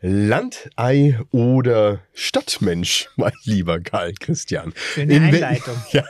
Landei 0.00 1.18
oder 1.32 2.00
Stadtmensch, 2.14 3.08
mein 3.16 3.32
lieber 3.42 3.80
Karl 3.80 4.12
Christian. 4.14 4.72
Schöne 4.76 5.16
in 5.16 5.22
Einleitung. 5.24 5.76
Ja, 5.92 6.04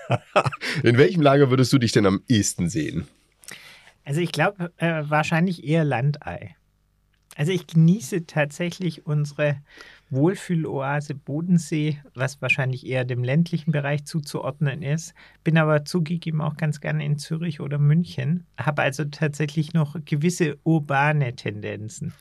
in 0.83 0.99
welchem 0.99 1.23
Lager 1.23 1.51
würdest 1.51 1.73
du 1.73 1.79
dich 1.79 1.93
denn 1.93 2.05
am 2.05 2.23
ehesten 2.29 2.69
sehen? 2.69 3.09
Also 4.05 4.21
ich 4.21 4.33
glaube 4.33 4.73
äh, 4.77 5.05
wahrscheinlich 5.09 5.65
eher 5.65 5.85
Landei. 5.85 6.55
Also 7.37 7.53
ich 7.53 7.67
genieße 7.67 8.27
tatsächlich 8.27 9.07
unsere 9.07 9.59
Wohlfühloase 10.11 11.15
Bodensee, 11.15 11.99
was 12.15 12.43
wahrscheinlich 12.43 12.87
eher 12.87 13.05
dem 13.05 13.23
ländlichen 13.23 13.71
Bereich 13.73 14.05
zuzuordnen 14.05 14.83
ist. 14.83 15.15
Bin 15.45 15.57
aber 15.57 15.85
zugegeben 15.85 16.41
auch 16.41 16.57
ganz 16.57 16.81
gerne 16.81 17.05
in 17.05 17.19
Zürich 17.19 17.61
oder 17.61 17.79
München, 17.79 18.47
habe 18.59 18.83
also 18.83 19.05
tatsächlich 19.05 19.73
noch 19.73 19.97
gewisse 20.05 20.59
urbane 20.65 21.37
Tendenzen. 21.37 22.13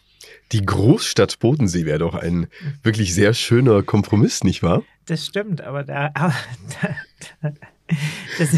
Die 0.51 0.65
Großstadt 0.65 1.39
Bodensee 1.39 1.85
wäre 1.85 1.99
doch 1.99 2.15
ein 2.15 2.47
wirklich 2.83 3.13
sehr 3.13 3.33
schöner 3.33 3.83
Kompromiss, 3.83 4.43
nicht 4.43 4.63
wahr? 4.63 4.83
Das 5.05 5.25
stimmt, 5.25 5.61
aber 5.61 5.83
da, 5.83 6.11
aber 6.13 6.35
da, 6.81 6.95
da 7.41 7.51
das, 8.37 8.57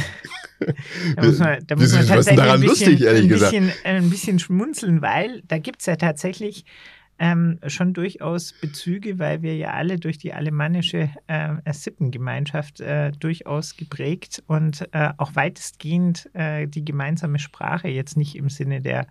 da 1.16 1.26
muss 1.26 1.40
man, 1.40 1.60
da 1.66 1.76
muss 1.76 1.94
man 1.94 2.08
tatsächlich 2.08 2.42
ein 2.42 2.62
bisschen, 2.62 2.92
lustig, 2.92 3.08
ein, 3.08 3.28
bisschen, 3.28 3.72
ein 3.84 4.10
bisschen 4.10 4.40
schmunzeln, 4.40 5.02
weil 5.02 5.42
da 5.48 5.58
gibt 5.58 5.82
es 5.82 5.86
ja 5.86 5.96
tatsächlich 5.96 6.66
ähm, 7.20 7.60
schon 7.68 7.94
durchaus 7.94 8.54
Bezüge, 8.54 9.20
weil 9.20 9.42
wir 9.42 9.56
ja 9.56 9.74
alle 9.74 10.00
durch 10.00 10.18
die 10.18 10.34
alemannische 10.34 11.10
äh, 11.28 11.56
Sippengemeinschaft 11.72 12.80
äh, 12.80 13.12
durchaus 13.12 13.76
geprägt 13.76 14.42
und 14.48 14.88
äh, 14.94 15.10
auch 15.18 15.36
weitestgehend 15.36 16.30
äh, 16.34 16.66
die 16.68 16.86
gemeinsame 16.86 17.40
Sprache, 17.40 17.90
jetzt 17.90 18.16
nicht 18.16 18.36
im 18.36 18.50
Sinne 18.50 18.82
der 18.82 19.08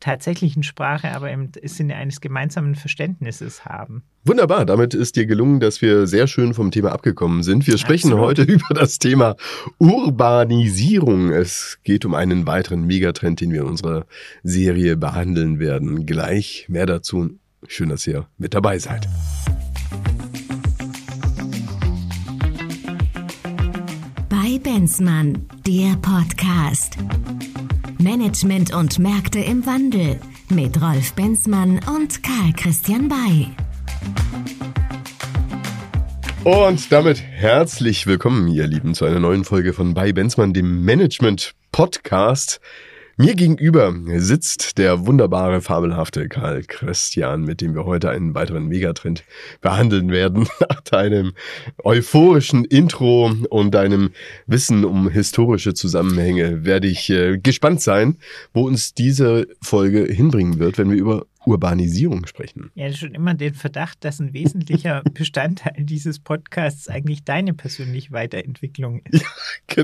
tatsächlichen 0.00 0.62
Sprache, 0.62 1.14
aber 1.14 1.30
im 1.30 1.50
Sinne 1.62 1.96
eines 1.96 2.20
gemeinsamen 2.20 2.74
Verständnisses 2.74 3.64
haben. 3.64 4.02
Wunderbar, 4.24 4.66
damit 4.66 4.94
ist 4.94 5.16
dir 5.16 5.26
gelungen, 5.26 5.60
dass 5.60 5.80
wir 5.82 6.06
sehr 6.06 6.26
schön 6.26 6.54
vom 6.54 6.70
Thema 6.70 6.92
abgekommen 6.92 7.42
sind. 7.42 7.66
Wir 7.66 7.78
sprechen 7.78 8.12
Absolut. 8.12 8.38
heute 8.38 8.42
über 8.52 8.74
das 8.74 8.98
Thema 8.98 9.36
Urbanisierung. 9.78 11.30
Es 11.30 11.78
geht 11.82 12.04
um 12.04 12.14
einen 12.14 12.46
weiteren 12.46 12.84
Megatrend, 12.84 13.40
den 13.40 13.52
wir 13.52 13.62
in 13.62 13.66
unserer 13.66 14.06
Serie 14.42 14.96
behandeln 14.96 15.58
werden. 15.58 16.06
Gleich 16.06 16.66
mehr 16.68 16.86
dazu. 16.86 17.30
Schön, 17.66 17.88
dass 17.88 18.06
ihr 18.06 18.26
mit 18.38 18.54
dabei 18.54 18.78
seid. 18.78 19.08
Bei 24.28 24.58
Benzmann, 24.62 25.46
der 25.66 25.96
Podcast. 25.96 26.96
Management 28.00 28.72
und 28.72 29.00
Märkte 29.00 29.40
im 29.40 29.66
Wandel 29.66 30.20
mit 30.50 30.80
Rolf 30.80 31.14
Benzmann 31.14 31.80
und 31.96 32.22
Karl 32.22 32.52
Christian 32.56 33.08
Bay. 33.08 33.48
Und 36.44 36.92
damit 36.92 37.20
herzlich 37.20 38.06
willkommen, 38.06 38.46
ihr 38.46 38.68
Lieben, 38.68 38.94
zu 38.94 39.04
einer 39.04 39.18
neuen 39.18 39.44
Folge 39.44 39.72
von 39.72 39.94
Bei 39.94 40.12
Benzmann, 40.12 40.52
dem 40.52 40.84
Management 40.84 41.54
Podcast. 41.72 42.60
Mir 43.20 43.34
gegenüber 43.34 43.92
sitzt 44.18 44.78
der 44.78 45.08
wunderbare, 45.08 45.60
fabelhafte 45.60 46.28
Karl 46.28 46.62
Christian, 46.62 47.42
mit 47.42 47.60
dem 47.60 47.74
wir 47.74 47.84
heute 47.84 48.10
einen 48.10 48.36
weiteren 48.36 48.68
Megatrend 48.68 49.24
behandeln 49.60 50.12
werden. 50.12 50.46
Nach 50.60 50.80
deinem 50.82 51.32
euphorischen 51.82 52.64
Intro 52.64 53.32
und 53.50 53.74
deinem 53.74 54.10
Wissen 54.46 54.84
um 54.84 55.10
historische 55.10 55.74
Zusammenhänge 55.74 56.64
werde 56.64 56.86
ich 56.86 57.10
äh, 57.10 57.38
gespannt 57.38 57.82
sein, 57.82 58.18
wo 58.54 58.64
uns 58.68 58.94
diese 58.94 59.48
Folge 59.60 60.04
hinbringen 60.04 60.60
wird, 60.60 60.78
wenn 60.78 60.88
wir 60.88 60.98
über 60.98 61.26
Urbanisierung 61.48 62.26
sprechen. 62.26 62.70
Ja, 62.74 62.92
schon 62.92 63.14
immer 63.14 63.34
den 63.34 63.54
Verdacht, 63.54 64.04
dass 64.04 64.20
ein 64.20 64.32
wesentlicher 64.32 65.02
Bestandteil 65.14 65.84
dieses 65.84 66.18
Podcasts 66.18 66.88
eigentlich 66.88 67.24
deine 67.24 67.54
persönliche 67.54 68.12
Weiterentwicklung 68.12 69.00
ist. 69.10 69.22
Ja, 69.22 69.28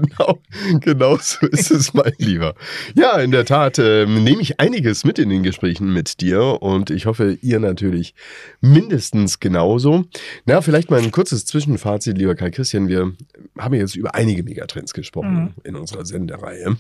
genau, 0.01 0.39
genau 0.81 1.17
so 1.17 1.47
ist 1.47 1.71
es, 1.71 1.95
mein 1.95 2.13
Lieber. 2.19 2.55
Ja, 2.95 3.19
in 3.19 3.31
der 3.31 3.45
Tat 3.45 3.79
äh, 3.79 4.07
nehme 4.07 4.43
ich 4.43 4.61
einiges 4.61 5.05
mit 5.05 5.19
in 5.19 5.31
den 5.31 5.43
Gesprächen 5.43 5.93
mit 5.93 6.21
dir 6.21 6.63
und 6.63 6.91
ich 6.91 7.07
hoffe, 7.07 7.39
ihr 7.41 7.61
natürlich 7.61 8.15
mindestens 8.61 9.41
genauso. 9.41 10.05
Na, 10.45 10.61
vielleicht 10.61 10.91
mal 10.91 11.01
ein 11.01 11.11
kurzes 11.11 11.47
Zwischenfazit, 11.47 12.19
lieber 12.19 12.35
Kai 12.35 12.51
Christian. 12.51 12.89
Wir 12.89 13.13
haben 13.59 13.75
jetzt 13.75 13.97
über 13.97 14.15
einige 14.15 14.43
Megatrends 14.43 14.93
gesprochen 14.93 15.35
mhm. 15.35 15.53
in 15.65 15.77
unserer 15.77 16.05
Sendereihe. 16.05 16.77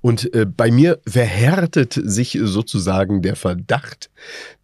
Und 0.00 0.32
äh, 0.34 0.46
bei 0.46 0.70
mir 0.70 1.00
verhärtet 1.06 1.98
sich 2.02 2.38
sozusagen 2.42 3.22
der 3.22 3.36
Verdacht, 3.36 4.10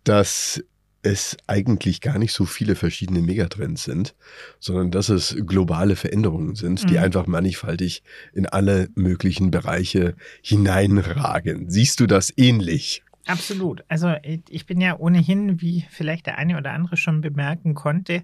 dass 0.04 0.62
es 1.02 1.36
eigentlich 1.46 2.00
gar 2.00 2.18
nicht 2.18 2.32
so 2.32 2.44
viele 2.44 2.74
verschiedene 2.74 3.20
Megatrends 3.20 3.84
sind, 3.84 4.14
sondern 4.58 4.90
dass 4.90 5.08
es 5.08 5.36
globale 5.46 5.96
Veränderungen 5.96 6.54
sind, 6.54 6.82
mhm. 6.82 6.88
die 6.88 6.98
einfach 6.98 7.26
mannigfaltig 7.26 8.02
in 8.32 8.46
alle 8.46 8.88
möglichen 8.94 9.50
Bereiche 9.50 10.16
hineinragen. 10.42 11.70
Siehst 11.70 12.00
du 12.00 12.06
das 12.06 12.32
ähnlich? 12.36 13.02
Absolut. 13.26 13.84
Also 13.88 14.14
ich 14.22 14.66
bin 14.66 14.80
ja 14.80 14.98
ohnehin, 14.98 15.60
wie 15.60 15.84
vielleicht 15.90 16.26
der 16.26 16.38
eine 16.38 16.56
oder 16.56 16.72
andere 16.72 16.96
schon 16.96 17.20
bemerken 17.20 17.74
konnte, 17.74 18.22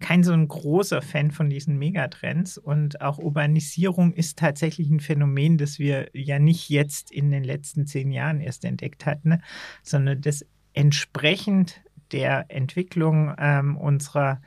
kein 0.00 0.24
so 0.24 0.32
ein 0.32 0.48
großer 0.48 1.02
Fan 1.02 1.30
von 1.30 1.50
diesen 1.50 1.78
Megatrends. 1.78 2.58
Und 2.58 3.00
auch 3.00 3.18
Urbanisierung 3.18 4.12
ist 4.12 4.38
tatsächlich 4.38 4.90
ein 4.90 5.00
Phänomen, 5.00 5.58
das 5.58 5.78
wir 5.78 6.08
ja 6.12 6.38
nicht 6.38 6.68
jetzt 6.70 7.12
in 7.12 7.30
den 7.30 7.44
letzten 7.44 7.86
zehn 7.86 8.10
Jahren 8.10 8.40
erst 8.40 8.64
entdeckt 8.64 9.06
hatten, 9.06 9.42
sondern 9.82 10.20
das 10.22 10.44
entsprechend 10.72 11.80
der 12.12 12.46
Entwicklung 12.48 13.34
ähm, 13.38 13.76
unserer, 13.76 14.40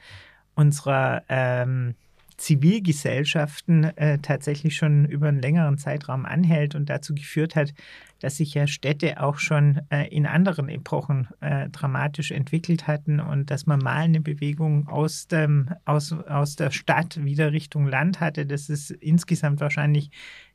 unserer 0.56 1.24
ähm, 1.30 1.96
Zivilgesellschaften 2.38 3.96
äh, 3.98 4.20
tatsächlich 4.20 4.76
schon 4.76 5.06
über 5.06 5.28
einen 5.28 5.42
längeren 5.42 5.78
Zeitraum 5.78 6.26
anhält 6.26 6.76
und 6.76 6.90
dazu 6.90 7.14
geführt 7.14 7.56
hat, 7.56 7.74
dass 8.24 8.38
sich 8.38 8.54
ja 8.54 8.68
Städte 8.68 9.22
auch 9.22 9.38
schon 9.38 9.82
äh, 9.90 10.08
in 10.08 10.26
anderen 10.26 10.70
Epochen 10.70 11.28
äh, 11.42 11.70
dramatisch 11.70 12.32
entwickelt 12.32 12.88
hatten 12.88 13.20
und 13.20 13.52
dass 13.52 13.66
man 13.66 13.80
mal 13.80 13.98
eine 13.98 14.22
Bewegung 14.22 14.88
aus, 14.88 15.28
dem, 15.28 15.70
aus, 15.84 16.14
aus 16.14 16.56
der 16.56 16.72
Stadt 16.72 17.22
wieder 17.26 17.52
Richtung 17.52 17.86
Land 17.86 18.22
hatte. 18.22 18.46
Das 18.46 18.70
ist 18.70 18.92
insgesamt 18.92 19.60
wahrscheinlich 19.60 20.10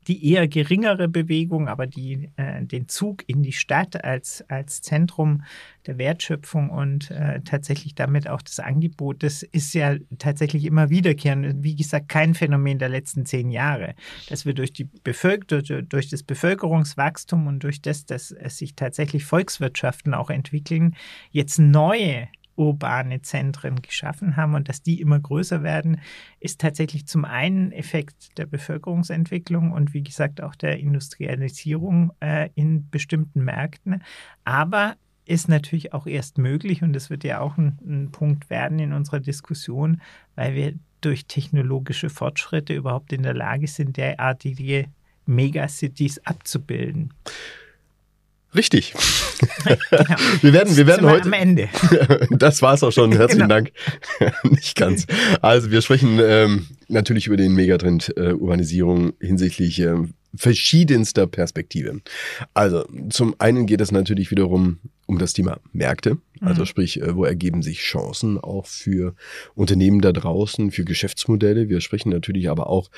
die 0.08 0.32
eher 0.32 0.48
geringere 0.48 1.06
Bewegung, 1.06 1.68
aber 1.68 1.86
die 1.86 2.30
äh, 2.36 2.64
den 2.64 2.88
Zug 2.88 3.24
in 3.26 3.42
die 3.42 3.52
Stadt 3.52 4.02
als, 4.02 4.42
als 4.48 4.80
Zentrum 4.80 5.44
der 5.86 5.98
Wertschöpfung 5.98 6.70
und 6.70 7.10
äh, 7.10 7.40
tatsächlich 7.42 7.94
damit 7.94 8.28
auch 8.28 8.42
das 8.42 8.58
Angebot, 8.58 9.22
das 9.22 9.42
ist 9.42 9.74
ja 9.74 9.96
tatsächlich 10.18 10.64
immer 10.64 10.90
wiederkehrend. 10.90 11.62
Wie 11.62 11.76
gesagt, 11.76 12.08
kein 12.08 12.34
Phänomen 12.34 12.78
der 12.78 12.88
letzten 12.88 13.26
zehn 13.26 13.50
Jahre, 13.50 13.94
dass 14.28 14.46
wir 14.46 14.54
durch, 14.54 14.72
die 14.72 14.84
Bevölker 14.84 15.62
durch 15.62 16.08
das 16.08 16.22
Bevölkerungswachstum 16.22 17.46
und 17.46 17.62
durch 17.62 17.82
das, 17.82 18.06
dass 18.06 18.30
es 18.30 18.58
sich 18.58 18.74
tatsächlich 18.74 19.24
Volkswirtschaften 19.24 20.14
auch 20.14 20.30
entwickeln, 20.30 20.96
jetzt 21.30 21.58
neue 21.58 22.28
urbane 22.58 23.22
Zentren 23.22 23.80
geschaffen 23.80 24.36
haben 24.36 24.54
und 24.54 24.68
dass 24.68 24.82
die 24.82 25.00
immer 25.00 25.18
größer 25.18 25.62
werden, 25.62 26.00
ist 26.40 26.60
tatsächlich 26.60 27.06
zum 27.06 27.24
einen 27.24 27.72
Effekt 27.72 28.36
der 28.36 28.46
Bevölkerungsentwicklung 28.46 29.72
und 29.72 29.94
wie 29.94 30.02
gesagt 30.02 30.42
auch 30.42 30.54
der 30.54 30.78
Industrialisierung 30.78 32.12
äh, 32.20 32.50
in 32.54 32.90
bestimmten 32.90 33.44
Märkten, 33.44 34.02
aber 34.44 34.96
ist 35.24 35.48
natürlich 35.48 35.92
auch 35.92 36.06
erst 36.06 36.38
möglich 36.38 36.82
und 36.82 36.94
das 36.94 37.10
wird 37.10 37.22
ja 37.22 37.40
auch 37.40 37.58
ein, 37.58 37.78
ein 37.86 38.10
Punkt 38.10 38.50
werden 38.50 38.78
in 38.78 38.92
unserer 38.92 39.20
Diskussion, 39.20 40.00
weil 40.34 40.54
wir 40.54 40.74
durch 41.00 41.26
technologische 41.26 42.10
Fortschritte 42.10 42.74
überhaupt 42.74 43.12
in 43.12 43.22
der 43.22 43.34
Lage 43.34 43.68
sind, 43.68 43.96
derartige 43.96 44.86
Megacities 45.26 46.18
abzubilden. 46.26 47.12
Richtig. 48.54 48.92
Genau. 48.92 50.04
Wir 50.40 50.52
werden, 50.52 50.76
wir 50.76 50.86
werden 50.86 51.06
heute. 51.06 51.26
Am 51.26 51.32
Ende. 51.32 51.68
Das 52.30 52.62
war's 52.62 52.82
auch 52.82 52.92
schon. 52.92 53.12
Herzlichen 53.16 53.48
genau. 53.48 53.54
Dank. 53.54 53.72
Nicht 54.44 54.76
ganz. 54.76 55.06
Also 55.42 55.70
wir 55.70 55.80
sprechen 55.82 56.18
ähm, 56.20 56.66
natürlich 56.88 57.26
über 57.26 57.36
den 57.36 57.54
Megatrend 57.54 58.12
äh, 58.16 58.32
Urbanisierung 58.32 59.12
hinsichtlich 59.20 59.80
äh, 59.80 59.96
verschiedenster 60.34 61.26
Perspektiven. 61.26 62.02
Also 62.54 62.84
zum 63.10 63.34
einen 63.38 63.66
geht 63.66 63.80
es 63.80 63.92
natürlich 63.92 64.30
wiederum 64.30 64.78
um 65.06 65.18
das 65.18 65.32
Thema 65.32 65.58
Märkte. 65.72 66.18
Also 66.40 66.62
mhm. 66.62 66.66
sprich, 66.66 67.00
äh, 67.00 67.16
wo 67.16 67.24
ergeben 67.24 67.62
sich 67.62 67.80
Chancen 67.80 68.38
auch 68.38 68.66
für 68.66 69.14
Unternehmen 69.54 70.00
da 70.00 70.12
draußen, 70.12 70.70
für 70.70 70.84
Geschäftsmodelle. 70.84 71.68
Wir 71.68 71.80
sprechen 71.80 72.10
natürlich 72.10 72.50
aber 72.50 72.68
auch 72.68 72.90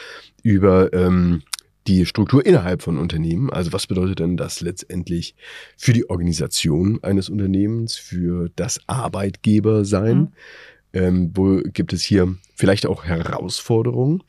über 0.43 0.93
ähm, 0.93 1.43
die 1.87 2.07
Struktur 2.07 2.45
innerhalb 2.45 2.83
von 2.83 2.99
Unternehmen. 2.99 3.51
Also 3.51 3.73
was 3.73 3.87
bedeutet 3.87 4.19
denn 4.19 4.37
das 4.37 4.61
letztendlich 4.61 5.35
für 5.77 5.93
die 5.93 6.09
Organisation 6.09 7.03
eines 7.03 7.29
Unternehmens, 7.29 7.97
für 7.97 8.51
das 8.57 8.81
Arbeitgebersein? 8.87 10.19
Mhm. 10.19 10.33
Ähm, 10.93 11.31
wo 11.35 11.61
gibt 11.63 11.93
es 11.93 12.03
hier 12.03 12.35
vielleicht 12.55 12.87
auch 12.87 13.05
Herausforderungen? 13.05 14.23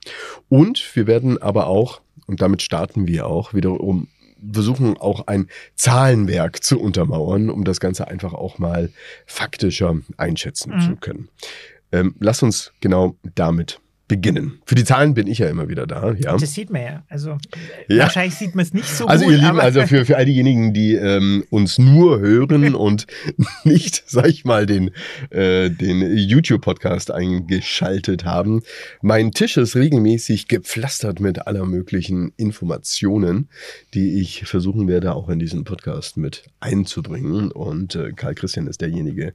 Und 0.47 0.95
wir 0.95 1.07
werden 1.07 1.41
aber 1.41 1.67
auch, 1.67 2.01
und 2.27 2.41
damit 2.41 2.61
starten 2.61 3.07
wir 3.07 3.25
auch, 3.27 3.53
wiederum 3.53 4.07
versuchen 4.53 4.97
auch 4.97 5.27
ein 5.27 5.47
Zahlenwerk 5.75 6.63
zu 6.63 6.79
untermauern, 6.79 7.49
um 7.49 7.63
das 7.63 7.79
Ganze 7.79 8.07
einfach 8.07 8.33
auch 8.33 8.57
mal 8.57 8.89
faktischer 9.25 9.99
einschätzen 10.17 10.73
Mhm. 10.75 10.81
zu 10.81 10.95
können. 10.95 11.29
Ähm, 11.91 12.15
lass 12.19 12.41
uns 12.41 12.73
genau 12.79 13.15
damit 13.35 13.79
beginnen. 14.11 14.59
Für 14.65 14.75
die 14.75 14.83
Zahlen 14.83 15.13
bin 15.13 15.25
ich 15.27 15.37
ja 15.37 15.47
immer 15.47 15.69
wieder 15.69 15.87
da, 15.87 16.11
ja. 16.11 16.35
Das 16.35 16.53
sieht 16.53 16.69
man 16.69 16.81
ja. 16.81 17.03
Also 17.07 17.37
Ja. 17.87 18.03
wahrscheinlich 18.03 18.35
sieht 18.35 18.55
man 18.55 18.65
es 18.65 18.73
nicht 18.73 18.89
so 18.89 19.07
Also 19.07 19.23
gut. 19.23 19.33
ihr 19.35 19.39
Lieben, 19.39 19.57
also 19.61 19.87
für, 19.87 20.03
für 20.05 20.17
all 20.17 20.25
diejenigen, 20.25 20.73
die 20.73 20.95
ähm, 20.95 21.45
uns 21.49 21.79
nur 21.79 22.19
hören 22.19 22.75
und 22.75 23.07
nicht, 23.63 24.03
sag 24.07 24.27
ich 24.27 24.43
mal, 24.43 24.65
den, 24.65 24.91
äh, 25.29 25.69
den 25.69 26.17
YouTube-Podcast 26.17 27.09
eingeschaltet 27.11 28.25
haben, 28.25 28.63
mein 29.01 29.31
Tisch 29.31 29.55
ist 29.55 29.77
regelmäßig 29.77 30.49
gepflastert 30.49 31.21
mit 31.21 31.47
aller 31.47 31.65
möglichen 31.65 32.33
Informationen, 32.35 33.47
die 33.93 34.19
ich 34.19 34.43
versuchen 34.43 34.89
werde, 34.89 35.15
auch 35.15 35.29
in 35.29 35.39
diesen 35.39 35.63
Podcast 35.63 36.17
mit 36.17 36.43
einzubringen. 36.59 37.49
Und 37.49 37.95
äh, 37.95 38.11
Karl 38.13 38.35
Christian 38.35 38.67
ist 38.67 38.81
derjenige, 38.81 39.33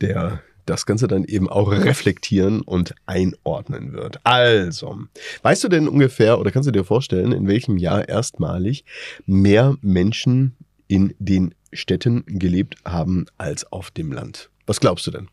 der 0.00 0.40
das 0.66 0.86
Ganze 0.86 1.08
dann 1.08 1.24
eben 1.24 1.48
auch 1.48 1.70
reflektieren 1.70 2.60
und 2.60 2.94
einordnen 3.06 3.92
wird. 3.92 4.20
Also, 4.24 4.98
weißt 5.42 5.64
du 5.64 5.68
denn 5.68 5.88
ungefähr 5.88 6.38
oder 6.38 6.50
kannst 6.50 6.66
du 6.66 6.72
dir 6.72 6.84
vorstellen, 6.84 7.32
in 7.32 7.46
welchem 7.46 7.76
Jahr 7.76 8.08
erstmalig 8.08 8.84
mehr 9.26 9.76
Menschen 9.80 10.56
in 10.88 11.14
den 11.18 11.54
Städten 11.72 12.24
gelebt 12.26 12.76
haben 12.84 13.26
als 13.38 13.70
auf 13.72 13.90
dem 13.90 14.12
Land? 14.12 14.50
Was 14.66 14.80
glaubst 14.80 15.06
du 15.06 15.10
denn? 15.10 15.28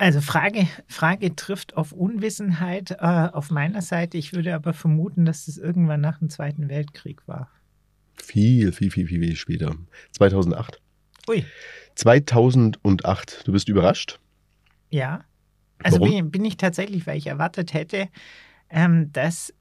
Also 0.00 0.20
Frage, 0.20 0.68
Frage 0.86 1.34
trifft 1.34 1.76
auf 1.76 1.90
Unwissenheit 1.90 2.92
äh, 2.92 3.28
auf 3.32 3.50
meiner 3.50 3.82
Seite. 3.82 4.16
Ich 4.16 4.32
würde 4.32 4.54
aber 4.54 4.72
vermuten, 4.72 5.24
dass 5.24 5.48
es 5.48 5.58
irgendwann 5.58 6.00
nach 6.00 6.20
dem 6.20 6.30
Zweiten 6.30 6.68
Weltkrieg 6.68 7.26
war. 7.26 7.50
Viel, 8.14 8.70
viel, 8.72 8.92
viel, 8.92 9.08
viel, 9.08 9.20
viel 9.20 9.36
später. 9.36 9.74
2008. 10.12 10.80
Ui, 11.28 11.44
2008. 11.98 13.42
Du 13.44 13.52
bist 13.52 13.68
überrascht? 13.68 14.20
ja. 14.90 15.24
Also 15.82 16.00
bin, 16.00 16.30
bin 16.30 16.44
ich 16.44 16.56
tatsächlich, 16.56 17.06
weil 17.06 17.18
ich 17.18 17.28
erwartet 17.28 17.72
hätte, 17.72 18.08
ähm, 18.68 19.12
dass 19.12 19.54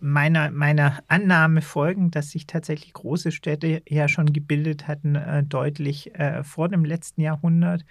meiner, 0.00 0.50
meiner 0.50 1.02
Annahme 1.06 1.62
folgend, 1.62 2.16
dass 2.16 2.30
sich 2.30 2.46
tatsächlich 2.46 2.92
große 2.92 3.30
Städte 3.30 3.82
ja 3.88 4.08
schon 4.08 4.32
gebildet 4.32 4.88
hatten, 4.88 5.14
äh, 5.14 5.44
deutlich 5.44 6.14
äh, 6.18 6.42
vor 6.42 6.68
dem 6.68 6.84
letzten 6.84 7.20
Jahrhundert. 7.20 7.84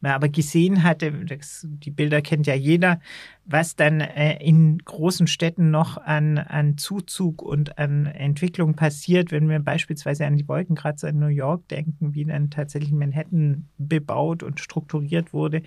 Man 0.00 0.12
aber 0.12 0.28
gesehen 0.28 0.82
hatte, 0.82 1.12
das, 1.26 1.66
die 1.68 1.90
Bilder 1.90 2.22
kennt 2.22 2.46
ja 2.46 2.54
jeder, 2.54 3.00
was 3.44 3.76
dann 3.76 4.00
äh, 4.00 4.42
in 4.42 4.78
großen 4.78 5.26
Städten 5.26 5.70
noch 5.70 5.98
an, 5.98 6.38
an 6.38 6.78
Zuzug 6.78 7.42
und 7.42 7.78
an 7.78 8.06
Entwicklung 8.06 8.74
passiert, 8.74 9.30
wenn 9.30 9.48
wir 9.48 9.58
beispielsweise 9.58 10.26
an 10.26 10.36
die 10.36 10.48
Wolkenkratzer 10.48 11.08
in 11.08 11.18
New 11.18 11.26
York 11.26 11.68
denken, 11.68 12.14
wie 12.14 12.24
dann 12.24 12.50
tatsächlich 12.50 12.92
Manhattan 12.92 13.68
bebaut 13.76 14.42
und 14.42 14.60
strukturiert 14.60 15.32
wurde. 15.32 15.62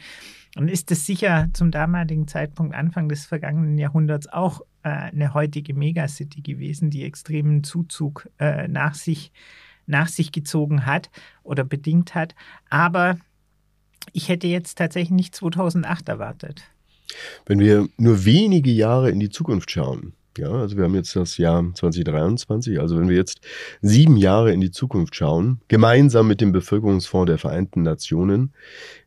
Und 0.58 0.70
ist 0.70 0.92
es 0.92 1.06
sicher 1.06 1.50
zum 1.54 1.72
damaligen 1.72 2.28
Zeitpunkt, 2.28 2.76
Anfang 2.76 3.08
des 3.08 3.26
vergangenen 3.26 3.78
Jahrhunderts, 3.78 4.28
auch 4.28 4.62
eine 4.90 5.34
heutige 5.34 5.74
Megacity 5.74 6.42
gewesen, 6.42 6.90
die 6.90 7.04
extremen 7.04 7.64
Zuzug 7.64 8.30
äh, 8.40 8.68
nach, 8.68 8.96
sich, 8.96 9.32
nach 9.86 10.08
sich 10.08 10.32
gezogen 10.32 10.86
hat 10.86 11.10
oder 11.44 11.64
bedingt 11.64 12.16
hat. 12.16 12.36
Aber 12.70 13.18
ich 14.14 14.30
hätte 14.30 14.48
jetzt 14.48 14.78
tatsächlich 14.78 15.12
nicht 15.12 15.36
2008 15.36 16.10
erwartet. 16.10 16.64
Wenn 17.46 17.60
wir 17.60 17.88
nur 17.98 18.26
wenige 18.26 18.72
Jahre 18.72 19.12
in 19.12 19.20
die 19.20 19.30
Zukunft 19.30 19.72
schauen, 19.72 20.14
ja, 20.38 20.50
also 20.50 20.78
wir 20.78 20.86
haben 20.86 20.96
jetzt 20.96 21.16
das 21.16 21.38
Jahr 21.38 21.64
2023, 21.74 22.80
also 22.80 23.00
wenn 23.00 23.10
wir 23.10 23.16
jetzt 23.16 23.42
sieben 23.82 24.18
Jahre 24.18 24.54
in 24.54 24.62
die 24.62 24.72
Zukunft 24.72 25.16
schauen, 25.16 25.62
gemeinsam 25.68 26.28
mit 26.28 26.42
dem 26.42 26.52
Bevölkerungsfonds 26.52 27.28
der 27.28 27.38
Vereinten 27.38 27.82
Nationen, 27.84 28.54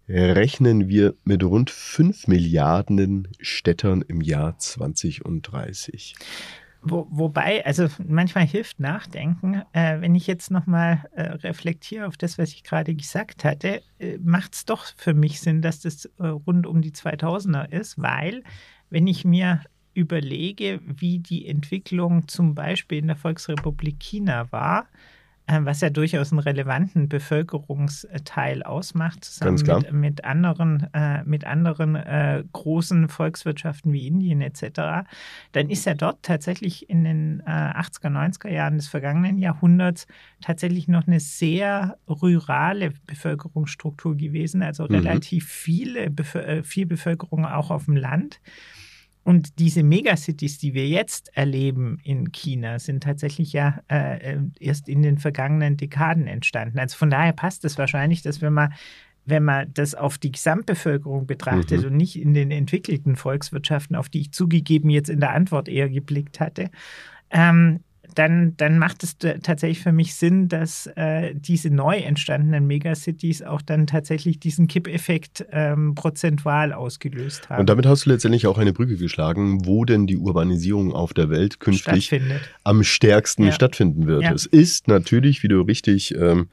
rechnen 0.09 0.89
wir 0.89 1.15
mit 1.25 1.43
rund 1.43 1.71
5 1.71 2.29
Milliarden 2.29 3.29
Städtern 3.41 4.03
im 4.03 4.21
Jahr 4.21 4.59
2030. 4.59 6.15
Wo, 6.87 7.07
wobei, 7.11 7.65
also 7.65 7.89
manchmal 8.07 8.47
hilft 8.47 8.79
Nachdenken. 8.79 9.63
Äh, 9.73 10.03
wenn 10.03 10.15
ich 10.15 10.27
jetzt 10.27 10.51
nochmal 10.51 11.05
äh, 11.13 11.23
reflektiere 11.23 12.07
auf 12.07 12.19
das, 12.19 12.37
was 12.37 12.51
ich 12.51 12.63
gerade 12.63 12.95
gesagt 12.95 13.43
hatte, 13.43 13.81
äh, 13.99 14.19
macht 14.19 14.55
es 14.55 14.67
doch 14.67 14.85
für 14.95 15.15
mich 15.15 15.41
Sinn, 15.41 15.63
dass 15.63 15.81
das 15.81 16.05
äh, 16.19 16.27
rund 16.27 16.67
um 16.67 16.83
die 16.83 16.93
2000er 16.93 17.73
ist, 17.73 17.99
weil 17.99 18.43
wenn 18.91 19.07
ich 19.07 19.25
mir 19.25 19.63
überlege, 19.95 20.81
wie 20.85 21.19
die 21.21 21.47
Entwicklung 21.47 22.29
zum 22.29 22.55
Beispiel 22.55 22.99
in 22.99 23.07
der 23.07 23.17
Volksrepublik 23.17 23.99
China 24.01 24.51
war, 24.53 24.87
äh, 25.47 25.61
was 25.63 25.83
ja 25.83 25.91
durchaus 25.91 26.33
einen 26.33 26.39
relevanten 26.39 27.09
Bevölkerungsteil 27.09 28.63
ausmacht, 28.63 29.25
zusammen 29.25 29.59
mit, 29.83 29.93
mit 29.93 30.25
anderen, 30.25 30.87
äh, 30.95 31.23
mit 31.25 31.45
anderen 31.47 31.97
äh, 31.97 32.43
großen 32.53 33.09
Volkswirtschaften 33.09 33.93
wie 33.93 34.07
Indien 34.07 34.41
etc., 34.41 35.07
dann 35.53 35.69
ist 35.69 35.85
ja 35.85 35.95
dort 35.95 36.23
tatsächlich 36.23 36.89
in 36.89 37.05
den 37.05 37.41
äh, 37.47 37.51
80er, 37.51 38.09
90er 38.09 38.49
Jahren 38.49 38.77
des 38.79 38.89
vergangenen 38.89 39.39
Jahrhunderts 39.39 40.07
tatsächlich 40.41 40.89
noch 40.89 41.07
eine 41.07 41.21
sehr 41.21 41.99
rurale 42.09 42.93
Bevölkerungsstruktur 43.07 44.17
gewesen, 44.17 44.63
also 44.63 44.85
Mhm. 44.85 44.95
relativ 44.95 45.47
viele, 45.49 46.11
Bevö 46.11 46.41
äh, 46.41 46.63
viel 46.63 46.87
Bevölkerung 46.87 47.45
auch 47.45 47.71
auf 47.71 47.85
dem 47.85 47.97
Land. 47.97 48.41
Und 49.25 49.59
diese 49.59 49.83
Megacities, 49.83 50.59
die 50.59 50.75
wir 50.75 50.87
jetzt 50.87 51.35
erleben 51.35 51.99
in 52.05 52.31
China, 52.31 52.79
sind 52.79 53.03
tatsächlich 53.03 53.53
ja 53.55 53.81
äh, 53.91 54.35
äh, 54.35 54.39
erst 54.61 54.89
in 54.89 55.03
den 55.03 55.19
vergangenen 55.19 55.77
Dekaden 55.79 56.27
entstanden. 56.27 56.79
Also 56.79 56.97
von 56.97 57.11
daher 57.11 57.33
passt 57.33 57.65
es 57.65 57.79
wahrscheinlich, 57.79 58.21
dass 58.21 58.43
wenn 58.43 58.53
man, 58.53 58.75
wenn 59.25 59.43
man 59.43 59.73
das 59.73 59.95
auf 59.95 60.19
die 60.19 60.31
Gesamtbevölkerung 60.31 61.27
betrachtet 61.27 61.81
Mhm. 61.81 61.87
und 61.87 61.97
nicht 61.97 62.21
in 62.21 62.35
den 62.35 62.51
entwickelten 62.51 63.17
Volkswirtschaften, 63.17 63.97
auf 63.97 64.11
die 64.11 64.21
ich 64.21 64.33
zugegeben 64.33 64.91
jetzt 64.91 65.09
in 65.09 65.21
der 65.21 65.33
Antwort 65.33 65.69
eher 65.69 65.89
geblickt 65.89 66.39
hatte, 66.41 66.71
ähm, 67.31 67.81
dann, 68.15 68.57
dann 68.57 68.79
macht 68.79 69.03
es 69.03 69.17
tatsächlich 69.19 69.81
für 69.81 69.93
mich 69.93 70.15
Sinn, 70.15 70.49
dass 70.49 70.87
äh, 70.97 71.35
diese 71.35 71.71
neu 71.71 71.97
entstandenen 71.97 72.67
Megacities 72.67 73.43
auch 73.43 73.63
dann 73.63 73.87
tatsächlich 73.87 74.39
diesen 74.39 74.67
Kippeffekt 74.67 75.47
ähm, 75.51 75.95
prozentual 75.95 76.73
ausgelöst 76.73 77.49
haben. 77.49 77.61
Und 77.61 77.69
damit 77.69 77.87
hast 77.87 78.07
du 78.07 78.11
letztendlich 78.11 78.47
auch 78.47 78.59
eine 78.59 78.73
Brücke 78.73 78.97
geschlagen, 78.97 79.67
wo 79.67 79.85
denn 79.85 80.07
die 80.07 80.17
Urbanisierung 80.17 80.93
auf 80.93 81.15
der 81.15 81.31
Welt 81.31 81.61
künftig 81.61 82.13
am 82.63 82.85
stärksten 82.85 83.45
Ja. 83.45 83.53
stattfinden 83.53 84.07
wird. 84.07 84.23
Ja. 84.23 84.33
Es 84.33 84.47
ist 84.47 84.89
natürlich, 84.89 85.43
wie 85.43 85.49
du 85.49 85.61
richtig 85.63 86.15
ähm, 86.15 86.49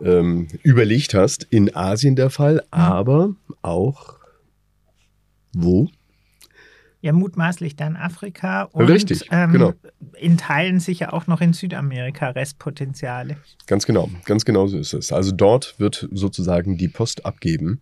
ähm, 0.00 0.48
überlegt 0.62 1.14
hast, 1.14 1.44
in 1.44 1.74
Asien 1.74 2.16
der 2.16 2.30
Fall, 2.30 2.62
aber 2.70 3.34
auch 3.62 4.16
wo? 5.54 5.88
Ja, 7.02 7.12
mutmaßlich 7.12 7.74
dann 7.74 7.96
Afrika 7.96 8.62
und 8.62 8.86
Richtig, 8.86 9.28
ähm, 9.32 9.50
genau. 9.50 9.72
in 10.18 10.38
Teilen 10.38 10.78
sicher 10.78 11.12
auch 11.12 11.26
noch 11.26 11.40
in 11.40 11.52
Südamerika 11.52 12.30
Restpotenziale. 12.30 13.36
Ganz 13.66 13.86
genau, 13.86 14.08
ganz 14.24 14.44
genau 14.44 14.68
so 14.68 14.78
ist 14.78 14.94
es. 14.94 15.12
Also 15.12 15.32
dort 15.32 15.74
wird 15.78 16.08
sozusagen 16.12 16.78
die 16.78 16.86
Post 16.86 17.26
abgeben. 17.26 17.80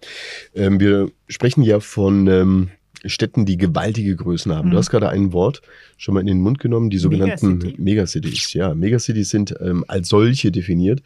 Ähm, 0.54 0.80
wir 0.80 1.10
sprechen 1.28 1.62
ja 1.62 1.80
von 1.80 2.26
ähm, 2.28 2.70
Städten, 3.04 3.46
die 3.46 3.56
gewaltige 3.56 4.16
Größen 4.16 4.54
haben. 4.54 4.68
Mhm. 4.68 4.72
Du 4.72 4.78
hast 4.78 4.90
gerade 4.90 5.08
ein 5.08 5.32
Wort 5.32 5.62
schon 5.96 6.14
mal 6.14 6.20
in 6.20 6.26
den 6.26 6.40
Mund 6.40 6.58
genommen, 6.58 6.90
die 6.90 6.98
sogenannten 6.98 7.58
Megacity. 7.58 7.82
Megacities. 7.82 8.52
Ja, 8.54 8.74
Megacities 8.74 9.30
sind 9.30 9.54
ähm, 9.60 9.84
als 9.88 10.08
solche 10.08 10.50
definiert, 10.50 11.02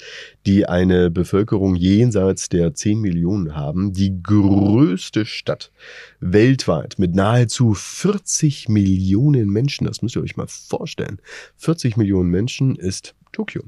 die 0.47 0.67
eine 0.67 1.11
Bevölkerung 1.11 1.75
jenseits 1.75 2.49
der 2.49 2.75
10 2.75 3.01
Millionen 3.01 3.55
haben. 3.55 3.93
Die 3.93 4.23
größte 4.23 5.27
Stadt 5.27 5.73
weltweit 6.21 6.97
mit 6.99 7.15
nahezu 7.15 7.75
40 7.75 8.69
Millionen 8.69 9.49
Menschen, 9.49 9.87
das 9.87 10.03
müsst 10.03 10.17
ihr 10.17 10.23
euch 10.23 10.37
mal 10.37 10.47
vorstellen. 10.49 11.19
40 11.57 11.97
Millionen 11.97 12.31
Menschen 12.31 12.77
ist 12.77 13.15
Tokio 13.33 13.63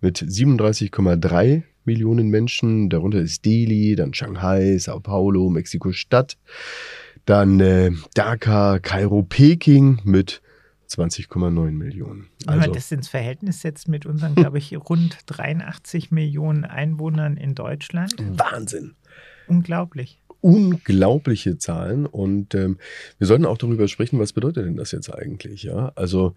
mit 0.00 0.18
37,3 0.18 1.62
Millionen 1.84 2.28
Menschen. 2.28 2.90
Darunter 2.90 3.20
ist 3.20 3.44
Delhi, 3.44 3.94
dann 3.94 4.14
Shanghai, 4.14 4.76
Sao 4.78 5.00
Paulo, 5.00 5.48
Mexiko-Stadt, 5.50 6.36
dann 7.26 7.60
äh, 7.60 7.90
Dhaka, 8.14 8.78
Kairo, 8.80 9.22
Peking 9.22 10.00
mit 10.04 10.42
20,9 10.88 11.70
Millionen. 11.72 12.28
Wenn 12.44 12.48
Also 12.54 12.60
man 12.60 12.72
das 12.72 12.92
ins 12.92 13.08
Verhältnis 13.08 13.60
setzt 13.62 13.88
mit 13.88 14.06
unseren, 14.06 14.34
glaube 14.34 14.58
ich, 14.58 14.76
rund 14.76 15.18
83 15.26 16.10
Millionen 16.10 16.64
Einwohnern 16.64 17.36
in 17.36 17.54
Deutschland, 17.54 18.14
Wahnsinn. 18.38 18.94
unglaublich. 19.48 20.20
unglaubliche 20.40 21.56
Zahlen 21.58 22.04
und 22.06 22.54
ähm, 22.54 22.78
wir 23.18 23.26
sollten 23.26 23.46
auch 23.46 23.58
darüber 23.58 23.88
sprechen, 23.88 24.18
was 24.18 24.32
bedeutet 24.34 24.66
denn 24.66 24.76
das 24.76 24.92
jetzt 24.92 25.12
eigentlich, 25.12 25.62
ja? 25.62 25.90
Also 25.96 26.34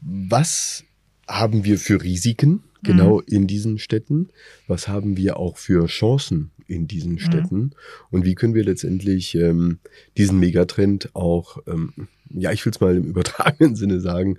was 0.00 0.84
haben 1.28 1.64
wir 1.64 1.78
für 1.78 2.02
Risiken 2.02 2.64
genau 2.82 3.20
in 3.20 3.46
diesen 3.46 3.78
Städten? 3.78 4.28
Was 4.66 4.88
haben 4.88 5.16
wir 5.16 5.36
auch 5.38 5.56
für 5.56 5.86
Chancen 5.86 6.50
in 6.66 6.86
diesen 6.86 7.18
Städten? 7.18 7.72
Und 8.10 8.24
wie 8.24 8.34
können 8.34 8.54
wir 8.54 8.64
letztendlich 8.64 9.34
ähm, 9.34 9.78
diesen 10.16 10.38
Megatrend 10.38 11.14
auch, 11.14 11.58
ähm, 11.66 12.08
ja, 12.30 12.52
ich 12.52 12.64
will 12.64 12.72
es 12.72 12.80
mal 12.80 12.96
im 12.96 13.04
übertragenen 13.04 13.76
Sinne 13.76 14.00
sagen, 14.00 14.38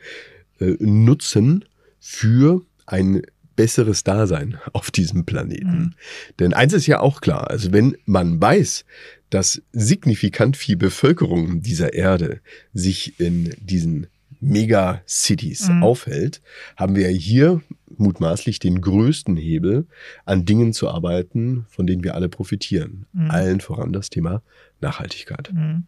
äh, 0.60 0.76
nutzen 0.80 1.66
für 2.00 2.62
ein 2.86 3.22
besseres 3.56 4.04
Dasein 4.04 4.58
auf 4.74 4.92
diesem 4.92 5.26
Planeten. 5.26 5.78
Mhm. 5.78 5.94
Denn 6.40 6.54
eins 6.54 6.74
ist 6.74 6.88
ja 6.88 7.00
auch 7.00 7.22
klar, 7.22 7.50
also 7.50 7.72
wenn 7.72 7.98
man 8.06 8.42
weiß, 8.42 8.86
dass 9.30 9.62
signifikant 9.72 10.58
viel 10.58 10.78
Bevölkerung 10.78 11.62
dieser 11.62 11.94
Erde 11.94 12.42
sich 12.74 13.20
in 13.20 13.56
diesen 13.62 14.08
Megacities 14.42 15.70
mhm. 15.70 15.84
aufhält, 15.84 16.42
haben 16.76 16.96
wir 16.96 17.08
hier 17.08 17.62
mutmaßlich 17.98 18.60
den 18.60 18.82
größten 18.82 19.38
Hebel, 19.38 19.88
an 20.26 20.46
Dingen 20.46 20.74
zu 20.74 20.90
arbeiten, 20.90 21.66
von 21.70 21.88
denen 21.88 22.04
wir 22.04 22.16
alle 22.16 22.30
profitieren. 22.30 23.06
Mhm. 23.14 23.32
Allen 23.32 23.62
voran 23.62 23.94
das 23.94 24.10
Thema 24.10 24.42
Nachhaltigkeit. 24.82 25.52
Mhm. 25.54 25.86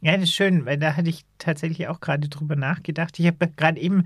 Ja, 0.00 0.14
das 0.14 0.24
ist 0.24 0.34
schön, 0.34 0.64
weil 0.64 0.78
da 0.78 0.96
hatte 0.96 1.10
ich 1.10 1.24
tatsächlich 1.38 1.88
auch 1.88 2.00
gerade 2.00 2.28
drüber 2.28 2.56
nachgedacht. 2.56 3.18
Ich 3.18 3.26
habe 3.26 3.48
gerade 3.48 3.80
eben 3.80 4.04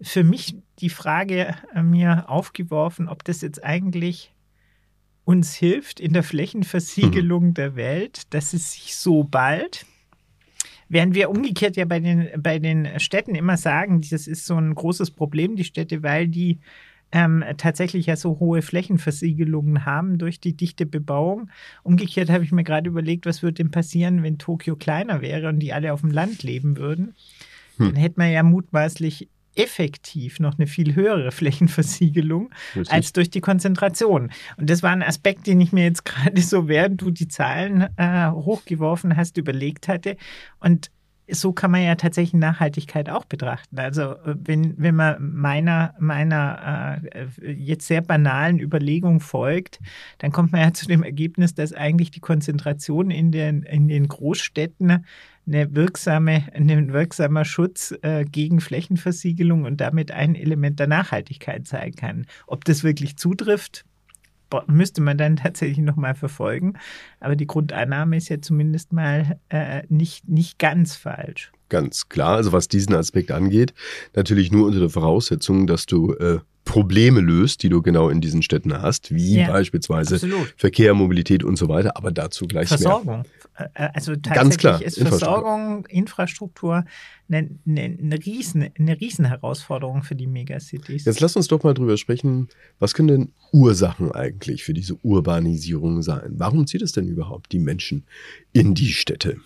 für 0.00 0.24
mich 0.24 0.56
die 0.80 0.90
Frage 0.90 1.54
äh, 1.74 1.82
mir 1.82 2.28
aufgeworfen, 2.28 3.08
ob 3.08 3.24
das 3.24 3.40
jetzt 3.40 3.62
eigentlich 3.62 4.32
uns 5.24 5.54
hilft 5.54 6.00
in 6.00 6.12
der 6.12 6.22
Flächenversiegelung 6.22 7.48
mhm. 7.48 7.54
der 7.54 7.76
Welt, 7.76 8.34
dass 8.34 8.52
es 8.52 8.72
sich 8.72 8.96
so 8.96 9.24
bald, 9.24 9.86
während 10.88 11.14
wir 11.14 11.30
umgekehrt 11.30 11.76
ja 11.76 11.84
bei 11.84 12.00
den, 12.00 12.28
bei 12.38 12.58
den 12.58 12.98
Städten 12.98 13.34
immer 13.34 13.56
sagen, 13.56 14.02
das 14.10 14.26
ist 14.26 14.46
so 14.46 14.56
ein 14.56 14.74
großes 14.74 15.10
Problem, 15.10 15.56
die 15.56 15.64
Städte, 15.64 16.02
weil 16.02 16.28
die 16.28 16.58
ähm, 17.12 17.44
tatsächlich 17.56 18.06
ja 18.06 18.16
so 18.16 18.40
hohe 18.40 18.60
Flächenversiegelungen 18.60 19.86
haben 19.86 20.18
durch 20.18 20.40
die 20.40 20.56
dichte 20.56 20.84
Bebauung. 20.84 21.48
Umgekehrt 21.84 22.28
habe 22.28 22.42
ich 22.42 22.50
mir 22.50 22.64
gerade 22.64 22.90
überlegt, 22.90 23.24
was 23.24 23.42
würde 23.42 23.54
denn 23.54 23.70
passieren, 23.70 24.22
wenn 24.22 24.38
Tokio 24.38 24.74
kleiner 24.74 25.22
wäre 25.22 25.48
und 25.48 25.60
die 25.60 25.72
alle 25.72 25.92
auf 25.92 26.00
dem 26.00 26.10
Land 26.10 26.42
leben 26.42 26.76
würden. 26.76 27.14
Hm. 27.76 27.86
Dann 27.86 27.96
hätte 27.96 28.18
man 28.18 28.32
ja 28.32 28.42
mutmaßlich 28.42 29.28
effektiv 29.56 30.40
noch 30.40 30.58
eine 30.58 30.66
viel 30.66 30.94
höhere 30.94 31.30
Flächenversiegelung 31.32 32.50
Richtig. 32.74 32.92
als 32.92 33.12
durch 33.12 33.30
die 33.30 33.40
Konzentration. 33.40 34.30
Und 34.56 34.70
das 34.70 34.82
war 34.82 34.90
ein 34.90 35.02
Aspekt, 35.02 35.46
den 35.46 35.60
ich 35.60 35.72
mir 35.72 35.84
jetzt 35.84 36.04
gerade 36.04 36.40
so, 36.40 36.68
während 36.68 37.00
du 37.00 37.10
die 37.10 37.28
Zahlen 37.28 37.88
äh, 37.96 38.30
hochgeworfen 38.30 39.16
hast, 39.16 39.36
überlegt 39.36 39.88
hatte. 39.88 40.16
Und 40.60 40.90
so 41.30 41.52
kann 41.52 41.70
man 41.70 41.82
ja 41.82 41.94
tatsächlich 41.94 42.38
Nachhaltigkeit 42.38 43.08
auch 43.08 43.24
betrachten. 43.24 43.78
Also 43.78 44.02
äh, 44.02 44.34
wenn, 44.36 44.74
wenn 44.76 44.94
man 44.94 45.16
meiner, 45.34 45.94
meiner 45.98 47.00
äh, 47.12 47.52
jetzt 47.52 47.86
sehr 47.86 48.02
banalen 48.02 48.60
Überlegung 48.60 49.20
folgt, 49.20 49.80
dann 50.18 50.32
kommt 50.32 50.52
man 50.52 50.60
ja 50.60 50.72
zu 50.72 50.86
dem 50.86 51.02
Ergebnis, 51.02 51.54
dass 51.54 51.72
eigentlich 51.72 52.10
die 52.10 52.20
Konzentration 52.20 53.10
in 53.10 53.32
den, 53.32 53.62
in 53.62 53.88
den 53.88 54.08
Großstädten 54.08 55.04
eine 55.46 55.74
wirksame, 55.74 56.44
ein 56.54 56.92
wirksamer 56.92 57.44
Schutz 57.44 57.94
äh, 58.02 58.24
gegen 58.24 58.60
Flächenversiegelung 58.60 59.64
und 59.64 59.80
damit 59.80 60.10
ein 60.10 60.34
Element 60.34 60.80
der 60.80 60.86
Nachhaltigkeit 60.86 61.66
sein 61.66 61.94
kann. 61.94 62.26
Ob 62.46 62.64
das 62.64 62.82
wirklich 62.82 63.16
zutrifft, 63.16 63.84
müsste 64.66 65.00
man 65.00 65.18
dann 65.18 65.36
tatsächlich 65.42 65.78
nochmal 65.78 66.14
verfolgen. 66.14 66.74
Aber 67.20 67.36
die 67.36 67.46
Grundannahme 67.46 68.16
ist 68.16 68.28
ja 68.28 68.40
zumindest 68.40 68.92
mal 68.92 69.38
äh, 69.48 69.82
nicht, 69.88 70.28
nicht 70.28 70.58
ganz 70.58 70.96
falsch. 70.96 71.52
Ganz 71.68 72.08
klar, 72.08 72.36
also 72.36 72.52
was 72.52 72.68
diesen 72.68 72.94
Aspekt 72.94 73.30
angeht, 73.30 73.74
natürlich 74.14 74.52
nur 74.52 74.66
unter 74.66 74.80
der 74.80 74.90
Voraussetzung, 74.90 75.66
dass 75.66 75.86
du 75.86 76.12
äh, 76.14 76.38
Probleme 76.64 77.20
löst, 77.20 77.62
die 77.62 77.68
du 77.68 77.82
genau 77.82 78.08
in 78.08 78.20
diesen 78.20 78.42
Städten 78.42 78.80
hast, 78.80 79.14
wie 79.14 79.40
ja, 79.40 79.48
beispielsweise 79.48 80.14
absolut. 80.14 80.54
Verkehr, 80.56 80.94
Mobilität 80.94 81.44
und 81.44 81.56
so 81.56 81.68
weiter, 81.68 81.96
aber 81.96 82.10
dazu 82.10 82.46
gleich 82.46 82.68
Versorgung. 82.68 83.18
mehr. 83.18 83.24
Äh, 83.56 83.68
also 83.94 84.16
tatsächlich 84.16 84.34
Ganz 84.34 84.56
klar, 84.56 84.82
ist 84.82 84.98
Versorgung, 84.98 85.86
Infrastruktur 85.86 86.84
eine, 87.28 87.50
eine, 87.66 87.82
eine, 87.82 88.24
Riesen, 88.24 88.70
eine 88.78 89.00
Riesenherausforderung 89.00 90.02
für 90.02 90.14
die 90.14 90.26
Megacities. 90.26 91.04
Jetzt 91.04 91.20
lass 91.20 91.36
uns 91.36 91.48
doch 91.48 91.62
mal 91.62 91.74
drüber 91.74 91.96
sprechen, 91.96 92.48
was 92.78 92.94
können 92.94 93.08
denn 93.08 93.32
Ursachen 93.52 94.12
eigentlich 94.12 94.64
für 94.64 94.74
diese 94.74 94.94
Urbanisierung 95.02 96.02
sein? 96.02 96.34
Warum 96.36 96.66
zieht 96.66 96.82
es 96.82 96.92
denn 96.92 97.06
überhaupt 97.06 97.52
die 97.52 97.60
Menschen 97.60 98.04
in 98.52 98.74
die 98.74 98.92
Städte? 98.92 99.38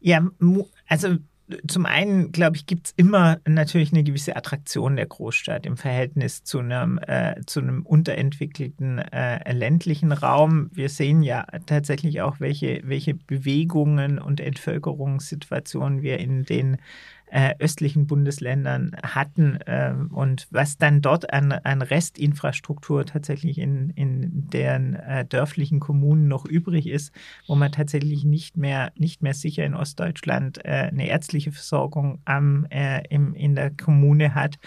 Ja, 0.00 0.28
also 0.88 1.18
zum 1.66 1.86
einen, 1.86 2.32
glaube 2.32 2.56
ich, 2.56 2.66
gibt 2.66 2.88
es 2.88 2.94
immer 2.96 3.38
natürlich 3.46 3.92
eine 3.92 4.04
gewisse 4.04 4.36
Attraktion 4.36 4.96
der 4.96 5.06
Großstadt 5.06 5.66
im 5.66 5.76
Verhältnis 5.76 6.44
zu 6.44 6.58
einem, 6.58 6.98
äh, 7.06 7.40
zu 7.46 7.60
einem 7.60 7.82
unterentwickelten 7.82 8.98
äh, 8.98 9.52
ländlichen 9.52 10.12
Raum. 10.12 10.70
Wir 10.72 10.88
sehen 10.88 11.22
ja 11.22 11.46
tatsächlich 11.66 12.22
auch, 12.22 12.40
welche, 12.40 12.80
welche 12.84 13.14
Bewegungen 13.14 14.18
und 14.18 14.40
Entvölkerungssituationen 14.40 16.02
wir 16.02 16.18
in 16.18 16.44
den 16.44 16.78
äh, 17.32 17.54
östlichen 17.58 18.06
Bundesländern 18.06 18.94
hatten 19.02 19.56
äh, 19.62 19.94
und 20.10 20.46
was 20.50 20.76
dann 20.76 21.00
dort 21.00 21.32
an, 21.32 21.50
an 21.52 21.80
Restinfrastruktur 21.80 23.06
tatsächlich 23.06 23.56
in, 23.56 23.88
in 23.90 24.50
deren 24.50 24.96
äh, 24.96 25.24
dörflichen 25.24 25.80
Kommunen 25.80 26.28
noch 26.28 26.44
übrig 26.44 26.86
ist, 26.86 27.10
wo 27.48 27.54
man 27.54 27.72
tatsächlich 27.72 28.24
nicht 28.24 28.58
mehr, 28.58 28.92
nicht 28.96 29.22
mehr 29.22 29.32
sicher 29.32 29.64
in 29.64 29.74
Ostdeutschland 29.74 30.62
äh, 30.62 30.90
eine 30.90 31.08
ärztliche 31.08 31.52
Versorgung 31.52 32.20
am, 32.26 32.66
äh, 32.68 33.02
im, 33.08 33.32
in 33.34 33.54
der 33.54 33.70
Kommune 33.70 34.34
hat, 34.34 34.58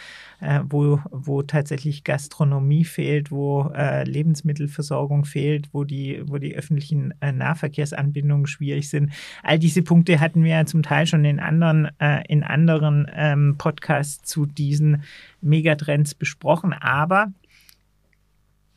wo, 0.70 1.00
wo 1.12 1.42
tatsächlich 1.44 2.04
Gastronomie 2.04 2.86
fehlt, 2.86 3.32
wo 3.32 3.72
Lebensmittelversorgung 4.04 5.26
fehlt, 5.26 5.70
wo 5.72 5.84
die, 5.84 6.22
wo 6.26 6.38
die 6.38 6.56
öffentlichen 6.56 7.14
Nahverkehrsanbindungen 7.20 8.46
schwierig 8.46 8.90
sind. 8.90 9.12
All 9.44 9.58
diese 9.58 9.82
Punkte 9.82 10.20
hatten 10.20 10.44
wir 10.44 10.52
ja 10.52 10.66
zum 10.66 10.84
Teil 10.84 11.08
schon 11.08 11.26
in 11.26 11.40
anderen, 11.40 11.90
in 12.28 12.44
anderen 12.44 12.55
anderen 12.56 13.12
ähm, 13.14 13.56
Podcasts 13.58 14.28
zu 14.28 14.46
diesen 14.46 15.04
Megatrends 15.42 16.16
besprochen. 16.16 16.74
Aber 16.74 17.34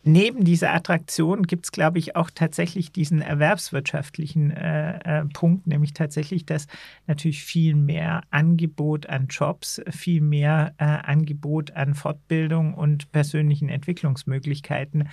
neben 0.03 0.45
dieser 0.45 0.73
Attraktion 0.75 1.45
gibt 1.45 1.67
es, 1.67 1.73
glaube 1.73 1.99
ich, 1.99 2.17
auch 2.17 2.31
tatsächlich 2.35 2.91
diesen 2.91 3.21
erwerbswirtschaftlichen 3.21 4.51
äh, 4.51 5.21
äh, 5.21 5.25
Punkt, 5.27 5.67
nämlich 5.67 5.93
tatsächlich, 5.93 6.45
dass 6.45 6.67
natürlich 7.07 7.45
viel 7.45 7.75
mehr 7.75 8.23
Angebot 8.31 9.07
an 9.07 9.29
Jobs, 9.29 9.81
viel 9.91 10.21
mehr 10.21 10.75
äh, 10.79 10.85
Angebot 10.85 11.73
an 11.73 11.95
Fortbildung 11.95 12.75
und 12.75 13.13
persönlichen 13.13 13.69
Entwicklungsmöglichkeiten 13.69 15.09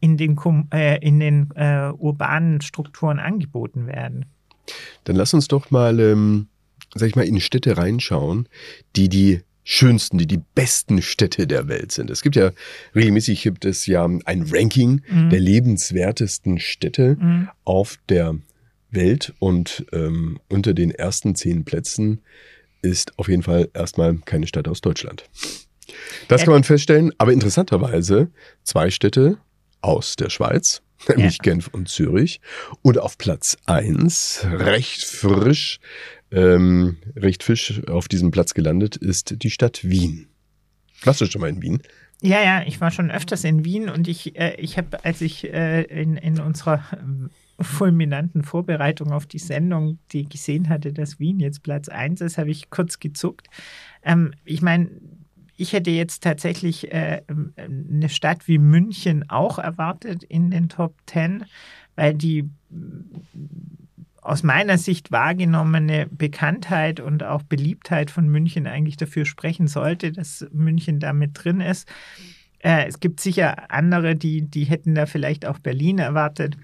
in 0.00 0.16
den, 0.16 0.36
äh, 0.72 0.98
in 0.98 1.20
den 1.20 1.50
äh, 1.54 1.90
urbanen 1.96 2.60
Strukturen 2.60 3.18
angeboten 3.18 3.86
werden. 3.86 4.26
Dann 5.04 5.16
lass 5.16 5.34
uns 5.34 5.48
doch 5.48 5.70
mal 5.70 5.98
ähm, 6.00 6.46
sag 6.94 7.08
ich 7.08 7.16
mal, 7.16 7.26
in 7.26 7.40
Städte 7.40 7.76
reinschauen, 7.76 8.48
die 8.96 9.08
die 9.08 9.40
schönsten, 9.62 10.18
die 10.18 10.26
die 10.26 10.40
besten 10.54 11.02
Städte 11.02 11.46
der 11.46 11.68
Welt 11.68 11.92
sind. 11.92 12.10
Es 12.10 12.22
gibt 12.22 12.36
ja 12.36 12.50
regelmäßig 12.94 13.42
gibt 13.42 13.64
es 13.64 13.86
ja 13.86 14.04
ein 14.04 14.46
Ranking 14.50 15.02
mhm. 15.08 15.30
der 15.30 15.40
lebenswertesten 15.40 16.58
Städte 16.58 17.16
mhm. 17.20 17.48
auf 17.64 17.98
der 18.08 18.36
Welt 18.90 19.32
und 19.38 19.86
ähm, 19.92 20.40
unter 20.48 20.74
den 20.74 20.90
ersten 20.90 21.34
zehn 21.34 21.64
Plätzen 21.64 22.20
ist 22.82 23.18
auf 23.18 23.28
jeden 23.28 23.42
Fall 23.42 23.68
erstmal 23.74 24.16
keine 24.24 24.46
Stadt 24.46 24.66
aus 24.66 24.80
Deutschland. 24.80 25.28
Das 26.28 26.44
kann 26.44 26.52
man 26.52 26.64
feststellen, 26.64 27.12
aber 27.18 27.32
interessanterweise 27.32 28.30
zwei 28.62 28.90
Städte 28.90 29.38
aus 29.80 30.16
der 30.16 30.30
Schweiz, 30.30 30.82
nämlich 31.08 31.38
ja. 31.38 31.42
Genf 31.42 31.68
und 31.68 31.88
Zürich. 31.88 32.40
Und 32.82 32.98
auf 32.98 33.18
Platz 33.18 33.56
eins 33.66 34.44
recht 34.44 35.04
frisch, 35.04 35.80
ähm, 36.30 36.96
recht 37.16 37.42
fisch 37.42 37.82
auf 37.88 38.08
diesem 38.08 38.30
Platz 38.30 38.54
gelandet, 38.54 38.96
ist 38.96 39.42
die 39.42 39.50
Stadt 39.50 39.84
Wien. 39.84 40.28
Warst 41.02 41.20
du 41.20 41.26
schon 41.26 41.40
mal 41.40 41.50
in 41.50 41.62
Wien? 41.62 41.82
Ja, 42.22 42.42
ja, 42.42 42.62
ich 42.66 42.80
war 42.80 42.90
schon 42.90 43.10
öfters 43.10 43.44
in 43.44 43.64
Wien 43.64 43.88
und 43.88 44.06
ich, 44.06 44.36
äh, 44.38 44.54
ich 44.56 44.76
habe, 44.76 45.04
als 45.04 45.22
ich 45.22 45.50
äh, 45.52 45.82
in, 45.82 46.16
in 46.16 46.38
unserer 46.38 46.82
äh, 46.92 47.62
fulminanten 47.62 48.44
Vorbereitung 48.44 49.12
auf 49.12 49.26
die 49.26 49.38
Sendung, 49.38 49.98
die 50.12 50.28
gesehen 50.28 50.68
hatte, 50.68 50.92
dass 50.92 51.18
Wien 51.18 51.40
jetzt 51.40 51.62
Platz 51.62 51.88
1 51.88 52.20
ist, 52.20 52.36
habe 52.36 52.50
ich 52.50 52.68
kurz 52.68 52.98
gezuckt. 52.98 53.48
Ähm, 54.02 54.32
ich 54.44 54.60
meine, 54.60 54.90
ich 55.56 55.72
hätte 55.72 55.90
jetzt 55.90 56.22
tatsächlich 56.22 56.92
äh, 56.92 57.22
eine 57.56 58.08
Stadt 58.08 58.48
wie 58.48 58.58
München 58.58 59.28
auch 59.28 59.58
erwartet 59.58 60.22
in 60.22 60.50
den 60.50 60.68
Top 60.68 60.94
10, 61.06 61.44
weil 61.96 62.14
die 62.14 62.48
aus 64.22 64.42
meiner 64.42 64.78
Sicht 64.78 65.10
wahrgenommene 65.10 66.06
Bekanntheit 66.06 67.00
und 67.00 67.22
auch 67.22 67.42
Beliebtheit 67.42 68.10
von 68.10 68.28
München 68.28 68.66
eigentlich 68.66 68.96
dafür 68.96 69.24
sprechen 69.24 69.66
sollte, 69.66 70.12
dass 70.12 70.46
München 70.52 71.00
da 71.00 71.12
mit 71.12 71.30
drin 71.34 71.60
ist. 71.60 71.88
Äh, 72.58 72.86
es 72.86 73.00
gibt 73.00 73.20
sicher 73.20 73.70
andere, 73.70 74.16
die, 74.16 74.42
die 74.42 74.64
hätten 74.64 74.94
da 74.94 75.06
vielleicht 75.06 75.46
auch 75.46 75.58
Berlin 75.58 75.98
erwartet. 75.98 76.56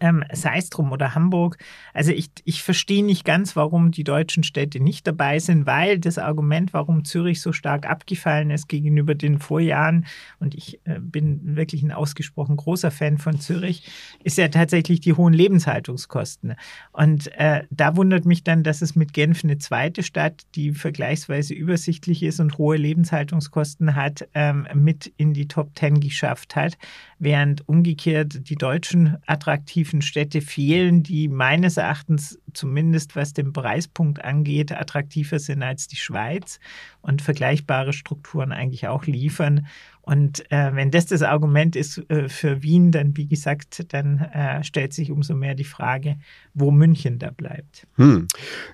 Ähm, 0.00 0.24
sei 0.32 0.58
es 0.58 0.70
drum 0.70 0.92
oder 0.92 1.14
Hamburg. 1.14 1.58
Also 1.94 2.12
ich, 2.12 2.30
ich 2.44 2.62
verstehe 2.62 3.04
nicht 3.04 3.24
ganz, 3.24 3.56
warum 3.56 3.90
die 3.90 4.04
deutschen 4.04 4.42
Städte 4.42 4.80
nicht 4.80 5.06
dabei 5.06 5.38
sind, 5.38 5.66
weil 5.66 5.98
das 5.98 6.18
Argument, 6.18 6.72
warum 6.72 7.04
Zürich 7.04 7.40
so 7.40 7.52
stark 7.52 7.88
abgefallen 7.88 8.50
ist 8.50 8.68
gegenüber 8.68 9.14
den 9.14 9.38
Vorjahren, 9.38 10.06
und 10.38 10.54
ich 10.54 10.80
äh, 10.84 10.98
bin 11.00 11.56
wirklich 11.56 11.82
ein 11.82 11.92
ausgesprochen 11.92 12.56
großer 12.56 12.90
Fan 12.90 13.18
von 13.18 13.38
Zürich, 13.40 13.88
ist 14.24 14.38
ja 14.38 14.48
tatsächlich 14.48 15.00
die 15.00 15.12
hohen 15.12 15.32
Lebenshaltungskosten. 15.34 16.54
Und 16.92 17.30
äh, 17.38 17.64
da 17.70 17.96
wundert 17.96 18.24
mich 18.24 18.42
dann, 18.42 18.62
dass 18.62 18.82
es 18.82 18.96
mit 18.96 19.12
Genf 19.12 19.44
eine 19.44 19.58
zweite 19.58 20.02
Stadt, 20.02 20.42
die 20.54 20.72
vergleichsweise 20.72 21.54
übersichtlich 21.54 22.22
ist 22.22 22.40
und 22.40 22.58
hohe 22.58 22.76
Lebenshaltungskosten 22.76 23.94
hat, 23.94 24.28
ähm, 24.34 24.66
mit 24.74 25.12
in 25.16 25.34
die 25.34 25.48
Top 25.48 25.74
Ten 25.74 26.00
geschafft 26.00 26.56
hat, 26.56 26.78
während 27.20 27.68
umgekehrt 27.68 28.48
die 28.48 28.56
deutschen 28.56 29.18
attraktiven 29.26 30.00
Städte 30.00 30.40
fehlen, 30.40 31.02
die 31.02 31.28
meines 31.28 31.76
Erachtens 31.76 32.40
zumindest 32.54 33.14
was 33.14 33.34
den 33.34 33.52
Preispunkt 33.52 34.24
angeht, 34.24 34.72
attraktiver 34.72 35.38
sind 35.38 35.62
als 35.62 35.86
die 35.86 35.96
Schweiz 35.96 36.58
und 37.02 37.22
vergleichbare 37.22 37.92
Strukturen 37.92 38.52
eigentlich 38.52 38.88
auch 38.88 39.04
liefern. 39.04 39.66
Und 40.00 40.50
äh, 40.50 40.74
wenn 40.74 40.90
das 40.90 41.06
das 41.06 41.22
Argument 41.22 41.76
ist 41.76 41.98
äh, 42.10 42.28
für 42.28 42.62
Wien, 42.62 42.90
dann 42.90 43.16
wie 43.16 43.28
gesagt, 43.28 43.92
dann 43.92 44.18
äh, 44.18 44.64
stellt 44.64 44.94
sich 44.94 45.10
umso 45.10 45.34
mehr 45.34 45.54
die 45.54 45.64
Frage, 45.64 46.16
wo 46.54 46.70
München 46.70 47.18
da 47.18 47.30
bleibt. 47.30 47.86
Hm. 47.96 48.26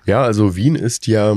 Ja, 0.05 0.23
also 0.23 0.55
Wien 0.55 0.75
ist 0.75 1.05
ja 1.05 1.35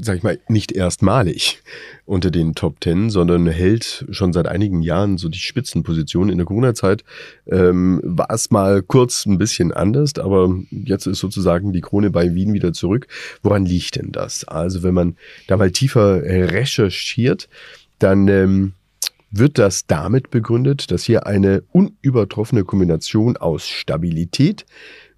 sag 0.00 0.16
ich 0.16 0.22
mal, 0.22 0.38
nicht 0.48 0.72
erstmalig 0.72 1.62
unter 2.04 2.30
den 2.30 2.54
Top 2.54 2.80
Ten, 2.80 3.10
sondern 3.10 3.46
hält 3.46 4.06
schon 4.10 4.32
seit 4.32 4.46
einigen 4.46 4.82
Jahren 4.82 5.18
so 5.18 5.28
die 5.28 5.38
Spitzenposition. 5.38 6.28
In 6.28 6.38
der 6.38 6.46
Corona-Zeit 6.46 7.04
ähm, 7.46 8.00
war 8.04 8.30
es 8.30 8.50
mal 8.50 8.82
kurz 8.82 9.26
ein 9.26 9.38
bisschen 9.38 9.72
anders, 9.72 10.18
aber 10.18 10.54
jetzt 10.70 11.06
ist 11.06 11.18
sozusagen 11.18 11.72
die 11.72 11.80
Krone 11.80 12.10
bei 12.10 12.34
Wien 12.34 12.52
wieder 12.52 12.72
zurück. 12.72 13.08
Woran 13.42 13.66
liegt 13.66 13.96
denn 13.96 14.12
das? 14.12 14.44
Also 14.44 14.82
wenn 14.82 14.94
man 14.94 15.16
da 15.46 15.56
mal 15.56 15.70
tiefer 15.70 16.22
recherchiert, 16.22 17.48
dann 17.98 18.28
ähm, 18.28 18.72
wird 19.30 19.58
das 19.58 19.86
damit 19.86 20.30
begründet, 20.30 20.90
dass 20.90 21.04
hier 21.04 21.26
eine 21.26 21.62
unübertroffene 21.72 22.64
Kombination 22.64 23.36
aus 23.36 23.66
Stabilität, 23.66 24.64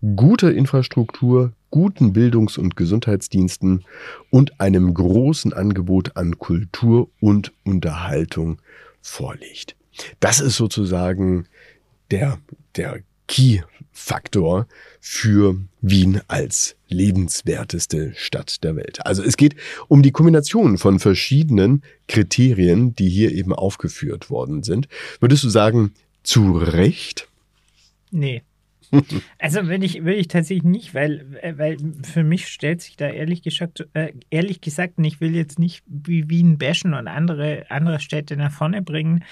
guter 0.00 0.52
Infrastruktur, 0.52 1.52
guten 1.70 2.12
Bildungs- 2.12 2.58
und 2.58 2.76
Gesundheitsdiensten 2.76 3.84
und 4.30 4.60
einem 4.60 4.94
großen 4.94 5.52
Angebot 5.52 6.16
an 6.16 6.38
Kultur 6.38 7.08
und 7.20 7.52
Unterhaltung 7.64 8.60
vorliegt. 9.00 9.76
Das 10.20 10.40
ist 10.40 10.56
sozusagen 10.56 11.46
der, 12.10 12.38
der 12.76 13.00
Key-Faktor 13.26 14.66
für 15.00 15.60
Wien 15.80 16.20
als 16.28 16.76
lebenswerteste 16.88 18.14
Stadt 18.16 18.64
der 18.64 18.74
Welt. 18.76 19.04
Also 19.04 19.22
es 19.22 19.36
geht 19.36 19.54
um 19.88 20.02
die 20.02 20.12
Kombination 20.12 20.78
von 20.78 20.98
verschiedenen 20.98 21.82
Kriterien, 22.06 22.94
die 22.94 23.08
hier 23.08 23.32
eben 23.32 23.52
aufgeführt 23.52 24.30
worden 24.30 24.62
sind. 24.62 24.88
Würdest 25.20 25.44
du 25.44 25.50
sagen, 25.50 25.92
zu 26.22 26.56
Recht? 26.56 27.28
Nee. 28.10 28.42
Also 29.38 29.66
würde 29.68 29.84
ich, 29.84 30.04
würde 30.04 30.14
ich 30.14 30.28
tatsächlich 30.28 30.64
nicht, 30.64 30.94
weil, 30.94 31.38
weil 31.56 31.76
für 32.02 32.24
mich 32.24 32.48
stellt 32.48 32.80
sich 32.82 32.96
da 32.96 33.08
ehrlich 33.08 33.42
gesagt, 33.42 33.86
äh, 33.94 34.12
ehrlich 34.30 34.60
gesagt, 34.60 34.98
und 34.98 35.04
ich 35.04 35.20
will 35.20 35.34
jetzt 35.34 35.58
nicht 35.58 35.84
wie 35.86 36.28
Wien 36.28 36.58
bashen 36.58 36.94
und 36.94 37.08
andere, 37.08 37.66
andere 37.70 38.00
Städte 38.00 38.36
nach 38.36 38.52
vorne 38.52 38.82
bringen, 38.82 39.24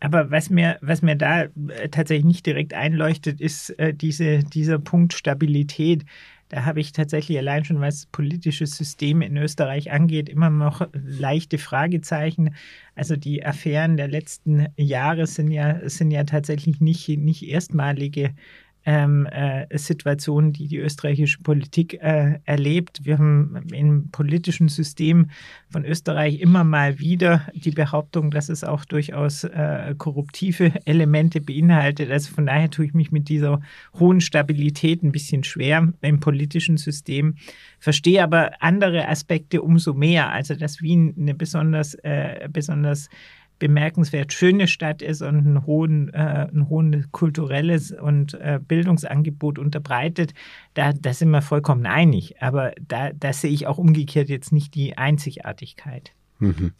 aber 0.00 0.30
was 0.30 0.50
mir, 0.50 0.78
was 0.82 1.02
mir 1.02 1.16
da 1.16 1.44
äh, 1.44 1.88
tatsächlich 1.90 2.26
nicht 2.26 2.46
direkt 2.46 2.74
einleuchtet, 2.74 3.40
ist 3.40 3.70
äh, 3.78 3.94
diese, 3.94 4.40
dieser 4.40 4.78
Punkt 4.78 5.14
Stabilität. 5.14 6.04
Da 6.48 6.64
habe 6.64 6.80
ich 6.80 6.92
tatsächlich 6.92 7.38
allein 7.38 7.64
schon, 7.64 7.80
was 7.80 8.06
politische 8.06 8.66
System 8.66 9.20
in 9.20 9.36
Österreich 9.36 9.90
angeht, 9.90 10.28
immer 10.28 10.50
noch 10.50 10.86
leichte 10.92 11.58
Fragezeichen. 11.58 12.54
Also 12.94 13.16
die 13.16 13.44
Affären 13.44 13.96
der 13.96 14.08
letzten 14.08 14.68
Jahre 14.76 15.26
sind 15.26 15.50
ja, 15.50 15.88
sind 15.88 16.12
ja 16.12 16.22
tatsächlich 16.24 16.80
nicht, 16.80 17.08
nicht 17.08 17.42
erstmalige 17.42 18.34
ähm, 18.86 19.26
äh, 19.26 19.66
Situationen, 19.76 20.52
die 20.52 20.68
die 20.68 20.78
österreichische 20.78 21.40
Politik 21.42 21.94
äh, 21.94 22.38
erlebt. 22.44 23.00
Wir 23.02 23.18
haben 23.18 23.66
im 23.72 24.10
politischen 24.12 24.68
System 24.68 25.30
von 25.70 25.84
Österreich 25.84 26.40
immer 26.40 26.62
mal 26.62 27.00
wieder 27.00 27.48
die 27.52 27.72
Behauptung, 27.72 28.30
dass 28.30 28.48
es 28.48 28.62
auch 28.62 28.84
durchaus 28.84 29.42
äh, 29.42 29.94
korruptive 29.98 30.72
Elemente 30.84 31.40
beinhaltet. 31.40 32.12
Also 32.12 32.32
von 32.32 32.46
daher 32.46 32.70
tue 32.70 32.86
ich 32.86 32.94
mich 32.94 33.10
mit 33.10 33.28
dieser 33.28 33.60
hohen 33.98 34.20
Stabilität 34.20 35.02
ein 35.02 35.10
bisschen 35.10 35.42
schwer 35.42 35.92
im 36.00 36.20
politischen 36.20 36.76
System. 36.76 37.34
Verstehe 37.80 38.22
aber 38.22 38.62
andere 38.62 39.08
Aspekte 39.08 39.62
umso 39.62 39.94
mehr. 39.94 40.30
Also 40.30 40.54
dass 40.54 40.80
Wien 40.80 41.12
eine 41.18 41.34
besonders, 41.34 41.94
äh, 42.04 42.48
besonders 42.52 43.08
bemerkenswert 43.58 44.32
schöne 44.32 44.68
Stadt 44.68 45.02
ist 45.02 45.22
und 45.22 45.46
ein, 45.46 45.66
hohen, 45.66 46.12
äh, 46.12 46.48
ein 46.52 46.68
hohen 46.68 47.06
kulturelles 47.12 47.92
und 47.92 48.34
äh, 48.34 48.60
Bildungsangebot 48.66 49.58
unterbreitet, 49.58 50.34
da, 50.74 50.92
da 50.92 51.12
sind 51.12 51.30
wir 51.30 51.42
vollkommen 51.42 51.86
einig. 51.86 52.42
Aber 52.42 52.72
da, 52.86 53.12
da 53.12 53.32
sehe 53.32 53.50
ich 53.50 53.66
auch 53.66 53.78
umgekehrt 53.78 54.28
jetzt 54.28 54.52
nicht 54.52 54.74
die 54.74 54.98
Einzigartigkeit. 54.98 56.12
Mhm. 56.38 56.72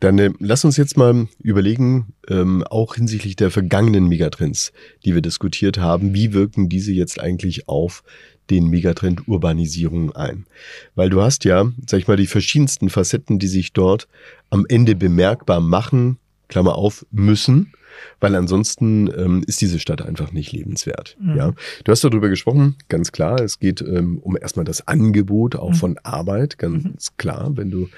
Dann 0.00 0.18
äh, 0.18 0.30
lass 0.38 0.64
uns 0.64 0.76
jetzt 0.76 0.96
mal 0.96 1.28
überlegen, 1.42 2.12
ähm, 2.28 2.62
auch 2.64 2.94
hinsichtlich 2.94 3.36
der 3.36 3.50
vergangenen 3.50 4.06
Megatrends, 4.08 4.72
die 5.04 5.14
wir 5.14 5.22
diskutiert 5.22 5.78
haben, 5.78 6.14
wie 6.14 6.32
wirken 6.32 6.68
diese 6.68 6.92
jetzt 6.92 7.20
eigentlich 7.20 7.68
auf 7.68 8.02
den 8.50 8.68
Megatrend 8.68 9.26
Urbanisierung 9.28 10.14
ein. 10.14 10.46
Weil 10.94 11.10
du 11.10 11.22
hast 11.22 11.44
ja, 11.44 11.70
sag 11.86 11.98
ich 11.98 12.08
mal, 12.08 12.16
die 12.16 12.26
verschiedensten 12.26 12.90
Facetten, 12.90 13.38
die 13.38 13.48
sich 13.48 13.72
dort 13.72 14.08
am 14.50 14.66
Ende 14.68 14.94
bemerkbar 14.94 15.60
machen, 15.60 16.18
Klammer 16.48 16.76
auf, 16.76 17.06
müssen, 17.10 17.72
weil 18.20 18.34
ansonsten 18.34 19.10
ähm, 19.16 19.44
ist 19.46 19.60
diese 19.60 19.78
Stadt 19.78 20.02
einfach 20.02 20.32
nicht 20.32 20.52
lebenswert. 20.52 21.16
Mhm. 21.20 21.36
Ja, 21.36 21.54
du 21.84 21.92
hast 21.92 22.04
darüber 22.04 22.28
gesprochen, 22.28 22.76
ganz 22.88 23.12
klar. 23.12 23.40
Es 23.40 23.58
geht 23.58 23.80
ähm, 23.80 24.18
um 24.18 24.36
erstmal 24.36 24.64
das 24.64 24.86
Angebot 24.86 25.56
auch 25.56 25.70
mhm. 25.70 25.74
von 25.74 25.98
Arbeit, 26.02 26.58
ganz 26.58 26.84
mhm. 26.84 27.16
klar. 27.16 27.56
Wenn 27.56 27.70
du 27.70 27.88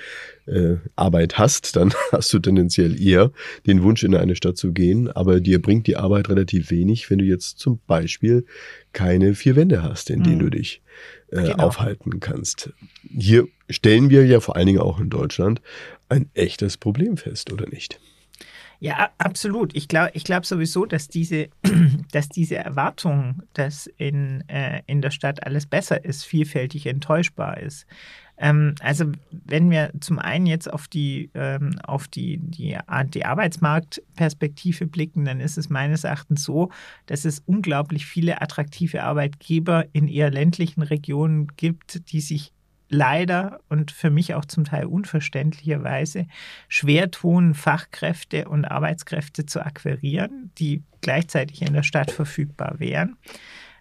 äh, 0.47 0.77
Arbeit 0.95 1.39
hast, 1.39 1.77
dann 1.77 1.93
hast 2.13 2.33
du 2.33 2.39
tendenziell 2.39 3.01
eher 3.01 3.33
den 3.67 3.83
Wunsch, 3.83 4.05
in 4.05 4.15
eine 4.15 4.37
Stadt 4.37 4.57
zu 4.57 4.73
gehen. 4.73 5.11
Aber 5.11 5.41
dir 5.41 5.61
bringt 5.61 5.87
die 5.87 5.97
Arbeit 5.97 6.29
relativ 6.29 6.71
wenig, 6.71 7.11
wenn 7.11 7.19
du 7.19 7.25
jetzt 7.25 7.59
zum 7.59 7.81
Beispiel 7.87 8.45
keine 8.93 9.35
vier 9.35 9.57
Wände 9.57 9.83
hast, 9.83 10.11
in 10.11 10.23
denen 10.23 10.39
du 10.39 10.47
mhm. 10.47 10.51
dich 10.51 10.83
äh, 11.31 11.43
genau. 11.43 11.65
aufhalten 11.65 12.21
kannst. 12.21 12.71
Hier 13.17 13.47
stellen 13.69 14.11
wir 14.11 14.25
ja 14.27 14.41
vor 14.41 14.57
allen 14.57 14.67
Dingen 14.67 14.81
auch 14.81 15.01
in 15.01 15.11
Deutschland 15.11 15.61
ein 16.09 16.31
echtes 16.35 16.77
Problem 16.77 17.17
fest, 17.17 17.53
oder 17.53 17.69
nicht? 17.69 18.01
Ja, 18.79 19.11
absolut. 19.19 19.75
Ich 19.75 19.89
glaube 19.89 20.11
ich 20.15 20.25
glaub 20.25 20.45
sowieso, 20.45 20.87
dass 20.87 21.09
diese, 21.09 21.49
dass 22.13 22.29
diese 22.29 22.57
Erwartung, 22.57 23.43
dass 23.55 23.87
in, 23.97 24.47
äh, 24.49 24.83
in 24.87 25.01
der 25.01 25.11
Stadt 25.11 25.47
alles 25.47 25.67
besser 25.67 26.05
ist, 26.05 26.25
vielfältig 26.25 26.87
enttäuschbar 26.87 27.59
ist. 27.59 27.87
Ähm, 28.39 28.75
also 28.81 29.07
wenn 29.31 29.71
wir 29.71 29.91
zum 30.01 30.19
einen 30.19 30.47
jetzt 30.47 30.71
auf 30.71 30.89
die, 30.89 31.31
ähm, 31.35 31.79
auf 31.83 32.07
die, 32.07 32.39
die, 32.39 32.77
die 33.15 33.25
Arbeitsmarktperspektive 33.25 34.87
blicken, 34.87 35.25
dann 35.25 35.41
ist 35.41 35.57
es 35.57 35.71
meines 35.71 36.05
Erachtens 36.05 36.45
so, 36.45 36.71
dass 37.07 37.25
es 37.25 37.43
unglaublich 37.47 38.05
viele 38.05 38.43
attraktive 38.43 39.03
Arbeitgeber 39.03 39.87
in 39.93 40.09
eher 40.09 40.31
ländlichen 40.31 40.83
Regionen 40.83 41.49
gibt, 41.57 42.13
die 42.13 42.21
sich 42.21 42.53
leider 42.89 43.61
und 43.69 43.91
für 43.91 44.11
mich 44.11 44.35
auch 44.35 44.45
zum 44.45 44.65
Teil 44.65 44.87
unverständlicherweise 44.87 46.27
schwer 46.69 47.11
tun, 47.11 47.55
Fachkräfte 47.55 48.49
und 48.49 48.65
Arbeitskräfte 48.65 49.47
zu 49.47 49.65
akquirieren, 49.65 50.51
die 50.59 50.83
gleichzeitig 51.01 51.63
in 51.63 51.73
der 51.73 51.83
Stadt 51.83 52.11
verfügbar 52.11 52.77
wären. 52.79 53.17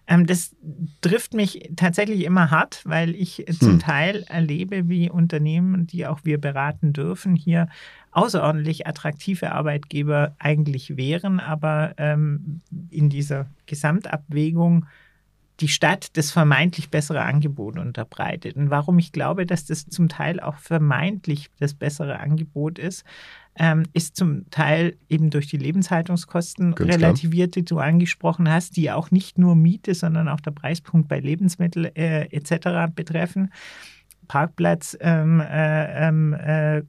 Ähm, 0.08 0.26
das 0.26 0.54
trifft 1.00 1.34
mich 1.34 1.70
tatsächlich 1.76 2.24
immer 2.24 2.50
hart, 2.50 2.82
weil 2.84 3.14
ich 3.14 3.38
hm. 3.38 3.60
zum 3.60 3.78
Teil 3.78 4.24
erlebe, 4.28 4.88
wie 4.88 5.10
Unternehmen, 5.10 5.86
die 5.86 6.06
auch 6.06 6.20
wir 6.24 6.40
beraten 6.40 6.92
dürfen, 6.92 7.34
hier 7.34 7.68
außerordentlich 8.12 8.86
attraktive 8.86 9.52
Arbeitgeber 9.52 10.34
eigentlich 10.38 10.96
wären, 10.96 11.38
aber 11.38 11.94
ähm, 11.98 12.60
in 12.90 13.10
dieser 13.10 13.46
Gesamtabwägung 13.66 14.86
die 15.60 15.68
Stadt 15.68 16.16
das 16.16 16.30
vermeintlich 16.30 16.90
bessere 16.90 17.22
Angebot 17.22 17.78
unterbreitet. 17.78 18.56
Und 18.56 18.70
warum 18.70 18.98
ich 18.98 19.12
glaube, 19.12 19.46
dass 19.46 19.64
das 19.64 19.86
zum 19.86 20.08
Teil 20.08 20.40
auch 20.40 20.56
vermeintlich 20.58 21.50
das 21.58 21.74
bessere 21.74 22.18
Angebot 22.18 22.78
ist, 22.78 23.04
ähm, 23.58 23.84
ist 23.94 24.16
zum 24.16 24.50
Teil 24.50 24.96
eben 25.08 25.30
durch 25.30 25.46
die 25.46 25.56
Lebenshaltungskosten 25.56 26.74
Ganz 26.74 26.92
relativiert, 26.92 27.54
die 27.54 27.64
du 27.64 27.78
angesprochen 27.78 28.50
hast, 28.50 28.76
die 28.76 28.90
auch 28.90 29.10
nicht 29.10 29.38
nur 29.38 29.56
Miete, 29.56 29.94
sondern 29.94 30.28
auch 30.28 30.40
der 30.40 30.50
Preispunkt 30.50 31.08
bei 31.08 31.20
Lebensmitteln 31.20 31.86
äh, 31.96 32.24
etc. 32.26 32.92
betreffen. 32.94 33.50
Parkplatzkosten 34.26 35.00
ähm, 35.00 35.40
äh, 35.40 36.08
ähm, 36.08 36.32
äh, 36.34 36.82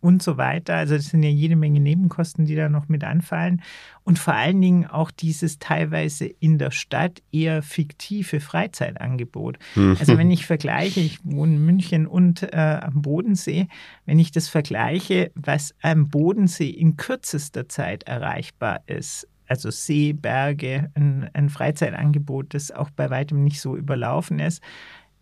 und 0.00 0.22
so 0.22 0.36
weiter. 0.36 0.74
Also 0.76 0.96
das 0.96 1.06
sind 1.06 1.22
ja 1.22 1.30
jede 1.30 1.56
Menge 1.56 1.80
Nebenkosten, 1.80 2.46
die 2.46 2.54
da 2.54 2.68
noch 2.68 2.88
mit 2.88 3.04
anfallen. 3.04 3.62
Und 4.02 4.18
vor 4.18 4.34
allen 4.34 4.60
Dingen 4.60 4.86
auch 4.86 5.10
dieses 5.10 5.58
teilweise 5.58 6.26
in 6.26 6.58
der 6.58 6.70
Stadt 6.70 7.22
eher 7.32 7.62
fiktive 7.62 8.40
Freizeitangebot. 8.40 9.58
Mhm. 9.74 9.96
Also 9.98 10.18
wenn 10.18 10.30
ich 10.30 10.46
vergleiche, 10.46 11.00
ich 11.00 11.24
wohne 11.24 11.54
in 11.54 11.64
München 11.64 12.06
und 12.06 12.42
äh, 12.42 12.80
am 12.82 13.02
Bodensee, 13.02 13.68
wenn 14.04 14.18
ich 14.18 14.30
das 14.30 14.48
vergleiche, 14.48 15.32
was 15.34 15.74
am 15.82 16.08
Bodensee 16.08 16.70
in 16.70 16.96
kürzester 16.96 17.68
Zeit 17.68 18.04
erreichbar 18.04 18.82
ist, 18.86 19.28
also 19.46 19.70
See, 19.70 20.12
Berge, 20.12 20.90
ein, 20.94 21.30
ein 21.32 21.48
Freizeitangebot, 21.48 22.54
das 22.54 22.70
auch 22.70 22.90
bei 22.90 23.10
weitem 23.10 23.44
nicht 23.44 23.60
so 23.60 23.76
überlaufen 23.76 24.38
ist, 24.38 24.62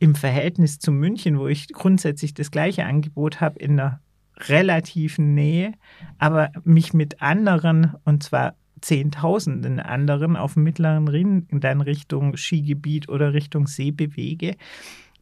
im 0.02 0.16
Verhältnis 0.16 0.80
zu 0.80 0.90
München, 0.90 1.38
wo 1.38 1.46
ich 1.46 1.68
grundsätzlich 1.68 2.34
das 2.34 2.50
gleiche 2.50 2.84
Angebot 2.84 3.40
habe 3.40 3.60
in 3.60 3.76
der 3.76 4.00
relativen 4.36 5.32
Nähe, 5.32 5.74
aber 6.18 6.50
mich 6.64 6.92
mit 6.92 7.22
anderen, 7.22 7.94
und 8.04 8.24
zwar 8.24 8.56
Zehntausenden 8.80 9.78
anderen 9.78 10.36
auf 10.36 10.54
dem 10.54 10.64
mittleren 10.64 11.06
Ring 11.06 11.46
dann 11.52 11.80
Richtung 11.80 12.36
Skigebiet 12.36 13.08
oder 13.08 13.32
Richtung 13.32 13.68
See 13.68 13.92
bewege, 13.92 14.56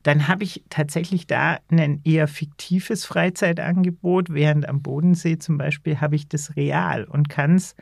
dann 0.02 0.28
habe 0.28 0.44
ich 0.44 0.64
tatsächlich 0.70 1.26
da 1.26 1.58
ein 1.68 2.00
eher 2.04 2.26
fiktives 2.26 3.04
Freizeitangebot, 3.04 4.32
während 4.32 4.66
am 4.66 4.80
Bodensee 4.80 5.36
zum 5.36 5.58
Beispiel 5.58 6.00
habe 6.00 6.16
ich 6.16 6.26
das 6.26 6.56
real 6.56 7.04
und 7.04 7.28
kann 7.28 7.56
es 7.56 7.76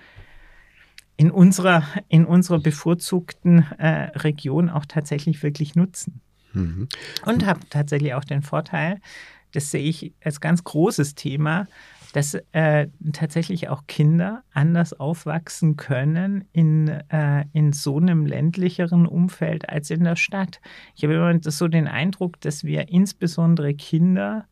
in 1.16 1.30
unserer, 1.30 1.84
in 2.08 2.24
unserer 2.24 2.58
bevorzugten 2.58 3.64
äh, 3.78 4.10
Region 4.18 4.68
auch 4.68 4.84
tatsächlich 4.84 5.44
wirklich 5.44 5.76
nutzen. 5.76 6.22
Mhm. 6.52 6.88
Und 7.24 7.46
habe 7.46 7.60
tatsächlich 7.70 8.14
auch 8.14 8.24
den 8.24 8.42
Vorteil, 8.42 9.00
das 9.52 9.70
sehe 9.70 9.82
ich 9.82 10.12
als 10.22 10.40
ganz 10.40 10.64
großes 10.64 11.14
Thema, 11.14 11.66
dass 12.12 12.34
äh, 12.52 12.88
tatsächlich 13.12 13.68
auch 13.68 13.86
Kinder 13.86 14.42
anders 14.52 14.98
aufwachsen 14.98 15.76
können 15.76 16.44
in, 16.52 16.88
äh, 16.88 17.44
in 17.52 17.72
so 17.72 17.98
einem 17.98 18.24
ländlicheren 18.24 19.06
Umfeld 19.06 19.68
als 19.68 19.90
in 19.90 20.04
der 20.04 20.16
Stadt. 20.16 20.60
Ich 20.96 21.04
habe 21.04 21.14
immer 21.14 21.38
so 21.42 21.68
den 21.68 21.86
Eindruck, 21.86 22.40
dass 22.40 22.64
wir 22.64 22.88
insbesondere 22.88 23.74
Kinder 23.74 24.46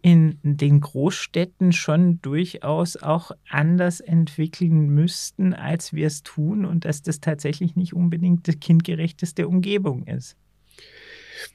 in 0.00 0.38
den 0.42 0.80
Großstädten 0.80 1.72
schon 1.72 2.20
durchaus 2.20 2.96
auch 2.96 3.30
anders 3.48 4.00
entwickeln 4.00 4.88
müssten, 4.88 5.54
als 5.54 5.94
wir 5.94 6.06
es 6.06 6.22
tun 6.22 6.66
und 6.66 6.84
dass 6.84 7.00
das 7.00 7.20
tatsächlich 7.20 7.74
nicht 7.74 7.94
unbedingt 7.94 8.46
die 8.46 8.52
kindgerechteste 8.52 9.48
Umgebung 9.48 10.06
ist. 10.06 10.36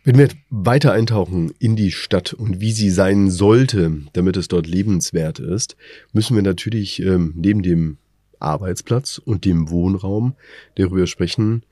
Wenn 0.03 0.17
wir 0.17 0.29
weiter 0.49 0.91
eintauchen 0.91 1.53
in 1.59 1.75
die 1.75 1.91
Stadt 1.91 2.33
und 2.33 2.59
wie 2.59 2.71
sie 2.71 2.89
sein 2.89 3.29
sollte, 3.29 4.01
damit 4.13 4.37
es 4.37 4.47
dort 4.47 4.67
lebenswert 4.67 5.39
ist, 5.39 5.75
müssen 6.13 6.35
wir 6.35 6.43
natürlich 6.43 7.01
ähm, 7.01 7.33
neben 7.35 7.61
dem 7.61 7.97
Arbeitsplatz 8.39 9.17
und 9.17 9.45
dem 9.45 9.69
Wohnraum 9.69 10.35
darüber 10.75 11.07
sprechen, 11.07 11.63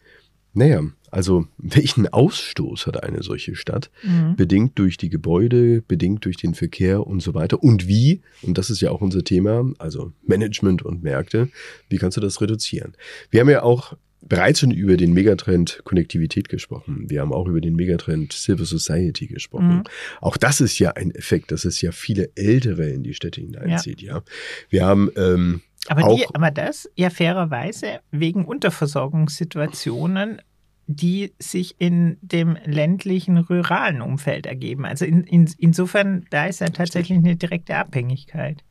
naja, 0.54 0.82
also 1.12 1.48
welchen 1.58 2.08
Ausstoß 2.08 2.88
hat 2.88 3.04
eine 3.04 3.24
solche 3.24 3.56
Stadt? 3.56 3.92
Mhm. 4.04 4.36
Bedingt 4.36 4.78
durch 4.80 4.98
die 4.98 5.10
Gebäude, 5.10 5.82
bedingt 5.82 6.26
durch 6.26 6.38
den 6.38 6.56
Verkehr 6.56 7.06
und 7.06 7.22
so 7.22 7.34
weiter. 7.34 7.64
Und 7.64 7.88
wie, 7.88 8.22
und 8.42 8.58
das 8.58 8.70
ist 8.70 8.82
ja 8.82 8.92
auch 8.92 9.02
unser 9.02 9.24
Thema, 9.24 9.72
also 9.78 10.12
Management 10.24 10.82
und 10.82 11.04
Märkte, 11.04 11.50
wie 11.90 11.98
kannst 11.98 12.18
du 12.18 12.22
das 12.22 12.42
reduzieren? 12.42 12.96
Wir 13.30 13.42
haben 13.42 13.50
ja 13.50 13.64
auch 13.64 13.94
bereits 14.22 14.60
schon 14.60 14.72
über 14.72 14.98
den 14.98 15.14
Megatrend 15.14 15.82
Konnektivität 15.84 16.50
gesprochen. 16.50 17.10
Wir 17.10 17.22
haben 17.22 17.34
auch 17.34 17.48
über 17.48 17.62
den 17.62 17.76
Megatrend 17.76 18.34
Civil 18.34 18.66
Society 18.66 19.28
gesprochen. 19.28 19.78
Mhm. 19.78 19.84
Auch 20.22 20.38
das 20.38 20.62
ist 20.62 20.80
ja 20.80 20.92
ein 20.92 21.12
Effekt, 21.12 21.52
dass 21.52 21.66
es 21.66 21.82
ja 21.82 21.92
viele 21.92 22.32
Ältere 22.36 22.90
in 22.90 23.04
die 23.04 23.14
Städte 23.14 23.42
hineinzieht, 23.42 24.02
ja. 24.02 24.16
ja. 24.16 24.24
Wir 24.70 24.86
haben 24.86 25.10
ähm, 25.16 25.62
aber, 25.88 26.16
die, 26.16 26.26
aber 26.34 26.52
das 26.52 26.90
ja 26.96 27.10
fairerweise 27.10 28.00
wegen 28.12 28.46
Unterversorgungssituationen 28.46 30.42
die 30.88 31.34
sich 31.38 31.76
in 31.80 32.18
dem 32.22 32.58
ländlichen, 32.64 33.38
ruralen 33.38 34.02
Umfeld 34.02 34.46
ergeben. 34.46 34.86
Also 34.86 35.04
in, 35.04 35.24
in, 35.26 35.54
insofern, 35.58 36.26
da 36.30 36.46
ist 36.46 36.62
ja 36.62 36.70
tatsächlich 36.70 37.18
eine 37.18 37.36
direkte 37.36 37.76
Abhängigkeit. 37.76 38.64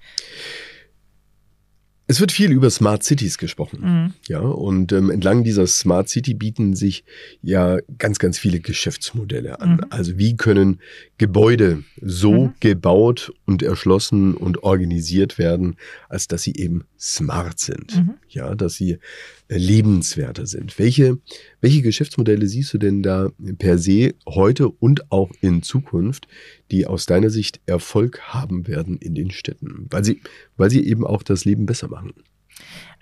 Es 2.09 2.21
wird 2.21 2.31
viel 2.31 2.53
über 2.53 2.71
Smart 2.71 3.03
Cities 3.03 3.37
gesprochen. 3.37 3.81
Mhm. 3.83 4.15
Ja, 4.29 4.41
und 4.41 4.93
ähm, 4.93 5.11
entlang 5.11 5.43
dieser 5.43 5.67
Smart 5.67 6.09
City 6.09 6.35
bieten 6.35 6.77
sich 6.77 7.05
ja 7.43 7.79
ganz, 7.99 8.19
ganz 8.21 8.39
viele 8.39 8.61
Geschäftsmodelle 8.61 9.61
an. 9.61 9.77
Mhm. 9.77 9.87
Also 9.91 10.17
wie 10.17 10.37
können 10.37 10.81
Gebäude 11.19 11.83
so 12.01 12.33
mhm. 12.33 12.55
gebaut 12.61 13.33
und 13.45 13.63
erschlossen 13.63 14.35
und 14.35 14.63
organisiert 14.63 15.37
werden, 15.39 15.77
als 16.09 16.29
dass 16.29 16.43
sie 16.43 16.55
eben 16.55 16.85
smart 16.99 17.59
sind. 17.59 17.97
Mhm. 17.97 18.15
Ja, 18.29 18.55
dass 18.55 18.75
sie 18.75 18.99
äh, 19.49 19.57
lebenswerter 19.57 20.47
sind. 20.47 20.79
Welche, 20.79 21.19
welche 21.61 21.83
Geschäftsmodelle 21.83 22.47
siehst 22.47 22.73
du 22.75 22.79
denn 22.79 23.03
da 23.03 23.31
per 23.59 23.79
se 23.79 24.15
heute 24.27 24.69
und 24.69 25.11
auch 25.13 25.31
in 25.41 25.63
Zukunft, 25.63 26.29
die 26.71 26.87
aus 26.87 27.07
deiner 27.07 27.31
Sicht 27.31 27.61
Erfolg 27.67 28.21
haben 28.23 28.67
werden 28.67 28.99
in 28.99 29.15
den 29.15 29.31
Städten, 29.31 29.87
weil 29.91 30.05
sie, 30.05 30.21
weil 30.57 30.71
sie 30.71 30.87
eben 30.87 31.07
auch 31.07 31.23
das 31.23 31.45
Leben 31.45 31.67
besser 31.67 31.89
machen? 31.89 32.13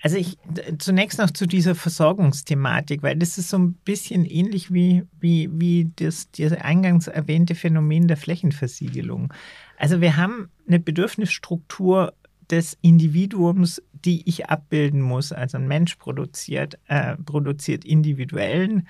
Also 0.01 0.17
ich 0.17 0.37
zunächst 0.77 1.17
noch 1.17 1.31
zu 1.31 1.47
dieser 1.47 1.73
Versorgungsthematik, 1.73 3.01
weil 3.01 3.15
das 3.15 3.37
ist 3.37 3.49
so 3.49 3.57
ein 3.57 3.73
bisschen 3.73 4.25
ähnlich 4.25 4.71
wie, 4.71 5.03
wie, 5.19 5.49
wie 5.51 5.89
das, 5.95 6.29
das 6.31 6.51
eingangs 6.53 7.07
erwähnte 7.07 7.55
Phänomen 7.55 8.07
der 8.07 8.17
Flächenversiegelung. 8.17 9.33
Also 9.77 10.01
wir 10.01 10.17
haben 10.17 10.49
eine 10.67 10.79
Bedürfnisstruktur 10.79 12.13
des 12.51 12.77
Individuums, 12.81 13.81
die 13.93 14.27
ich 14.27 14.49
abbilden 14.49 15.01
muss. 15.01 15.31
Also 15.31 15.57
ein 15.57 15.67
Mensch 15.67 15.95
produziert, 15.95 16.79
äh, 16.87 17.15
produziert 17.17 17.85
individuellen, 17.85 18.87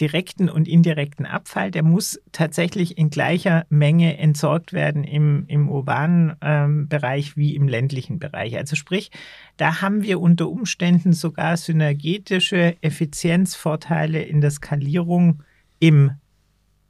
direkten 0.00 0.48
und 0.48 0.68
indirekten 0.68 1.26
Abfall. 1.26 1.70
Der 1.70 1.82
muss 1.82 2.20
tatsächlich 2.32 2.98
in 2.98 3.10
gleicher 3.10 3.64
Menge 3.68 4.18
entsorgt 4.18 4.72
werden 4.72 5.04
im, 5.04 5.44
im 5.48 5.68
urbanen 5.68 6.36
ähm, 6.42 6.88
Bereich 6.88 7.36
wie 7.36 7.56
im 7.56 7.68
ländlichen 7.68 8.18
Bereich. 8.18 8.56
Also 8.56 8.76
sprich, 8.76 9.10
da 9.56 9.80
haben 9.80 10.02
wir 10.02 10.20
unter 10.20 10.48
Umständen 10.48 11.12
sogar 11.12 11.56
synergetische 11.56 12.76
Effizienzvorteile 12.82 14.22
in 14.22 14.40
der 14.40 14.50
Skalierung 14.50 15.42
im 15.78 16.12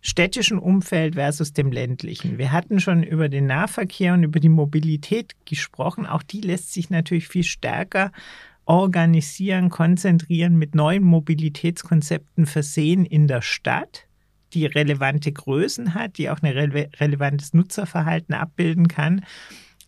städtischen 0.07 0.61
Umfeld 0.61 1.17
versus 1.17 1.53
dem 1.53 1.73
ländlichen. 1.73 2.39
Wir 2.39 2.53
hatten 2.53 2.79
schon 2.79 3.03
über 3.03 3.29
den 3.29 3.47
Nahverkehr 3.47 4.15
und 4.15 4.23
über 4.23 4.39
die 4.39 4.49
Mobilität 4.49 5.35
gesprochen. 5.47 6.07
Auch 6.07 6.23
die 6.23 6.41
lässt 6.41 6.73
sich 6.73 6.91
natürlich 6.91 7.27
viel 7.27 7.43
stärker 7.43 8.13
organisieren, 8.67 9.69
konzentrieren, 9.69 10.57
mit 10.57 10.77
neuen 10.77 11.03
Mobilitätskonzepten 11.03 12.47
versehen 12.47 13.05
in 13.05 13.27
der 13.27 13.43
Stadt, 13.43 14.07
die 14.55 14.67
relevante 14.67 15.33
Größen 15.33 15.95
hat, 15.95 16.19
die 16.19 16.31
auch 16.31 16.41
ein 16.41 16.53
rele 16.53 16.89
relevantes 17.01 17.53
Nutzerverhalten 17.53 18.35
abbilden 18.35 18.87
kann, 18.87 19.25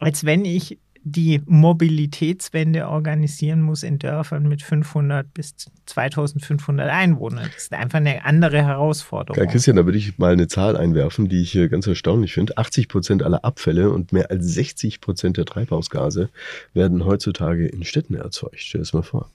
als 0.00 0.24
wenn 0.24 0.44
ich 0.44 0.78
die 1.10 1.42
Mobilitätswende 1.46 2.88
organisieren 2.88 3.60
muss 3.62 3.82
in 3.82 3.98
Dörfern 3.98 4.48
mit 4.48 4.62
500 4.62 5.32
bis 5.32 5.54
2500 5.86 6.88
Einwohnern. 6.90 7.48
Das 7.52 7.64
ist 7.64 7.72
einfach 7.72 7.98
eine 7.98 8.24
andere 8.24 8.62
Herausforderung. 8.62 9.42
Ja, 9.42 9.50
Christian, 9.50 9.76
da 9.76 9.84
würde 9.84 9.98
ich 9.98 10.18
mal 10.18 10.32
eine 10.32 10.48
Zahl 10.48 10.76
einwerfen, 10.76 11.28
die 11.28 11.42
ich 11.42 11.52
ganz 11.70 11.86
erstaunlich 11.86 12.34
finde. 12.34 12.56
80 12.58 12.88
Prozent 12.88 13.22
aller 13.22 13.44
Abfälle 13.44 13.90
und 13.90 14.12
mehr 14.12 14.30
als 14.30 14.46
60 14.46 15.00
Prozent 15.00 15.36
der 15.36 15.44
Treibhausgase 15.44 16.28
werden 16.74 17.04
heutzutage 17.04 17.66
in 17.66 17.84
Städten 17.84 18.14
erzeugt. 18.14 18.56
Stell 18.58 18.80
dir 18.80 18.82
das 18.84 18.92
mal 18.92 19.02
vor. 19.02 19.30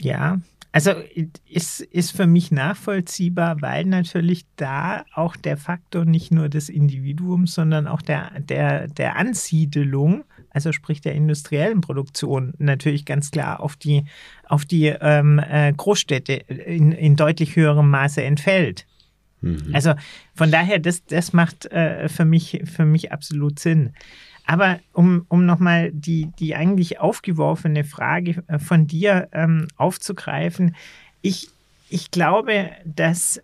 Ja, 0.00 0.40
also 0.74 0.90
ist, 1.48 1.82
ist 1.82 2.10
für 2.16 2.26
mich 2.26 2.50
nachvollziehbar, 2.50 3.62
weil 3.62 3.84
natürlich 3.84 4.44
da 4.56 5.04
auch 5.14 5.36
der 5.36 5.56
Faktor 5.56 6.04
nicht 6.04 6.32
nur 6.32 6.48
des 6.48 6.68
Individuums, 6.68 7.54
sondern 7.54 7.86
auch 7.86 8.02
der, 8.02 8.32
der, 8.40 8.88
der 8.88 9.14
Ansiedelung, 9.14 10.24
also 10.50 10.72
sprich 10.72 11.00
der 11.00 11.14
industriellen 11.14 11.80
Produktion, 11.80 12.54
natürlich 12.58 13.04
ganz 13.04 13.30
klar 13.30 13.60
auf 13.60 13.76
die, 13.76 14.06
auf 14.48 14.64
die 14.64 14.86
ähm, 14.86 15.38
äh, 15.38 15.72
Großstädte 15.72 16.32
in, 16.32 16.90
in 16.90 17.14
deutlich 17.14 17.54
höherem 17.54 17.88
Maße 17.88 18.24
entfällt. 18.24 18.84
Mhm. 19.42 19.70
Also 19.72 19.94
von 20.34 20.50
daher, 20.50 20.80
das, 20.80 21.04
das 21.04 21.32
macht 21.32 21.66
äh, 21.66 22.08
für, 22.08 22.24
mich, 22.24 22.62
für 22.64 22.84
mich 22.84 23.12
absolut 23.12 23.60
Sinn. 23.60 23.92
Aber 24.46 24.80
um, 24.92 25.24
um 25.28 25.46
nochmal 25.46 25.90
die, 25.92 26.30
die 26.38 26.54
eigentlich 26.54 27.00
aufgeworfene 27.00 27.84
Frage 27.84 28.44
äh, 28.46 28.58
von 28.58 28.86
dir 28.86 29.28
ähm, 29.32 29.68
aufzugreifen, 29.76 30.76
ich, 31.22 31.48
ich 31.88 32.10
glaube, 32.10 32.70
dass 32.84 33.40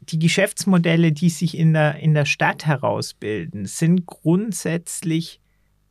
die 0.00 0.18
Geschäftsmodelle, 0.18 1.12
die 1.12 1.30
sich 1.30 1.56
in 1.56 1.72
der, 1.72 1.96
in 1.96 2.14
der 2.14 2.24
Stadt 2.24 2.66
herausbilden, 2.66 3.66
sind 3.66 4.06
grundsätzlich 4.06 5.40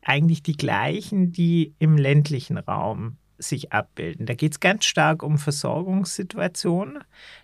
eigentlich 0.01 0.43
die 0.43 0.57
gleichen, 0.57 1.31
die 1.31 1.73
im 1.79 1.97
ländlichen 1.97 2.57
Raum 2.57 3.17
sich 3.37 3.71
abbilden. 3.71 4.25
Da 4.25 4.33
geht 4.33 4.53
es 4.53 4.59
ganz 4.59 4.85
stark 4.85 5.23
um 5.23 5.37
Versorgungssituationen, 5.37 6.99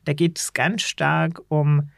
da 0.05 0.13
geht 0.13 0.37
es 0.37 0.53
ganz 0.53 0.83
stark 0.83 1.41
um 1.47 1.89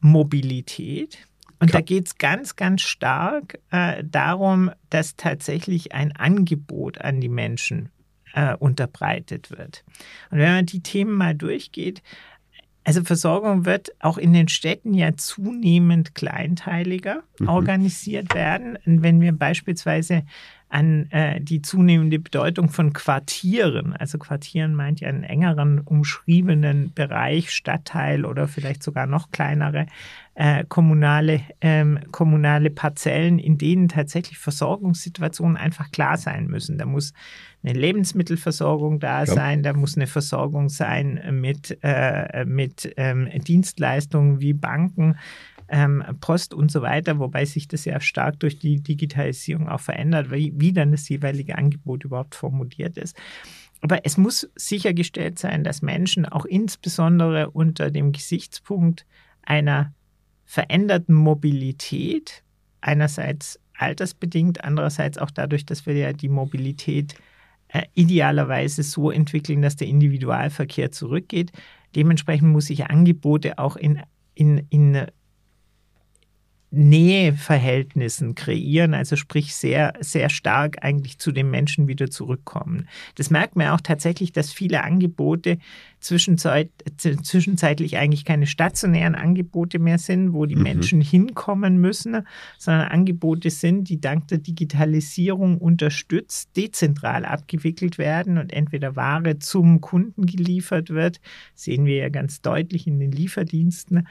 Mobilität. 0.00 1.18
Und 1.60 1.74
da 1.74 1.80
geht 1.80 2.06
es 2.06 2.16
ganz, 2.16 2.56
ganz 2.56 2.80
stark 2.80 3.58
äh, 3.70 4.02
darum, 4.04 4.70
dass 4.88 5.16
tatsächlich 5.16 5.92
ein 5.92 6.16
Angebot 6.16 7.00
an 7.00 7.20
die 7.20 7.28
Menschen 7.28 7.90
äh, 8.32 8.54
unterbreitet 8.56 9.50
wird. 9.50 9.84
Und 10.30 10.38
wenn 10.38 10.52
man 10.54 10.66
die 10.66 10.82
Themen 10.82 11.12
mal 11.12 11.34
durchgeht, 11.34 12.02
also 12.82 13.04
Versorgung 13.04 13.66
wird 13.66 13.90
auch 14.00 14.16
in 14.16 14.32
den 14.32 14.48
Städten 14.48 14.94
ja 14.94 15.14
zunehmend 15.14 16.14
kleinteiliger 16.14 17.22
Mhm. 17.38 17.48
organisiert 17.48 18.34
werden. 18.34 18.78
Und 18.86 19.02
wenn 19.02 19.20
wir 19.20 19.32
beispielsweise 19.32 20.24
an 20.70 21.10
äh, 21.10 21.40
die 21.40 21.62
zunehmende 21.62 22.18
Bedeutung 22.20 22.68
von 22.68 22.92
Quartieren, 22.92 23.92
also 23.94 24.18
Quartieren 24.18 24.74
meint 24.74 25.00
ja 25.00 25.08
einen 25.08 25.24
engeren 25.24 25.80
umschriebenen 25.80 26.92
Bereich, 26.94 27.50
Stadtteil 27.50 28.24
oder 28.24 28.46
vielleicht 28.46 28.82
sogar 28.82 29.06
noch 29.06 29.32
kleinere 29.32 29.86
äh, 30.36 30.64
kommunale, 30.68 31.40
ähm, 31.60 31.98
kommunale 32.12 32.70
Parzellen, 32.70 33.38
in 33.40 33.58
denen 33.58 33.88
tatsächlich 33.88 34.38
Versorgungssituationen 34.38 35.56
einfach 35.56 35.90
klar 35.90 36.16
sein 36.16 36.46
müssen. 36.46 36.78
Da 36.78 36.86
muss 36.86 37.12
eine 37.62 37.74
Lebensmittelversorgung 37.78 39.00
da 39.00 39.20
Ja. 39.20 39.26
sein, 39.26 39.62
da 39.62 39.72
muss 39.72 39.96
eine 39.96 40.06
Versorgung 40.06 40.68
sein 40.68 41.20
mit, 41.40 41.76
äh, 41.82 42.44
mit 42.46 42.90
ähm, 42.96 43.28
Dienstleistungen 43.46 44.40
wie 44.40 44.54
Banken, 44.54 45.16
ähm, 45.70 46.04
Post 46.20 46.52
und 46.52 46.70
so 46.70 46.82
weiter, 46.82 47.18
wobei 47.18 47.44
sich 47.44 47.68
das 47.68 47.84
ja 47.84 48.00
stark 48.00 48.40
durch 48.40 48.58
die 48.58 48.82
Digitalisierung 48.82 49.68
auch 49.68 49.80
verändert, 49.80 50.30
wie, 50.30 50.52
wie 50.56 50.72
dann 50.72 50.90
das 50.90 51.08
jeweilige 51.08 51.56
Angebot 51.56 52.04
überhaupt 52.04 52.34
formuliert 52.34 52.98
ist. 52.98 53.16
Aber 53.80 54.04
es 54.04 54.18
muss 54.18 54.50
sichergestellt 54.56 55.38
sein, 55.38 55.64
dass 55.64 55.80
Menschen 55.80 56.26
auch 56.26 56.44
insbesondere 56.44 57.50
unter 57.50 57.90
dem 57.90 58.12
Gesichtspunkt 58.12 59.06
einer 59.42 59.94
veränderten 60.44 61.14
Mobilität, 61.14 62.42
einerseits 62.80 63.58
altersbedingt, 63.78 64.64
andererseits 64.64 65.16
auch 65.16 65.30
dadurch, 65.30 65.64
dass 65.64 65.86
wir 65.86 65.94
ja 65.94 66.12
die 66.12 66.28
Mobilität 66.28 67.14
äh, 67.68 67.82
idealerweise 67.94 68.82
so 68.82 69.10
entwickeln, 69.10 69.62
dass 69.62 69.76
der 69.76 69.86
Individualverkehr 69.86 70.90
zurückgeht. 70.90 71.52
Dementsprechend 71.94 72.48
muss 72.48 72.68
ich 72.68 72.86
Angebote 72.86 73.58
auch 73.58 73.76
in, 73.76 74.02
in, 74.34 74.66
in 74.68 75.06
Näheverhältnissen 76.70 78.34
kreieren, 78.34 78.94
also 78.94 79.16
sprich 79.16 79.54
sehr, 79.54 79.94
sehr 80.00 80.30
stark 80.30 80.84
eigentlich 80.84 81.18
zu 81.18 81.32
den 81.32 81.50
Menschen 81.50 81.88
wieder 81.88 82.10
zurückkommen. 82.10 82.88
Das 83.16 83.30
merkt 83.30 83.56
man 83.56 83.68
auch 83.68 83.80
tatsächlich, 83.80 84.32
dass 84.32 84.52
viele 84.52 84.84
Angebote 84.84 85.58
zwischenzeit, 86.00 86.70
zwischenzeitlich 86.96 87.96
eigentlich 87.98 88.24
keine 88.24 88.46
stationären 88.46 89.14
Angebote 89.14 89.78
mehr 89.78 89.98
sind, 89.98 90.32
wo 90.32 90.46
die 90.46 90.56
Mhm. 90.56 90.62
Menschen 90.62 91.00
hinkommen 91.00 91.80
müssen, 91.80 92.26
sondern 92.58 92.88
Angebote 92.88 93.50
sind, 93.50 93.88
die 93.88 94.00
dank 94.00 94.28
der 94.28 94.38
Digitalisierung 94.38 95.58
unterstützt, 95.58 96.56
dezentral 96.56 97.24
abgewickelt 97.24 97.98
werden 97.98 98.38
und 98.38 98.52
entweder 98.52 98.96
Ware 98.96 99.38
zum 99.38 99.80
Kunden 99.80 100.26
geliefert 100.26 100.90
wird, 100.90 101.20
sehen 101.54 101.84
wir 101.84 101.96
ja 101.96 102.08
ganz 102.08 102.40
deutlich 102.40 102.86
in 102.86 102.98
den 102.98 103.12
Lieferdiensten, 103.12 104.06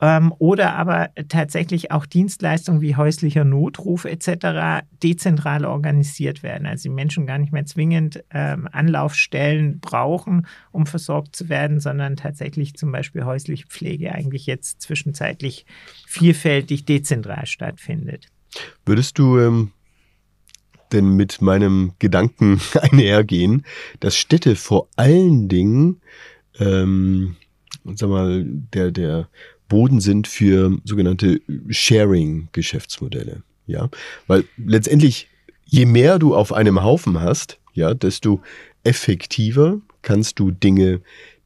ähm, 0.00 0.32
oder 0.38 0.74
aber 0.74 1.08
tatsächlich 1.28 1.90
auch 1.90 2.06
Dienstleistungen 2.06 2.80
wie 2.80 2.96
häuslicher 2.96 3.44
Notruf 3.44 4.04
etc. 4.04 4.84
dezentral 5.02 5.64
organisiert 5.64 6.42
werden. 6.42 6.66
Also 6.66 6.84
die 6.84 6.94
Menschen 6.94 7.26
gar 7.26 7.38
nicht 7.38 7.52
mehr 7.52 7.64
zwingend 7.64 8.22
ähm, 8.30 8.68
Anlaufstellen 8.70 9.80
brauchen, 9.80 10.46
um 10.70 10.86
versorgt 10.86 11.29
zu 11.32 11.48
werden, 11.48 11.80
sondern 11.80 12.16
tatsächlich 12.16 12.74
zum 12.74 12.92
Beispiel 12.92 13.24
häusliche 13.24 13.66
Pflege 13.66 14.12
eigentlich 14.12 14.46
jetzt 14.46 14.82
zwischenzeitlich 14.82 15.66
vielfältig 16.06 16.84
dezentral 16.84 17.46
stattfindet. 17.46 18.26
Würdest 18.84 19.18
du 19.18 19.38
ähm, 19.38 19.72
denn 20.92 21.16
mit 21.16 21.40
meinem 21.40 21.92
Gedanken 21.98 22.60
einhergehen, 22.80 23.64
dass 24.00 24.16
Städte 24.16 24.56
vor 24.56 24.88
allen 24.96 25.48
Dingen, 25.48 26.00
ähm, 26.58 27.36
sag 27.94 28.08
mal, 28.08 28.44
der, 28.44 28.90
der 28.90 29.28
Boden 29.68 30.00
sind 30.00 30.26
für 30.26 30.76
sogenannte 30.84 31.40
Sharing-Geschäftsmodelle? 31.68 33.42
Ja, 33.66 33.88
weil 34.26 34.44
letztendlich, 34.56 35.28
je 35.64 35.86
mehr 35.86 36.18
du 36.18 36.34
auf 36.34 36.52
einem 36.52 36.82
Haufen 36.82 37.20
hast, 37.20 37.60
ja, 37.72 37.94
desto 37.94 38.42
effektiver 38.84 39.80
kannst 40.02 40.38
du 40.38 40.50
Dinge 40.50 41.00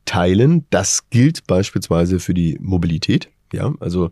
teilen. 0.05 0.67
Das 0.71 1.09
gilt 1.11 1.47
beispielsweise 1.47 2.21
für 2.21 2.35
die 2.35 2.59
Mobilität. 2.61 3.29
Ja, 3.53 3.73
also 3.79 4.11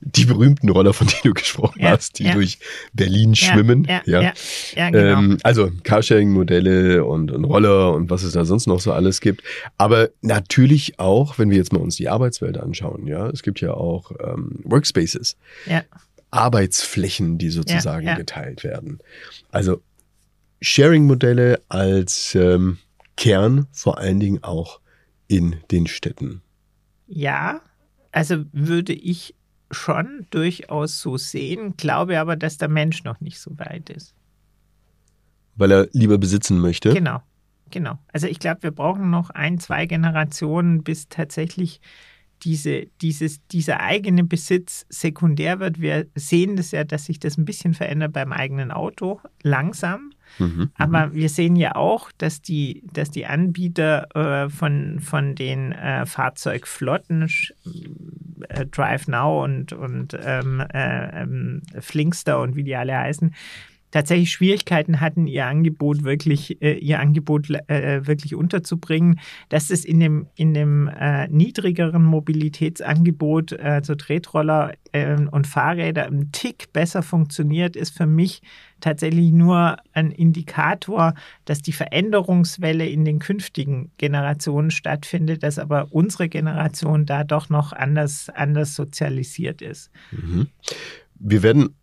die 0.00 0.24
berühmten 0.24 0.68
Roller, 0.68 0.92
von 0.92 1.06
denen 1.06 1.20
du 1.22 1.34
gesprochen 1.34 1.80
Ja, 1.80 1.90
hast, 1.90 2.18
die 2.18 2.24
ja. 2.24 2.34
durch 2.34 2.58
Berlin 2.92 3.36
schwimmen. 3.36 3.84
Ja, 3.84 4.02
ja, 4.04 4.32
ja, 4.74 4.90
genau. 4.90 5.18
Ähm, 5.18 5.38
also 5.44 5.70
Carsharing-Modelle 5.84 7.04
und, 7.04 7.30
und 7.30 7.44
Roller 7.44 7.92
und 7.92 8.10
was 8.10 8.24
es 8.24 8.32
da 8.32 8.44
sonst 8.44 8.66
noch 8.66 8.80
so 8.80 8.92
alles 8.92 9.20
gibt. 9.20 9.44
Aber 9.78 10.08
natürlich 10.22 10.98
auch, 10.98 11.38
wenn 11.38 11.50
wir 11.50 11.56
jetzt 11.56 11.72
mal 11.72 11.78
uns 11.78 11.96
die 11.96 12.08
Arbeitswelt 12.08 12.58
anschauen, 12.58 13.06
ja, 13.06 13.28
es 13.28 13.42
gibt 13.42 13.60
ja 13.60 13.74
auch 13.74 14.10
ähm, 14.20 14.58
Workspaces. 14.64 15.36
Arbeitsflächen, 16.32 17.38
die 17.38 17.50
sozusagen 17.50 18.16
geteilt 18.16 18.64
werden. 18.64 18.98
Also 19.50 19.82
Sharing-Modelle 20.60 21.62
als 21.68 22.34
ähm, 22.34 22.78
Kern 23.16 23.66
vor 23.72 23.98
allen 23.98 24.20
Dingen 24.20 24.42
auch 24.42 24.80
in 25.28 25.56
den 25.70 25.86
Städten. 25.86 26.42
Ja, 27.06 27.60
also 28.12 28.44
würde 28.52 28.92
ich 28.92 29.34
schon 29.70 30.26
durchaus 30.30 31.00
so 31.00 31.16
sehen, 31.16 31.76
glaube 31.76 32.18
aber, 32.18 32.36
dass 32.36 32.58
der 32.58 32.68
Mensch 32.68 33.04
noch 33.04 33.20
nicht 33.20 33.38
so 33.38 33.58
weit 33.58 33.90
ist. 33.90 34.14
Weil 35.56 35.72
er 35.72 35.88
lieber 35.92 36.18
besitzen 36.18 36.58
möchte. 36.58 36.92
Genau, 36.92 37.22
genau. 37.70 37.98
Also 38.12 38.26
ich 38.26 38.38
glaube, 38.38 38.62
wir 38.62 38.70
brauchen 38.70 39.10
noch 39.10 39.30
ein, 39.30 39.58
zwei 39.58 39.86
Generationen, 39.86 40.82
bis 40.82 41.08
tatsächlich 41.08 41.80
diese, 42.42 42.86
dieses, 43.00 43.46
dieser 43.48 43.80
eigene 43.80 44.24
Besitz 44.24 44.86
sekundär 44.88 45.60
wird. 45.60 45.80
Wir 45.80 46.06
sehen 46.14 46.56
das 46.56 46.70
ja, 46.70 46.84
dass 46.84 47.04
sich 47.04 47.20
das 47.20 47.36
ein 47.36 47.44
bisschen 47.44 47.74
verändert 47.74 48.12
beim 48.12 48.32
eigenen 48.32 48.70
Auto, 48.70 49.20
langsam. 49.42 50.12
Mhm. 50.38 50.70
Aber 50.74 51.14
wir 51.14 51.28
sehen 51.28 51.56
ja 51.56 51.76
auch, 51.76 52.10
dass 52.18 52.42
die, 52.42 52.82
dass 52.92 53.10
die 53.10 53.26
Anbieter 53.26 54.08
äh, 54.14 54.48
von, 54.48 55.00
von 55.00 55.34
den 55.34 55.72
äh, 55.72 56.06
Fahrzeugflotten, 56.06 57.28
äh, 58.48 58.66
Drive 58.66 59.08
Now 59.08 59.44
und, 59.44 59.72
und 59.72 60.16
ähm, 60.22 60.60
äh, 60.72 61.22
ähm, 61.22 61.62
Flinkster 61.80 62.40
und 62.40 62.56
wie 62.56 62.64
die 62.64 62.76
alle 62.76 62.96
heißen, 62.96 63.34
tatsächlich 63.90 64.30
Schwierigkeiten 64.30 65.00
hatten, 65.00 65.26
ihr 65.26 65.46
Angebot 65.46 66.04
wirklich, 66.04 66.62
äh, 66.62 66.78
ihr 66.78 67.00
Angebot 67.00 67.50
äh, 67.68 68.06
wirklich 68.06 68.34
unterzubringen. 68.34 69.20
Dass 69.48 69.70
es 69.70 69.84
in 69.84 70.00
dem, 70.00 70.26
in 70.36 70.54
dem 70.54 70.88
äh, 70.88 71.28
niedrigeren 71.28 72.04
Mobilitätsangebot, 72.04 73.52
äh, 73.52 73.62
also 73.62 73.94
Tretroller 73.94 74.72
äh, 74.92 75.16
und 75.30 75.46
Fahrräder, 75.46 76.06
ein 76.06 76.30
Tick 76.32 76.72
besser 76.72 77.02
funktioniert, 77.02 77.76
ist 77.76 77.96
für 77.96 78.06
mich 78.06 78.42
tatsächlich 78.80 79.32
nur 79.32 79.76
ein 79.92 80.10
Indikator, 80.10 81.14
dass 81.44 81.62
die 81.62 81.72
Veränderungswelle 81.72 82.86
in 82.86 83.04
den 83.04 83.18
künftigen 83.18 83.90
Generationen 83.98 84.70
stattfindet, 84.70 85.42
dass 85.42 85.58
aber 85.58 85.88
unsere 85.90 86.28
Generation 86.28 87.06
da 87.06 87.24
doch 87.24 87.48
noch 87.48 87.72
anders, 87.72 88.28
anders 88.28 88.74
sozialisiert 88.74 89.62
ist. 89.62 89.90
Mhm. 90.10 90.48
Wir 91.14 91.42
werden 91.42 91.74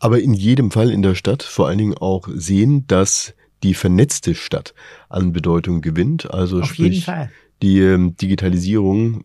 aber 0.00 0.20
in 0.20 0.34
jedem 0.34 0.70
Fall 0.70 0.90
in 0.90 1.02
der 1.02 1.14
Stadt 1.14 1.42
vor 1.42 1.68
allen 1.68 1.78
Dingen 1.78 1.98
auch 1.98 2.28
sehen, 2.32 2.86
dass 2.86 3.34
die 3.62 3.74
vernetzte 3.74 4.34
Stadt 4.34 4.74
an 5.08 5.32
Bedeutung 5.32 5.80
gewinnt. 5.80 6.32
Also 6.32 6.60
Auf 6.60 6.66
sprich 6.66 6.78
jeden 6.78 7.02
Fall. 7.02 7.30
die 7.62 7.80
ähm, 7.80 8.16
Digitalisierung 8.16 9.24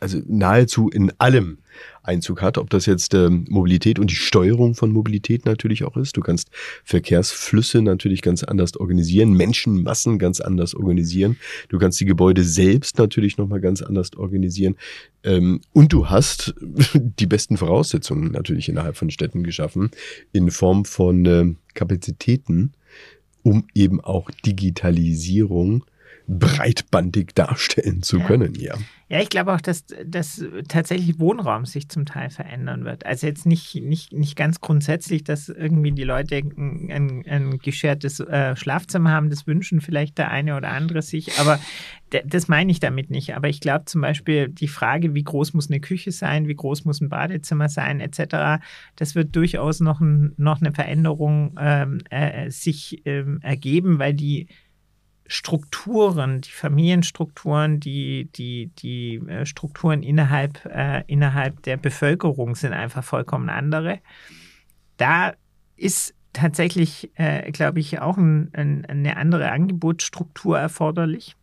also 0.00 0.20
nahezu 0.26 0.88
in 0.88 1.12
allem 1.18 1.58
Einzug 2.02 2.42
hat, 2.42 2.58
ob 2.58 2.70
das 2.70 2.86
jetzt 2.86 3.14
ähm, 3.14 3.44
Mobilität 3.48 3.98
und 3.98 4.10
die 4.10 4.16
Steuerung 4.16 4.74
von 4.74 4.90
Mobilität 4.90 5.44
natürlich 5.44 5.84
auch 5.84 5.96
ist. 5.96 6.16
Du 6.16 6.20
kannst 6.20 6.50
Verkehrsflüsse 6.84 7.82
natürlich 7.82 8.22
ganz 8.22 8.42
anders 8.42 8.76
organisieren, 8.76 9.32
Menschenmassen 9.32 10.18
ganz 10.18 10.40
anders 10.40 10.74
organisieren. 10.74 11.36
Du 11.68 11.78
kannst 11.78 12.00
die 12.00 12.04
Gebäude 12.04 12.44
selbst 12.44 12.98
natürlich 12.98 13.36
nochmal 13.38 13.60
ganz 13.60 13.82
anders 13.82 14.14
organisieren. 14.16 14.76
Ähm, 15.22 15.60
und 15.72 15.92
du 15.92 16.08
hast 16.08 16.54
die 16.94 17.26
besten 17.26 17.56
Voraussetzungen 17.56 18.32
natürlich 18.32 18.68
innerhalb 18.68 18.96
von 18.96 19.10
Städten 19.10 19.42
geschaffen 19.42 19.90
in 20.32 20.50
Form 20.50 20.84
von 20.84 21.24
ähm, 21.26 21.56
Kapazitäten, 21.74 22.72
um 23.42 23.64
eben 23.74 24.00
auch 24.00 24.30
Digitalisierung 24.44 25.84
breitbandig 26.28 27.34
darstellen 27.34 28.02
zu 28.02 28.18
Ja. 28.18 28.26
können, 28.26 28.54
ja. 28.54 28.74
Ja, 29.10 29.20
ich 29.22 29.30
glaube 29.30 29.54
auch, 29.54 29.60
dass, 29.62 29.86
dass 30.04 30.44
tatsächlich 30.68 31.18
Wohnraum 31.18 31.64
sich 31.64 31.88
zum 31.88 32.04
Teil 32.04 32.28
verändern 32.28 32.84
wird. 32.84 33.06
Also 33.06 33.26
jetzt 33.26 33.46
nicht, 33.46 33.76
nicht, 33.76 34.12
nicht 34.12 34.36
ganz 34.36 34.60
grundsätzlich, 34.60 35.24
dass 35.24 35.48
irgendwie 35.48 35.92
die 35.92 36.04
Leute 36.04 36.36
ein, 36.36 36.90
ein, 36.92 37.24
ein 37.26 37.58
geschertes 37.58 38.20
äh, 38.20 38.54
Schlafzimmer 38.54 39.10
haben, 39.10 39.30
das 39.30 39.46
wünschen 39.46 39.80
vielleicht 39.80 40.18
der 40.18 40.30
eine 40.30 40.54
oder 40.58 40.68
andere 40.68 41.00
sich, 41.00 41.38
aber 41.40 41.58
das 42.26 42.48
meine 42.48 42.70
ich 42.70 42.80
damit 42.80 43.10
nicht. 43.10 43.34
Aber 43.34 43.48
ich 43.48 43.60
glaube 43.60 43.86
zum 43.86 44.02
Beispiel 44.02 44.48
die 44.50 44.68
Frage, 44.68 45.14
wie 45.14 45.24
groß 45.24 45.54
muss 45.54 45.70
eine 45.70 45.80
Küche 45.80 46.12
sein, 46.12 46.46
wie 46.46 46.54
groß 46.54 46.84
muss 46.84 47.00
ein 47.00 47.08
Badezimmer 47.08 47.70
sein, 47.70 48.00
etc., 48.00 48.62
das 48.96 49.14
wird 49.14 49.34
durchaus 49.34 49.80
noch, 49.80 50.00
ein, 50.00 50.34
noch 50.36 50.60
eine 50.60 50.72
Veränderung 50.72 51.56
ähm, 51.58 52.00
äh, 52.10 52.50
sich 52.50 53.00
ähm, 53.06 53.38
ergeben, 53.40 53.98
weil 53.98 54.12
die 54.12 54.48
Strukturen, 55.28 56.40
die 56.40 56.50
Familienstrukturen, 56.50 57.80
die, 57.80 58.30
die, 58.34 58.70
die 58.78 59.16
äh, 59.28 59.44
Strukturen 59.44 60.02
innerhalb, 60.02 60.64
äh, 60.64 61.04
innerhalb 61.06 61.62
der 61.62 61.76
Bevölkerung 61.76 62.54
sind 62.54 62.72
einfach 62.72 63.04
vollkommen 63.04 63.50
andere. 63.50 64.00
Da 64.96 65.34
ist 65.76 66.14
tatsächlich, 66.32 67.10
äh, 67.16 67.52
glaube 67.52 67.78
ich, 67.78 68.00
auch 68.00 68.16
ein, 68.16 68.50
ein, 68.54 68.86
eine 68.86 69.18
andere 69.18 69.50
Angebotsstruktur 69.52 70.58
erforderlich. 70.58 71.36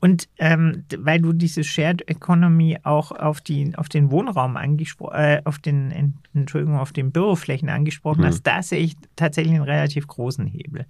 Und 0.00 0.28
ähm, 0.38 0.84
weil 0.98 1.20
du 1.20 1.32
diese 1.32 1.64
Shared 1.64 2.08
Economy 2.08 2.78
auch 2.82 3.12
auf, 3.12 3.40
die, 3.40 3.72
auf 3.76 3.88
den 3.88 4.10
Wohnraum 4.10 4.56
angesprochen, 4.56 5.14
äh, 5.16 5.42
auf 5.44 5.58
den, 5.58 5.90
en- 5.90 6.18
Entschuldigung, 6.34 6.78
auf 6.78 6.92
den 6.92 7.12
Büroflächen 7.12 7.68
angesprochen 7.68 8.22
Mhm. 8.22 8.26
hast, 8.26 8.42
da 8.42 8.62
sehe 8.62 8.80
ich 8.80 8.96
tatsächlich 9.16 9.54
einen 9.54 9.64
relativ 9.64 10.06
großen 10.06 10.46
Hebel. 10.46 10.86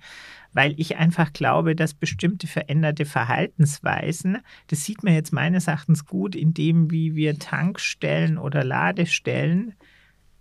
Weil 0.53 0.75
ich 0.77 0.97
einfach 0.97 1.33
glaube, 1.33 1.75
dass 1.75 1.95
bestimmte 1.95 2.47
veränderte 2.47 3.05
Verhaltensweisen, 3.05 4.39
das 4.69 4.85
sieht 4.85 5.03
man 5.03 5.15
jetzt 5.15 5.33
meines 5.33 5.67
Erachtens 5.67 6.05
gut, 6.07 6.37
in 6.37 6.55
dem, 6.55 6.91
wie 6.91 7.15
wir 7.17 7.39
Tankstellen 7.39 8.39
oder 8.39 8.63
Ladestellen 8.65 9.75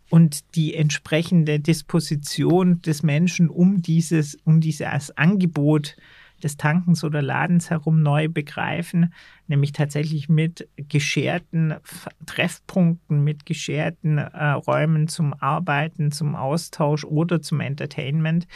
und 0.10 0.56
die 0.56 0.76
entsprechende 0.76 1.60
Disposition 1.60 2.82
des 2.84 3.02
Menschen 3.02 3.50
um 3.50 3.82
dieses, 3.82 4.36
um 4.43 4.62
dieses 4.62 5.17
Angebot 5.17 5.96
des 6.43 6.58
Tankens 6.58 7.03
oder 7.03 7.21
Ladens 7.21 7.69
herum 7.69 8.01
neu 8.01 8.27
begreifen, 8.27 9.13
nämlich 9.47 9.71
tatsächlich 9.71 10.29
mit 10.29 10.67
gescherten 10.75 11.75
Treffpunkten, 12.25 13.23
mit 13.23 13.45
gescherten 13.45 14.17
äh, 14.17 14.51
Räumen 14.51 15.08
zum 15.08 15.34
Arbeiten, 15.34 16.12
zum 16.12 16.36
Austausch 16.36 17.06
oder 17.06 17.41
zum 17.41 17.60
Entertainment. 17.60 18.47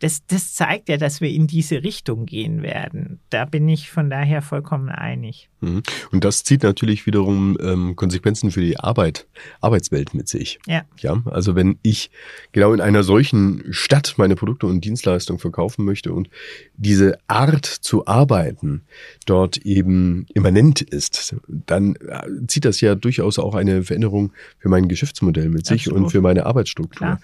Das, 0.00 0.24
das 0.26 0.54
zeigt 0.54 0.88
ja, 0.88 0.96
dass 0.96 1.20
wir 1.20 1.30
in 1.30 1.46
diese 1.46 1.82
Richtung 1.82 2.26
gehen 2.26 2.62
werden. 2.62 3.20
Da 3.30 3.44
bin 3.44 3.68
ich 3.68 3.90
von 3.90 4.10
daher 4.10 4.42
vollkommen 4.42 4.88
einig. 4.88 5.48
Mhm. 5.60 5.82
Und 6.12 6.24
das 6.24 6.44
zieht 6.44 6.62
natürlich 6.62 7.06
wiederum 7.06 7.56
ähm, 7.60 7.96
Konsequenzen 7.96 8.50
für 8.50 8.60
die 8.60 8.78
Arbeit, 8.78 9.26
Arbeitswelt 9.60 10.14
mit 10.14 10.28
sich. 10.28 10.60
Ja. 10.66 10.82
Ja, 10.98 11.22
also 11.26 11.56
wenn 11.56 11.78
ich 11.82 12.10
genau 12.52 12.72
in 12.72 12.80
einer 12.80 13.02
solchen 13.02 13.64
Stadt 13.70 14.14
meine 14.18 14.36
Produkte 14.36 14.66
und 14.66 14.84
Dienstleistungen 14.84 15.40
verkaufen 15.40 15.84
möchte 15.84 16.12
und 16.12 16.30
diese 16.76 17.18
Art 17.26 17.66
zu 17.66 18.06
arbeiten 18.06 18.82
dort 19.26 19.58
eben 19.58 20.26
immanent 20.32 20.80
ist, 20.80 21.34
dann 21.48 21.96
äh, 21.96 22.46
zieht 22.46 22.64
das 22.64 22.80
ja 22.80 22.94
durchaus 22.94 23.38
auch 23.38 23.54
eine 23.54 23.82
Veränderung 23.82 24.32
für 24.58 24.68
mein 24.68 24.88
Geschäftsmodell 24.88 25.48
mit 25.48 25.66
sich 25.66 25.82
Absolut. 25.82 26.04
und 26.04 26.10
für 26.10 26.20
meine 26.20 26.46
Arbeitsstruktur. 26.46 26.98
Klar. 26.98 27.20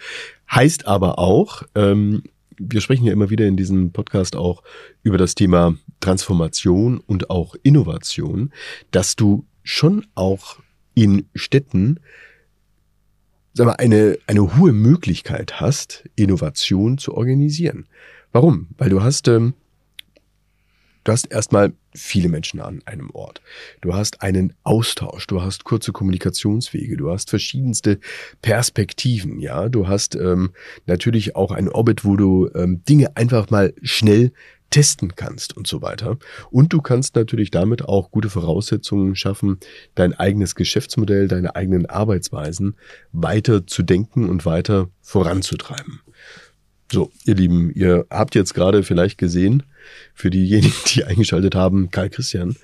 Heißt 0.50 0.86
aber 0.86 1.18
auch, 1.18 1.62
ähm, 1.74 2.22
wir 2.58 2.80
sprechen 2.80 3.04
ja 3.04 3.12
immer 3.12 3.30
wieder 3.30 3.46
in 3.46 3.56
diesem 3.56 3.92
Podcast 3.92 4.36
auch 4.36 4.62
über 5.02 5.18
das 5.18 5.34
Thema 5.34 5.76
Transformation 6.00 6.98
und 6.98 7.30
auch 7.30 7.54
Innovation, 7.62 8.52
dass 8.90 9.16
du 9.16 9.46
schon 9.62 10.06
auch 10.14 10.58
in 10.94 11.26
Städten 11.34 12.00
sag 13.54 13.66
mal, 13.66 13.74
eine, 13.74 14.18
eine 14.26 14.56
hohe 14.56 14.72
Möglichkeit 14.72 15.60
hast, 15.60 16.04
Innovation 16.16 16.98
zu 16.98 17.14
organisieren. 17.14 17.86
Warum? 18.32 18.68
Weil 18.76 18.90
du 18.90 19.02
hast, 19.02 19.28
ähm, 19.28 19.54
du 21.04 21.12
hast 21.12 21.30
erstmal 21.30 21.72
viele 21.94 22.28
Menschen 22.28 22.60
an 22.60 22.82
einem 22.84 23.10
Ort. 23.10 23.40
Du 23.80 23.94
hast 23.94 24.22
einen 24.22 24.54
Austausch, 24.64 25.26
du 25.26 25.42
hast 25.42 25.64
kurze 25.64 25.92
Kommunikationswege, 25.92 26.96
du 26.96 27.10
hast 27.10 27.30
verschiedenste 27.30 28.00
Perspektiven, 28.42 29.38
ja. 29.38 29.68
Du 29.68 29.88
hast 29.88 30.16
ähm, 30.16 30.50
natürlich 30.86 31.36
auch 31.36 31.52
ein 31.52 31.68
Orbit, 31.68 32.04
wo 32.04 32.16
du 32.16 32.50
ähm, 32.54 32.82
Dinge 32.84 33.16
einfach 33.16 33.50
mal 33.50 33.72
schnell 33.82 34.32
testen 34.70 35.14
kannst 35.14 35.56
und 35.56 35.68
so 35.68 35.82
weiter. 35.82 36.18
Und 36.50 36.72
du 36.72 36.80
kannst 36.80 37.14
natürlich 37.14 37.52
damit 37.52 37.84
auch 37.84 38.10
gute 38.10 38.28
Voraussetzungen 38.28 39.14
schaffen, 39.14 39.58
dein 39.94 40.14
eigenes 40.14 40.56
Geschäftsmodell, 40.56 41.28
deine 41.28 41.54
eigenen 41.54 41.86
Arbeitsweisen 41.86 42.74
weiter 43.12 43.68
zu 43.68 43.84
denken 43.84 44.28
und 44.28 44.44
weiter 44.44 44.88
voranzutreiben. 45.00 46.00
So, 46.94 47.10
ihr 47.24 47.34
Lieben, 47.34 47.72
ihr 47.74 48.06
habt 48.08 48.36
jetzt 48.36 48.54
gerade 48.54 48.84
vielleicht 48.84 49.18
gesehen, 49.18 49.64
für 50.14 50.30
diejenigen, 50.30 50.72
die 50.94 51.02
eingeschaltet 51.02 51.56
haben, 51.56 51.90
Karl 51.90 52.08
Christian 52.08 52.54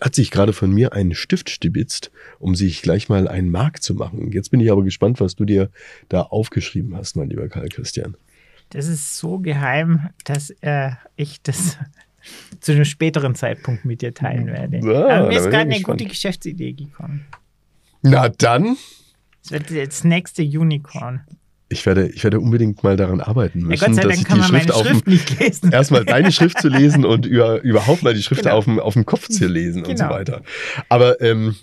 hat 0.00 0.16
sich 0.16 0.32
gerade 0.32 0.52
von 0.52 0.72
mir 0.72 0.92
einen 0.92 1.14
Stift 1.14 1.48
stibitzt, 1.50 2.10
um 2.40 2.56
sich 2.56 2.82
gleich 2.82 3.08
mal 3.08 3.28
einen 3.28 3.48
Mark 3.48 3.80
zu 3.80 3.94
machen. 3.94 4.32
Jetzt 4.32 4.50
bin 4.50 4.58
ich 4.58 4.72
aber 4.72 4.82
gespannt, 4.82 5.20
was 5.20 5.36
du 5.36 5.44
dir 5.44 5.70
da 6.08 6.22
aufgeschrieben 6.22 6.96
hast, 6.96 7.14
mein 7.14 7.30
lieber 7.30 7.48
Karl 7.48 7.68
Christian. 7.68 8.16
Das 8.70 8.88
ist 8.88 9.16
so 9.16 9.38
geheim, 9.38 10.08
dass 10.24 10.50
äh, 10.62 10.90
ich 11.14 11.40
das 11.40 11.78
zu 12.60 12.72
einem 12.72 12.84
späteren 12.84 13.36
Zeitpunkt 13.36 13.84
mit 13.84 14.02
dir 14.02 14.12
teilen 14.12 14.48
werde. 14.48 14.78
Ja, 14.78 15.06
Aber 15.06 15.28
mir 15.28 15.38
ist 15.38 15.44
gerade 15.44 15.58
eine 15.58 15.74
gute 15.74 15.78
gespannt. 15.78 16.08
Geschäftsidee 16.10 16.72
gekommen. 16.72 17.24
Na 18.02 18.28
dann, 18.30 18.76
Es 19.44 19.52
wird 19.52 19.70
das 19.70 20.02
nächste 20.02 20.42
Unicorn. 20.42 21.22
Ich 21.72 21.86
werde, 21.86 22.08
ich 22.08 22.24
werde 22.24 22.40
unbedingt 22.40 22.82
mal 22.82 22.96
daran 22.96 23.20
arbeiten 23.20 23.60
Ja, 23.60 23.66
müssen, 23.68 23.86
Gott 23.86 23.94
sei 23.94 24.02
dass 24.02 24.08
Dank 24.10 24.20
ich 24.20 24.24
kann 24.26 24.36
die 24.36 24.52
man 24.52 24.60
Schrift 24.62 24.72
auf 24.72 24.86
Schrift 24.86 25.06
dem, 25.06 25.12
nicht 25.12 25.40
lesen. 25.40 25.72
erstmal 25.72 26.04
deine 26.04 26.32
Schrift 26.32 26.60
zu 26.60 26.68
lesen 26.68 27.04
und 27.06 27.26
über, 27.26 27.60
überhaupt 27.62 28.02
mal 28.02 28.12
die 28.12 28.22
Schrift 28.22 28.42
Genau. 28.42 28.56
auf, 28.56 28.64
dem, 28.64 28.78
auf 28.80 28.94
dem 28.94 29.06
Kopf 29.06 29.28
zu 29.28 29.46
lesen 29.46 29.84
und 29.84 29.96
so 29.96 30.04
Genau. 30.04 30.10
weiter. 30.14 30.42
Aber 30.88 31.20
ähm, 31.20 31.54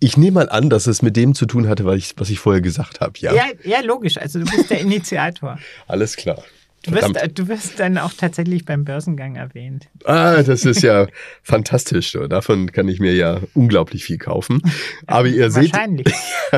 ich 0.00 0.16
nehme 0.16 0.32
mal 0.32 0.48
an, 0.48 0.70
dass 0.70 0.86
es 0.86 1.02
mit 1.02 1.16
dem 1.16 1.34
zu 1.34 1.46
tun 1.46 1.68
hatte, 1.68 1.84
was 1.84 1.96
ich, 1.96 2.14
was 2.18 2.30
ich 2.30 2.38
vorher 2.38 2.60
gesagt 2.62 3.00
habe. 3.00 3.12
Ja, 3.18 3.34
Ja, 3.34 3.44
ja, 3.64 3.80
logisch. 3.80 4.16
Also 4.18 4.38
du 4.38 4.44
bist 4.44 4.70
der 4.70 4.80
Initiator. 4.80 5.58
alles 5.88 6.16
klar. 6.16 6.42
Du 6.84 6.92
wirst, 6.92 7.04
Verdammt. 7.04 7.38
du 7.38 7.48
wirst 7.48 7.80
dann 7.80 7.96
auch 7.96 8.12
tatsächlich 8.12 8.66
beim 8.66 8.84
Börsengang 8.84 9.36
erwähnt. 9.36 9.88
Ah, 10.04 10.42
das 10.42 10.66
ist 10.66 10.82
ja 10.82 11.06
fantastisch. 11.42 12.12
Davon 12.28 12.70
kann 12.72 12.88
ich 12.88 13.00
mir 13.00 13.14
ja 13.14 13.40
unglaublich 13.54 14.04
viel 14.04 14.18
kaufen. 14.18 14.60
Aber 15.06 15.28
ihr 15.28 15.50
seht, 15.50 15.72
Wahrscheinlich. 15.72 16.06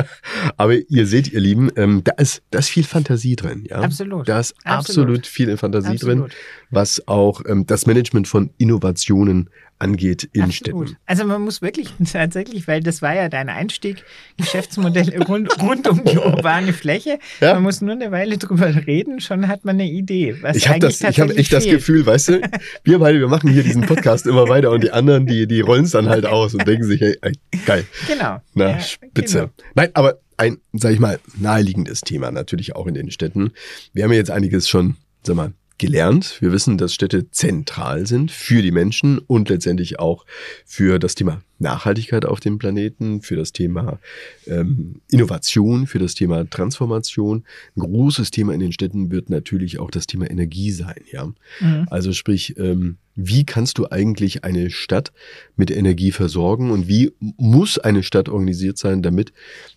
aber 0.57 0.75
ihr 0.89 1.07
seht, 1.07 1.31
ihr 1.31 1.39
Lieben, 1.39 1.71
ähm, 1.75 2.03
da 2.03 2.11
ist, 2.13 2.43
da 2.51 2.59
ist 2.59 2.69
viel 2.69 2.83
Fantasie 2.83 3.35
drin. 3.35 3.65
Ja? 3.69 3.77
Absolut. 3.79 4.27
Da 4.27 4.39
ist 4.39 4.53
absolut, 4.63 5.07
Absolut. 5.07 5.27
viel 5.27 5.57
Fantasie 5.57 5.97
drin, 5.97 6.23
Absolut. 6.23 6.35
was 6.69 7.07
auch 7.07 7.41
ähm, 7.47 7.65
das 7.65 7.85
Management 7.85 8.27
von 8.27 8.51
Innovationen 8.57 9.49
angeht 9.79 10.29
in 10.33 10.43
Absolut. 10.43 10.87
Städten. 10.89 10.97
Also 11.05 11.25
man 11.25 11.41
muss 11.41 11.61
wirklich 11.61 11.89
tatsächlich, 12.11 12.67
weil 12.67 12.81
das 12.81 13.01
war 13.01 13.13
ja 13.15 13.29
dein 13.29 13.49
Einstieg, 13.49 14.03
Geschäftsmodell 14.37 15.21
rund, 15.27 15.61
rund 15.61 15.87
um 15.87 16.03
die 16.03 16.17
urbane 16.17 16.73
Fläche. 16.73 17.19
Ja. 17.41 17.53
Man 17.55 17.63
muss 17.63 17.81
nur 17.81 17.93
eine 17.93 18.11
Weile 18.11 18.37
drüber 18.37 18.87
reden, 18.87 19.19
schon 19.19 19.47
hat 19.47 19.65
man 19.65 19.75
eine 19.75 19.89
Idee. 19.89 20.37
Was 20.41 20.57
Ich 20.57 20.67
habe 20.67 20.79
tatsächlich 20.79 21.37
echt 21.37 21.53
das. 21.53 21.65
Gefühl, 21.65 22.05
weißt 22.05 22.29
du, 22.29 22.41
wir 22.83 22.99
beide, 22.99 23.19
wir 23.19 23.27
machen 23.27 23.49
hier 23.51 23.63
diesen 23.63 23.81
Podcast 23.83 24.25
immer 24.25 24.47
weiter 24.47 24.71
und 24.71 24.83
die 24.83 24.91
anderen, 24.91 25.25
die, 25.25 25.47
die 25.47 25.61
rollen 25.61 25.83
es 25.85 25.91
dann 25.91 26.07
halt 26.09 26.25
aus 26.25 26.53
und 26.53 26.65
denken 26.67 26.85
sich, 26.85 27.01
hey, 27.01 27.17
ey, 27.21 27.33
geil. 27.65 27.85
Genau. 28.07 28.41
Na, 28.53 28.71
Ja, 28.71 28.79
spitze. 28.79 29.37
genau. 29.37 29.49
Nein, 29.75 29.89
aber 29.93 30.19
ein, 30.37 30.57
sag 30.73 30.93
ich 30.93 30.99
mal, 30.99 31.19
naheliegendes 31.39 32.01
Thema 32.01 32.31
natürlich 32.31 32.75
auch 32.75 32.87
in 32.87 32.93
den 32.93 33.11
Städten. 33.11 33.51
Wir 33.93 34.03
haben 34.03 34.11
ja 34.11 34.17
jetzt 34.17 34.31
einiges 34.31 34.69
schon, 34.69 34.95
sag 35.23 35.35
mal, 35.35 35.51
gelernt. 35.77 36.37
Wir 36.41 36.51
wissen, 36.51 36.77
dass 36.77 36.93
Städte 36.93 37.29
zentral 37.31 38.07
sind 38.07 38.31
für 38.31 38.61
die 38.61 38.71
Menschen 38.71 39.19
und 39.19 39.49
letztendlich 39.49 39.99
auch 39.99 40.25
für 40.65 40.99
das 40.99 41.15
Thema 41.15 41.41
Nachhaltigkeit 41.59 42.25
auf 42.25 42.39
dem 42.39 42.57
Planeten, 42.59 43.21
für 43.21 43.35
das 43.35 43.51
Thema 43.51 43.99
ähm, 44.45 45.01
Innovation, 45.09 45.87
für 45.87 45.99
das 45.99 46.13
Thema 46.13 46.47
Transformation. 46.49 47.43
Ein 47.75 47.81
großes 47.81 48.31
Thema 48.31 48.53
in 48.53 48.59
den 48.59 48.71
Städten 48.71 49.11
wird 49.11 49.29
natürlich 49.29 49.79
auch 49.79 49.89
das 49.89 50.07
Thema 50.07 50.29
Energie 50.29 50.71
sein, 50.71 51.01
ja. 51.11 51.25
Mhm. 51.59 51.87
Also 51.89 52.13
sprich, 52.13 52.57
ähm, 52.57 52.97
wie 53.15 53.45
kannst 53.45 53.79
du 53.79 53.87
eigentlich 53.89 54.43
eine 54.43 54.69
Stadt 54.69 55.11
mit 55.55 55.71
Energie 55.71 56.11
versorgen 56.11 56.69
und 56.69 56.87
wie 56.87 57.13
muss 57.19 57.79
eine 57.79 58.03
Stadt 58.03 58.29
organisiert 58.29 58.77
sein, 58.77 59.01
damit 59.01 59.33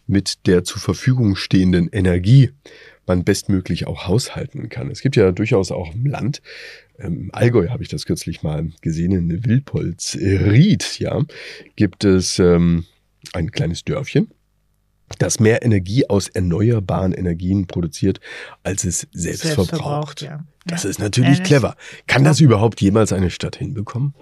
mit 0.07 0.47
der 0.47 0.65
zur 0.65 0.81
Verfügung 0.81 1.37
stehenden 1.37 1.89
Energie 1.91 2.51
man 3.11 3.25
bestmöglich 3.25 3.87
auch 3.87 4.07
haushalten 4.07 4.69
kann. 4.69 4.91
Es 4.91 5.01
gibt 5.03 5.17
ja 5.17 5.33
durchaus 5.33 5.73
auch 5.73 5.93
im 5.95 6.07
Land, 6.07 6.41
ähm, 6.99 7.23
im 7.25 7.35
Allgäu 7.35 7.69
habe 7.69 7.83
ich 7.83 7.89
das 7.89 8.07
kürzlich 8.07 8.43
mal 8.43 8.71
gesehen, 8.83 9.13
in 9.13 9.45
Wildpolsried, 9.45 10.99
ja, 11.01 11.23
gibt 11.77 12.05
es 12.05 12.39
ähm, 12.39 12.85
ein 13.33 13.51
kleines 13.51 13.85
Dörfchen. 13.85 14.29
das 15.19 15.41
mehr 15.41 15.65
Energie 15.65 16.09
aus 16.09 16.29
erneuerbaren 16.29 17.13
Energien 17.13 17.67
produziert, 17.67 18.21
als 18.63 18.85
es 18.85 19.09
selbst, 19.11 19.43
Selbst 19.43 19.55
verbraucht. 19.55 20.21
verbraucht, 20.21 20.23
ja. 20.23 20.45
Das 20.67 20.85
Ja. 20.85 20.91
ist 20.91 21.01
natürlich 21.01 21.39
das- 21.39 21.49
clever. 21.49 21.75
Kann 22.07 22.23
das 22.23 22.39
überhaupt 22.41 22.81
jemals 22.81 23.13
eine 23.13 23.31
Stadt 23.31 23.57
hinbekommen? 23.57 24.15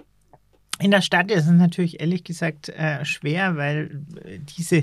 In 0.81 0.89
der 0.89 1.01
Stadt 1.03 1.29
ist 1.29 1.43
es 1.45 1.51
natürlich 1.51 1.99
ehrlich 1.99 2.23
gesagt 2.23 2.69
äh, 2.69 3.05
schwer, 3.05 3.55
weil 3.55 4.01
äh, 4.25 4.39
diese, 4.57 4.81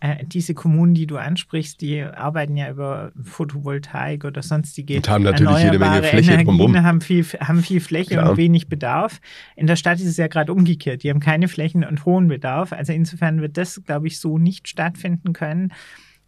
äh, 0.00 0.24
diese 0.24 0.54
Kommunen, 0.54 0.94
die 0.94 1.06
du 1.06 1.16
ansprichst, 1.16 1.80
die 1.80 2.02
arbeiten 2.02 2.56
ja 2.56 2.70
über 2.70 3.10
Photovoltaik 3.22 4.24
oder 4.24 4.42
sonstige 4.42 4.96
Und 4.96 5.08
haben 5.08 5.24
natürlich 5.24 5.58
jede 5.58 5.78
Menge 5.78 6.02
Fläche 6.04 6.32
Energien, 6.32 6.46
drumherum. 6.46 6.82
haben 6.84 7.00
viel, 7.00 7.24
haben 7.24 7.62
viel 7.62 7.80
Fläche 7.80 8.14
Klar. 8.14 8.30
und 8.30 8.36
wenig 8.36 8.68
Bedarf. 8.68 9.20
In 9.56 9.66
der 9.66 9.76
Stadt 9.76 9.98
ist 9.98 10.06
es 10.06 10.16
ja 10.16 10.28
gerade 10.28 10.52
umgekehrt. 10.52 11.02
Die 11.02 11.10
haben 11.10 11.20
keine 11.20 11.48
Flächen 11.48 11.84
und 11.84 12.04
hohen 12.04 12.28
Bedarf. 12.28 12.72
Also 12.72 12.92
insofern 12.92 13.40
wird 13.40 13.56
das, 13.56 13.82
glaube 13.84 14.06
ich, 14.06 14.20
so 14.20 14.38
nicht 14.38 14.68
stattfinden 14.68 15.32
können. 15.32 15.72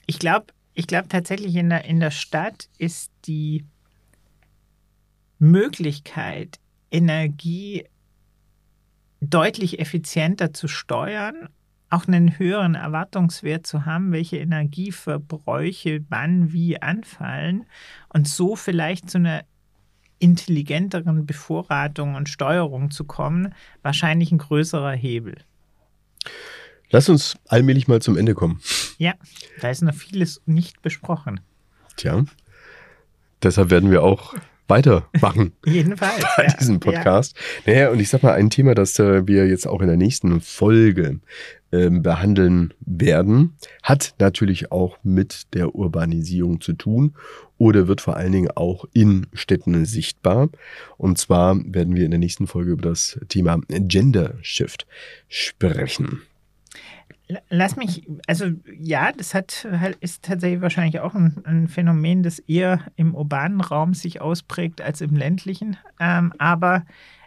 Ich 0.06 0.18
glaube, 0.18 0.46
ich 0.74 0.86
glaube 0.88 1.08
tatsächlich 1.08 1.54
in 1.54 1.68
der, 1.68 1.84
in 1.84 2.00
der 2.00 2.10
Stadt 2.10 2.68
ist 2.78 3.12
die 3.26 3.64
Möglichkeit, 5.38 6.58
Energie 6.90 7.84
deutlich 9.20 9.78
effizienter 9.78 10.52
zu 10.52 10.66
steuern, 10.66 11.48
auch 11.90 12.06
einen 12.06 12.38
höheren 12.38 12.76
Erwartungswert 12.76 13.66
zu 13.66 13.84
haben, 13.84 14.12
welche 14.12 14.38
Energieverbräuche 14.38 16.04
wann 16.08 16.52
wie 16.52 16.80
anfallen 16.80 17.66
und 18.08 18.28
so 18.28 18.56
vielleicht 18.56 19.10
zu 19.10 19.18
einer 19.18 19.42
intelligenteren 20.20 21.26
Bevorratung 21.26 22.14
und 22.14 22.28
Steuerung 22.28 22.90
zu 22.90 23.04
kommen, 23.04 23.54
wahrscheinlich 23.82 24.30
ein 24.30 24.38
größerer 24.38 24.92
Hebel. 24.92 25.36
Lass 26.90 27.08
uns 27.08 27.36
allmählich 27.48 27.88
mal 27.88 28.02
zum 28.02 28.16
Ende 28.16 28.34
kommen. 28.34 28.60
Ja, 28.98 29.14
da 29.60 29.70
ist 29.70 29.82
noch 29.82 29.94
vieles 29.94 30.42
nicht 30.46 30.82
besprochen. 30.82 31.40
Tja, 31.96 32.24
deshalb 33.42 33.70
werden 33.70 33.90
wir 33.90 34.02
auch 34.02 34.34
weitermachen. 34.70 35.52
Jedenfalls. 35.66 36.24
bei 36.36 36.44
ja. 36.44 36.52
diesem 36.54 36.80
Podcast. 36.80 37.36
Naja, 37.66 37.90
und 37.90 38.00
ich 38.00 38.08
sag 38.08 38.22
mal, 38.22 38.32
ein 38.32 38.50
Thema, 38.50 38.74
das 38.74 38.98
äh, 38.98 39.26
wir 39.26 39.46
jetzt 39.46 39.66
auch 39.66 39.80
in 39.80 39.88
der 39.88 39.96
nächsten 39.96 40.40
Folge 40.40 41.20
ähm, 41.72 42.02
behandeln 42.02 42.74
werden, 42.80 43.56
hat 43.82 44.14
natürlich 44.18 44.72
auch 44.72 44.96
mit 45.02 45.54
der 45.54 45.74
Urbanisierung 45.74 46.60
zu 46.60 46.72
tun 46.72 47.14
oder 47.58 47.86
wird 47.88 48.00
vor 48.00 48.16
allen 48.16 48.32
Dingen 48.32 48.50
auch 48.54 48.86
in 48.92 49.26
Städten 49.32 49.84
sichtbar. 49.84 50.48
Und 50.96 51.18
zwar 51.18 51.56
werden 51.64 51.94
wir 51.94 52.04
in 52.04 52.10
der 52.10 52.18
nächsten 52.18 52.46
Folge 52.46 52.72
über 52.72 52.88
das 52.88 53.20
Thema 53.28 53.60
Gender 53.68 54.34
Shift 54.40 54.86
sprechen. 55.28 56.22
Lass 57.48 57.76
mich, 57.76 58.06
also 58.26 58.46
ja, 58.78 59.12
das 59.12 59.34
hat, 59.34 59.66
halt- 59.70 59.98
ist 60.00 60.22
tatsächlich 60.24 60.60
wahrscheinlich 60.62 61.00
auch 61.00 61.14
ein, 61.14 61.40
ein 61.44 61.68
Phänomen, 61.68 62.22
das 62.22 62.38
eher 62.40 62.80
im 62.96 63.14
urbanen 63.14 63.60
Raum 63.60 63.94
sich 63.94 64.20
ausprägt 64.20 64.80
als 64.80 65.00
im 65.00 65.14
ländlichen. 65.14 65.76
Ähm, 65.98 66.32
aber 66.38 66.84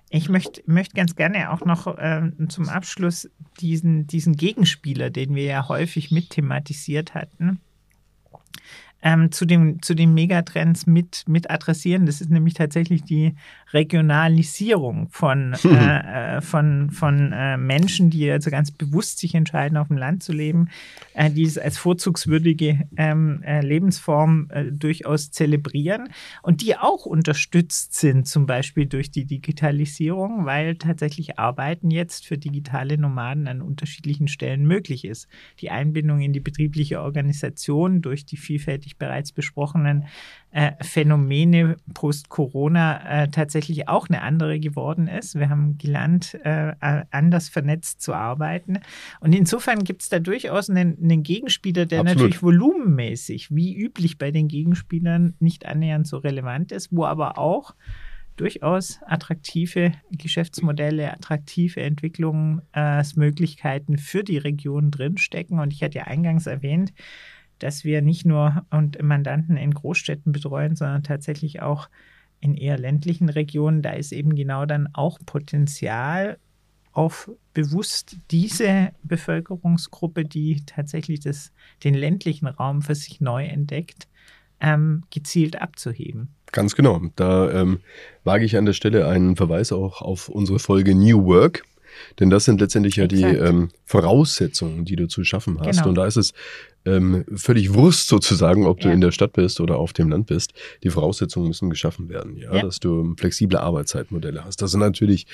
ich 0.10 0.30
möchte 0.30 0.62
möcht 0.66 0.94
ganz 0.94 1.16
gerne 1.16 1.52
auch 1.52 1.66
noch 1.66 1.96
ähm, 2.00 2.50
zum 2.50 2.70
Abschluss 2.70 3.30
diesen, 3.60 4.06
diesen 4.08 4.36
Gegenspieler, 4.36 5.10
den 5.10 5.36
wir 5.36 5.44
ja 5.44 5.68
häufig 5.68 6.12
mit 6.12 6.32
thematisiert 6.32 7.14
hatten, 7.14 7.60
ähm, 9.04 9.32
zu, 9.32 9.46
dem, 9.46 9.82
zu 9.82 9.94
den 9.94 10.14
Megatrends 10.14 10.88
mit, 10.88 11.26
mit 11.28 11.52
adressieren. 11.52 12.06
Das 12.06 12.22
ist 12.22 12.30
nämlich 12.30 12.54
tatsächlich 12.54 13.04
die 13.04 13.36
Regionalisierung 13.74 15.10
von, 15.10 15.54
äh, 15.66 16.38
äh, 16.38 16.42
von, 16.42 16.90
von 16.90 17.34
äh, 17.34 17.58
Menschen, 17.58 18.10
die 18.10 18.32
also 18.32 18.50
ganz 18.50 18.72
bewusst 18.72 19.20
sich 19.20 19.36
entscheiden, 19.36 19.78
auf 19.78 19.90
dem 19.90 19.98
Land 19.98 20.24
zu 20.24 20.32
leben, 20.32 20.70
äh, 21.14 21.30
die 21.30 21.44
es 21.44 21.58
als 21.58 21.78
vorzugswürdige 21.78 22.88
ähm, 22.96 23.44
äh, 23.44 23.62
Lebensform 23.62 24.48
äh, 24.52 24.72
durchaus 24.72 25.32
zelebrieren 25.32 26.08
und 26.42 26.62
die 26.62 26.78
auch 26.78 27.06
unterstützt 27.06 27.96
sind, 27.96 28.28
zum 28.28 28.46
Beispiel 28.46 28.86
durch 28.86 29.12
die 29.12 29.26
Digitalisierung, 29.26 30.46
weil 30.46 30.78
tatsächlich 30.78 31.38
Arbeiten 31.38 31.92
jetzt 31.92 32.26
für 32.26 32.38
digitale 32.38 32.98
Nomaden 32.98 33.48
an 33.50 33.62
unterschiedlichen 33.62 34.30
Stellen 34.30 34.66
möglich 34.66 35.04
ist. 35.04 35.28
Die 35.60 35.72
Einbindung 35.72 36.22
in 36.22 36.32
die 36.32 36.40
betriebliche 36.40 37.02
Organisation 37.02 38.02
durch 38.02 38.26
die 38.26 38.38
vielfältig 38.38 38.93
bereits 38.98 39.32
besprochenen 39.32 40.06
äh, 40.52 40.72
Phänomene 40.82 41.78
post-Corona 41.94 43.24
äh, 43.24 43.28
tatsächlich 43.30 43.88
auch 43.88 44.08
eine 44.08 44.22
andere 44.22 44.60
geworden 44.60 45.08
ist. 45.08 45.36
Wir 45.36 45.50
haben 45.50 45.78
gelernt, 45.78 46.36
äh, 46.44 46.74
anders 47.12 47.50
vernetzt 47.50 48.02
zu 48.02 48.14
arbeiten. 48.14 48.80
Und 49.20 49.34
insofern 49.34 49.84
gibt 49.84 50.04
es 50.04 50.10
da 50.10 50.20
durchaus 50.20 50.70
einen, 50.70 50.98
einen 51.02 51.24
Gegenspieler, 51.24 51.86
der 51.86 52.02
Absolut. 52.02 52.20
natürlich 52.20 52.44
volumenmäßig, 52.44 53.56
wie 53.56 53.76
üblich 53.76 54.18
bei 54.18 54.32
den 54.32 54.48
Gegenspielern, 54.48 55.36
nicht 55.40 55.66
annähernd 55.66 56.08
so 56.08 56.18
relevant 56.18 56.72
ist, 56.72 56.90
wo 56.92 57.06
aber 57.06 57.38
auch 57.38 57.74
durchaus 58.36 59.00
attraktive 59.06 59.94
Geschäftsmodelle, 60.12 61.14
attraktive 61.14 61.82
Entwicklungsmöglichkeiten 61.82 63.98
für 63.98 64.24
die 64.24 64.38
Region 64.38 64.92
drinstecken. 64.92 65.60
Und 65.60 65.74
ich 65.74 65.84
hatte 65.84 65.98
ja 66.00 66.06
eingangs 66.06 66.48
erwähnt, 66.48 66.94
dass 67.64 67.86
wir 67.86 68.02
nicht 68.02 68.26
nur 68.26 68.66
und 68.72 69.02
Mandanten 69.02 69.56
in 69.56 69.74
Großstädten 69.74 70.34
betreuen, 70.34 70.76
sondern 70.76 71.02
tatsächlich 71.02 71.62
auch 71.62 71.88
in 72.42 72.56
eher 72.56 72.78
ländlichen 72.78 73.30
Regionen. 73.30 73.82
Da 73.82 73.92
ist 73.92 74.12
eben 74.12 74.36
genau 74.36 74.66
dann 74.66 74.90
auch 74.92 75.18
Potenzial 75.26 76.38
auf 76.92 77.32
bewusst 77.54 78.18
diese 78.32 78.92
Bevölkerungsgruppe, 79.04 80.26
die 80.26 80.62
tatsächlich 80.66 81.22
das, 81.22 81.54
den 81.86 81.94
ländlichen 81.94 82.48
Raum 82.48 82.82
für 82.82 82.96
sich 82.96 83.22
neu 83.22 83.46
entdeckt, 83.46 84.10
ähm, 84.60 85.04
gezielt 85.10 85.62
abzuheben. 85.62 86.36
Ganz 86.52 86.76
genau. 86.76 87.02
Da 87.16 87.50
ähm, 87.50 87.80
wage 88.26 88.44
ich 88.44 88.58
an 88.58 88.66
der 88.66 88.74
Stelle 88.74 89.08
einen 89.08 89.38
Verweis 89.38 89.72
auch 89.72 90.02
auf 90.02 90.28
unsere 90.28 90.60
Folge 90.60 90.94
New 90.96 91.26
Work. 91.26 91.64
Denn 92.20 92.30
das 92.30 92.46
sind 92.46 92.60
letztendlich 92.60 92.96
ja 92.98 93.08
die 93.08 93.24
Exakt. 93.24 93.50
ähm, 93.50 93.70
Voraussetzungen, 93.86 94.84
die 94.84 94.96
du 94.96 95.08
zu 95.08 95.24
schaffen 95.24 95.60
hast. 95.60 95.78
Genau. 95.78 95.90
Und 95.90 95.96
da 95.96 96.06
ist 96.06 96.18
es 96.18 96.34
ähm, 96.86 97.24
völlig 97.36 97.74
Wurst 97.74 98.08
sozusagen, 98.08 98.66
ob 98.66 98.80
du 98.80 98.88
Ja. 98.90 98.94
in 98.94 99.02
der 99.02 99.12
Stadt 99.12 99.34
bist 99.34 99.60
oder 99.62 99.78
auf 99.78 99.94
dem 99.94 100.10
Land 100.10 100.28
bist. 100.28 100.54
Die 100.84 100.90
Voraussetzungen 100.90 101.48
müssen 101.48 101.70
geschaffen 101.70 102.10
werden, 102.10 102.36
ja, 102.38 102.54
Ja. 102.56 102.62
dass 102.64 102.80
du 102.80 103.16
flexible 103.18 103.58
Arbeitszeitmodelle 103.60 104.44
hast, 104.44 104.62
dass 104.62 104.72
du 104.74 104.78
natürlich 104.78 105.26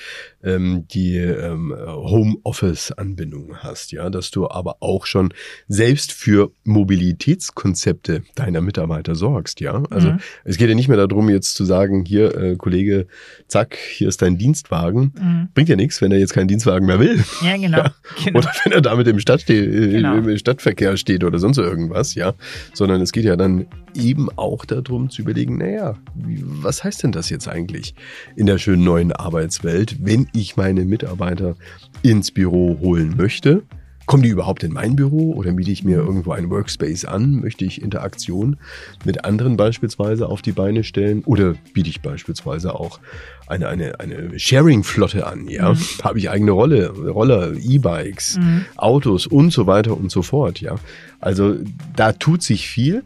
ähm, 0.44 0.86
die 0.88 1.16
ähm, 1.16 1.74
Homeoffice-Anbindung 1.76 3.56
hast, 3.58 3.92
ja, 3.92 4.10
dass 4.10 4.30
du 4.30 4.48
aber 4.48 4.76
auch 4.80 5.06
schon 5.06 5.32
selbst 5.68 6.12
für 6.12 6.52
Mobilitätskonzepte 6.64 8.22
deiner 8.34 8.60
Mitarbeiter 8.60 9.14
sorgst, 9.14 9.60
ja. 9.60 9.82
Also 9.90 10.12
Mhm. 10.12 10.20
es 10.44 10.56
geht 10.56 10.68
ja 10.68 10.74
nicht 10.74 10.88
mehr 10.88 10.96
darum, 11.06 11.28
jetzt 11.28 11.54
zu 11.54 11.64
sagen, 11.64 12.04
hier, 12.04 12.34
äh, 12.36 12.56
Kollege, 12.56 13.06
zack, 13.48 13.76
hier 13.76 14.08
ist 14.08 14.22
dein 14.22 14.38
Dienstwagen. 14.38 15.12
Mhm. 15.20 15.48
Bringt 15.54 15.68
ja 15.68 15.76
nichts, 15.76 16.00
wenn 16.00 16.12
er 16.12 16.18
jetzt 16.18 16.32
keinen 16.32 16.48
Dienstwagen 16.48 16.86
mehr 16.86 16.98
will. 17.00 17.22
Ja, 17.42 17.56
genau. 17.56 17.82
genau. 18.24 18.38
Oder 18.38 18.52
wenn 18.64 18.72
er 18.72 18.80
damit 18.80 19.06
im, 19.08 19.18
Stadtste 19.18 19.54
äh, 19.54 19.90
Genau. 20.00 20.16
im 20.16 20.38
Stadtverkehr 20.38 20.96
steht 20.96 21.24
oder 21.24 21.38
sonst 21.40 21.58
irgendwas, 21.58 22.14
ja. 22.14 22.34
Sondern 22.74 23.00
es 23.00 23.12
geht 23.12 23.24
ja 23.24 23.36
dann 23.36 23.66
eben 23.94 24.28
auch 24.36 24.64
darum 24.64 25.10
zu 25.10 25.22
überlegen, 25.22 25.58
naja, 25.58 25.96
was 26.14 26.84
heißt 26.84 27.02
denn 27.02 27.12
das 27.12 27.30
jetzt 27.30 27.48
eigentlich 27.48 27.94
in 28.36 28.46
der 28.46 28.58
schönen 28.58 28.84
neuen 28.84 29.12
Arbeitswelt, 29.12 29.96
wenn 30.04 30.28
ich 30.32 30.56
meine 30.56 30.84
Mitarbeiter 30.84 31.56
ins 32.02 32.30
Büro 32.30 32.78
holen 32.80 33.16
möchte? 33.16 33.62
Kommen 34.10 34.24
die 34.24 34.28
überhaupt 34.30 34.64
in 34.64 34.72
mein 34.72 34.96
Büro 34.96 35.34
oder 35.34 35.52
miete 35.52 35.70
ich 35.70 35.84
mir 35.84 35.98
irgendwo 35.98 36.32
einen 36.32 36.50
Workspace 36.50 37.04
an? 37.04 37.36
Möchte 37.36 37.64
ich 37.64 37.80
Interaktion 37.80 38.56
mit 39.04 39.24
anderen 39.24 39.56
beispielsweise 39.56 40.28
auf 40.28 40.42
die 40.42 40.50
Beine 40.50 40.82
stellen? 40.82 41.22
Oder 41.26 41.54
biete 41.74 41.90
ich 41.90 42.00
beispielsweise 42.00 42.74
auch 42.74 42.98
eine, 43.46 43.68
eine, 43.68 44.00
eine 44.00 44.36
Sharing-Flotte 44.36 45.28
an? 45.28 45.46
Ja, 45.46 45.76
habe 46.02 46.18
ich 46.18 46.28
eigene 46.28 46.50
Rolle, 46.50 46.88
Roller, 46.90 47.52
E-Bikes, 47.54 48.38
Mhm. 48.38 48.64
Autos 48.74 49.28
und 49.28 49.52
so 49.52 49.68
weiter 49.68 49.96
und 49.96 50.10
so 50.10 50.22
fort. 50.22 50.60
Ja, 50.60 50.74
also 51.20 51.54
da 51.94 52.12
tut 52.12 52.42
sich 52.42 52.66
viel. 52.66 53.04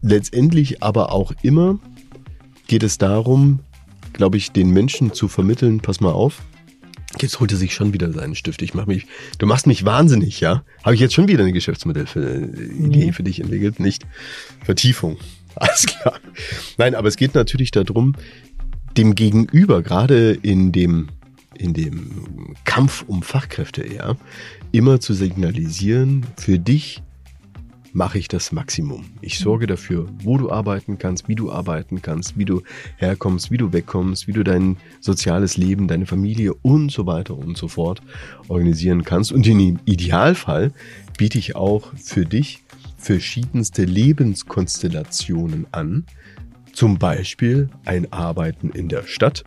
Letztendlich 0.00 0.80
aber 0.80 1.10
auch 1.10 1.32
immer 1.42 1.80
geht 2.68 2.84
es 2.84 2.98
darum, 2.98 3.58
glaube 4.12 4.36
ich, 4.36 4.52
den 4.52 4.70
Menschen 4.70 5.12
zu 5.12 5.26
vermitteln, 5.26 5.80
pass 5.80 6.00
mal 6.00 6.12
auf, 6.12 6.40
jetzt 7.18 7.40
holt 7.40 7.50
er 7.52 7.58
sich 7.58 7.74
schon 7.74 7.92
wieder 7.92 8.12
seinen 8.12 8.34
Stift. 8.34 8.62
Ich 8.62 8.74
mach 8.74 8.86
mich, 8.86 9.06
du 9.38 9.46
machst 9.46 9.66
mich 9.66 9.84
wahnsinnig, 9.84 10.40
ja? 10.40 10.62
Habe 10.84 10.94
ich 10.94 11.00
jetzt 11.00 11.14
schon 11.14 11.28
wieder 11.28 11.42
eine 11.42 11.52
Geschäftsmodellidee 11.52 12.70
Nee. 12.78 13.12
für 13.12 13.22
dich 13.22 13.40
entwickelt? 13.40 13.80
Nicht 13.80 14.06
Vertiefung. 14.64 15.16
Alles 15.56 15.86
klar. 15.86 16.18
Nein, 16.78 16.94
aber 16.94 17.08
es 17.08 17.16
geht 17.16 17.34
natürlich 17.34 17.72
darum, 17.72 18.14
dem 18.96 19.14
Gegenüber, 19.14 19.82
gerade 19.82 20.32
in 20.32 20.72
dem, 20.72 21.08
in 21.58 21.74
dem 21.74 22.54
Kampf 22.64 23.04
um 23.06 23.22
Fachkräfte, 23.22 23.86
ja, 23.86 24.16
immer 24.72 25.00
zu 25.00 25.12
signalisieren, 25.14 26.24
für 26.36 26.58
dich 26.58 27.02
mache 27.92 28.18
ich 28.18 28.28
das 28.28 28.52
Maximum. 28.52 29.06
Ich 29.20 29.38
sorge 29.38 29.66
dafür, 29.66 30.06
wo 30.22 30.38
du 30.38 30.50
arbeiten 30.50 30.98
kannst, 30.98 31.28
wie 31.28 31.34
du 31.34 31.50
arbeiten 31.50 32.02
kannst, 32.02 32.38
wie 32.38 32.44
du 32.44 32.62
herkommst, 32.96 33.50
wie 33.50 33.56
du 33.56 33.72
wegkommst, 33.72 34.28
wie 34.28 34.32
du 34.32 34.42
dein 34.42 34.76
soziales 35.00 35.56
Leben, 35.56 35.88
deine 35.88 36.06
Familie 36.06 36.54
und 36.54 36.90
so 36.90 37.06
weiter 37.06 37.36
und 37.36 37.56
so 37.56 37.68
fort 37.68 38.00
organisieren 38.48 39.04
kannst. 39.04 39.32
Und 39.32 39.46
im 39.46 39.78
Idealfall 39.84 40.72
biete 41.18 41.38
ich 41.38 41.56
auch 41.56 41.92
für 41.96 42.24
dich 42.24 42.62
verschiedenste 42.96 43.84
Lebenskonstellationen 43.84 45.66
an. 45.72 46.04
Zum 46.72 46.98
Beispiel 46.98 47.68
ein 47.84 48.12
Arbeiten 48.12 48.70
in 48.70 48.88
der 48.88 49.02
Stadt, 49.02 49.42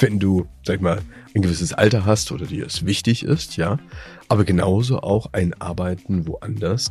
wenn 0.00 0.18
du, 0.18 0.46
sag 0.64 0.82
mal, 0.82 1.00
ein 1.34 1.42
gewisses 1.42 1.72
Alter 1.72 2.04
hast 2.04 2.32
oder 2.32 2.46
dir 2.46 2.66
es 2.66 2.84
wichtig 2.84 3.22
ist, 3.22 3.56
ja. 3.56 3.78
Aber 4.28 4.44
genauso 4.44 5.00
auch 5.00 5.32
ein 5.32 5.54
Arbeiten 5.60 6.26
woanders, 6.26 6.90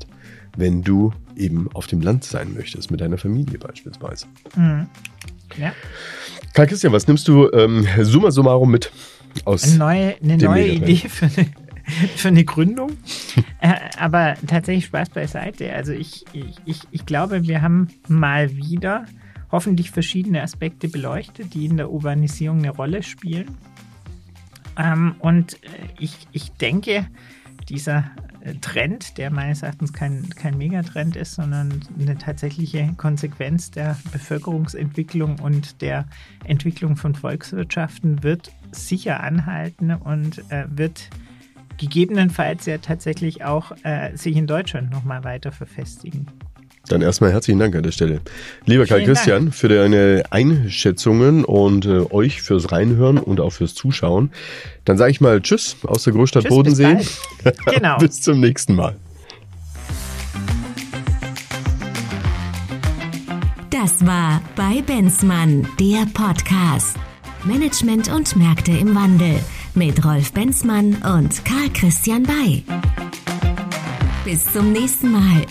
wenn 0.58 0.84
du 0.84 1.14
eben 1.36 1.70
auf 1.74 1.88
dem 1.88 2.02
Land 2.02 2.24
sein 2.24 2.54
möchtest, 2.54 2.92
mit 2.92 3.02
deiner 3.02 3.18
Familie 3.18 3.58
beispielsweise. 3.58 4.28
Mhm. 4.56 4.88
Ja. 5.58 5.74
Karl 6.54 6.68
Christian, 6.68 6.94
was 6.94 7.08
nimmst 7.08 7.28
du 7.28 7.50
ähm, 7.52 7.88
summa 8.02 8.32
summarum 8.32 8.72
mit 8.72 8.92
aus 9.46 9.64
Eine 9.64 9.78
neue, 9.78 10.16
eine 10.22 10.38
neue 10.38 10.68
Idee 10.68 10.96
für 11.08 11.26
eine, 11.26 11.50
für 12.16 12.28
eine 12.28 12.44
Gründung. 12.44 12.92
äh, 13.62 13.74
aber 13.98 14.36
tatsächlich 14.48 14.86
Spaß 14.86 15.10
beiseite. 15.10 15.74
Also 15.74 15.94
ich, 15.94 16.26
ich, 16.66 16.82
ich 16.92 17.06
glaube, 17.06 17.48
wir 17.48 17.62
haben 17.62 17.88
mal 18.08 18.56
wieder 18.56 19.06
hoffentlich 19.52 19.92
verschiedene 19.92 20.42
Aspekte 20.42 20.88
beleuchtet, 20.88 21.54
die 21.54 21.66
in 21.66 21.78
der 21.78 21.92
Urbanisierung 21.92 22.60
eine 22.60 22.70
Rolle 22.70 23.04
spielen. 23.04 23.58
Ähm, 24.78 25.16
und 25.20 25.56
äh, 25.56 25.68
ich, 26.00 26.28
ich 26.32 26.52
denke, 26.54 27.08
dieser 27.68 28.12
Trend, 28.62 29.18
der 29.18 29.32
meines 29.32 29.62
Erachtens 29.64 29.94
kein, 29.94 30.30
kein 30.30 30.58
Megatrend 30.58 31.16
ist, 31.16 31.34
sondern 31.36 31.82
eine 32.00 32.18
tatsächliche 32.18 32.94
Konsequenz 32.98 33.72
der 33.72 33.98
Bevölkerungsentwicklung 34.12 35.40
und 35.40 35.82
der 35.82 36.06
Entwicklung 36.46 36.96
von 36.96 37.16
Volkswirtschaften, 37.16 38.24
wird 38.24 38.52
sicher 38.72 39.22
anhalten 39.22 39.94
und 39.94 40.40
äh, 40.52 40.66
wird 40.70 41.10
gegebenenfalls 41.78 42.66
ja 42.66 42.78
tatsächlich 42.78 43.44
auch 43.44 43.72
äh, 43.84 44.16
sich 44.16 44.36
in 44.36 44.48
Deutschland 44.48 44.92
nochmal 44.92 45.24
weiter 45.24 45.52
verfestigen. 45.52 46.28
Dann 46.88 47.02
erstmal 47.02 47.32
herzlichen 47.32 47.60
Dank 47.60 47.76
an 47.76 47.84
der 47.84 47.92
Stelle. 47.92 48.22
Lieber 48.66 48.86
Karl 48.86 49.04
Christian, 49.04 49.46
Dank. 49.46 49.56
für 49.56 49.68
deine 49.68 50.24
Einschätzungen 50.32 51.46
und 51.46 51.86
äh, 51.86 52.06
euch 52.10 52.42
fürs 52.42 52.72
Reinhören 52.72 53.18
und 53.18 53.40
auch 53.40 53.52
fürs 53.52 53.76
Zuschauen. 53.76 54.32
Dann 54.86 54.98
sage 54.98 55.12
ich 55.12 55.22
mal 55.22 55.42
Tschüss 55.42 55.78
aus 55.84 56.04
der 56.04 56.14
Großstadt 56.14 56.44
tschüss, 56.44 56.50
Bodensee. 56.50 56.96
Bis, 56.96 57.22
genau. 57.66 57.98
bis 57.98 58.22
zum 58.22 58.40
nächsten 58.40 58.76
Mal. 58.76 58.96
Das 63.70 64.06
war 64.06 64.42
bei 64.56 64.82
Benzmann, 64.82 65.68
der 65.80 66.06
Podcast. 66.14 66.98
Management 67.46 68.12
und 68.12 68.36
Märkte 68.36 68.72
im 68.72 68.94
Wandel 68.96 69.40
mit 69.76 70.04
Rolf 70.04 70.34
Benzmann 70.34 70.96
und 70.96 71.46
Karl 71.46 71.70
Christian 71.74 72.24
Bay. 72.24 72.64
Bis 74.26 74.52
zum 74.52 74.74
nächsten 74.74 75.12
Mal. 75.12 75.46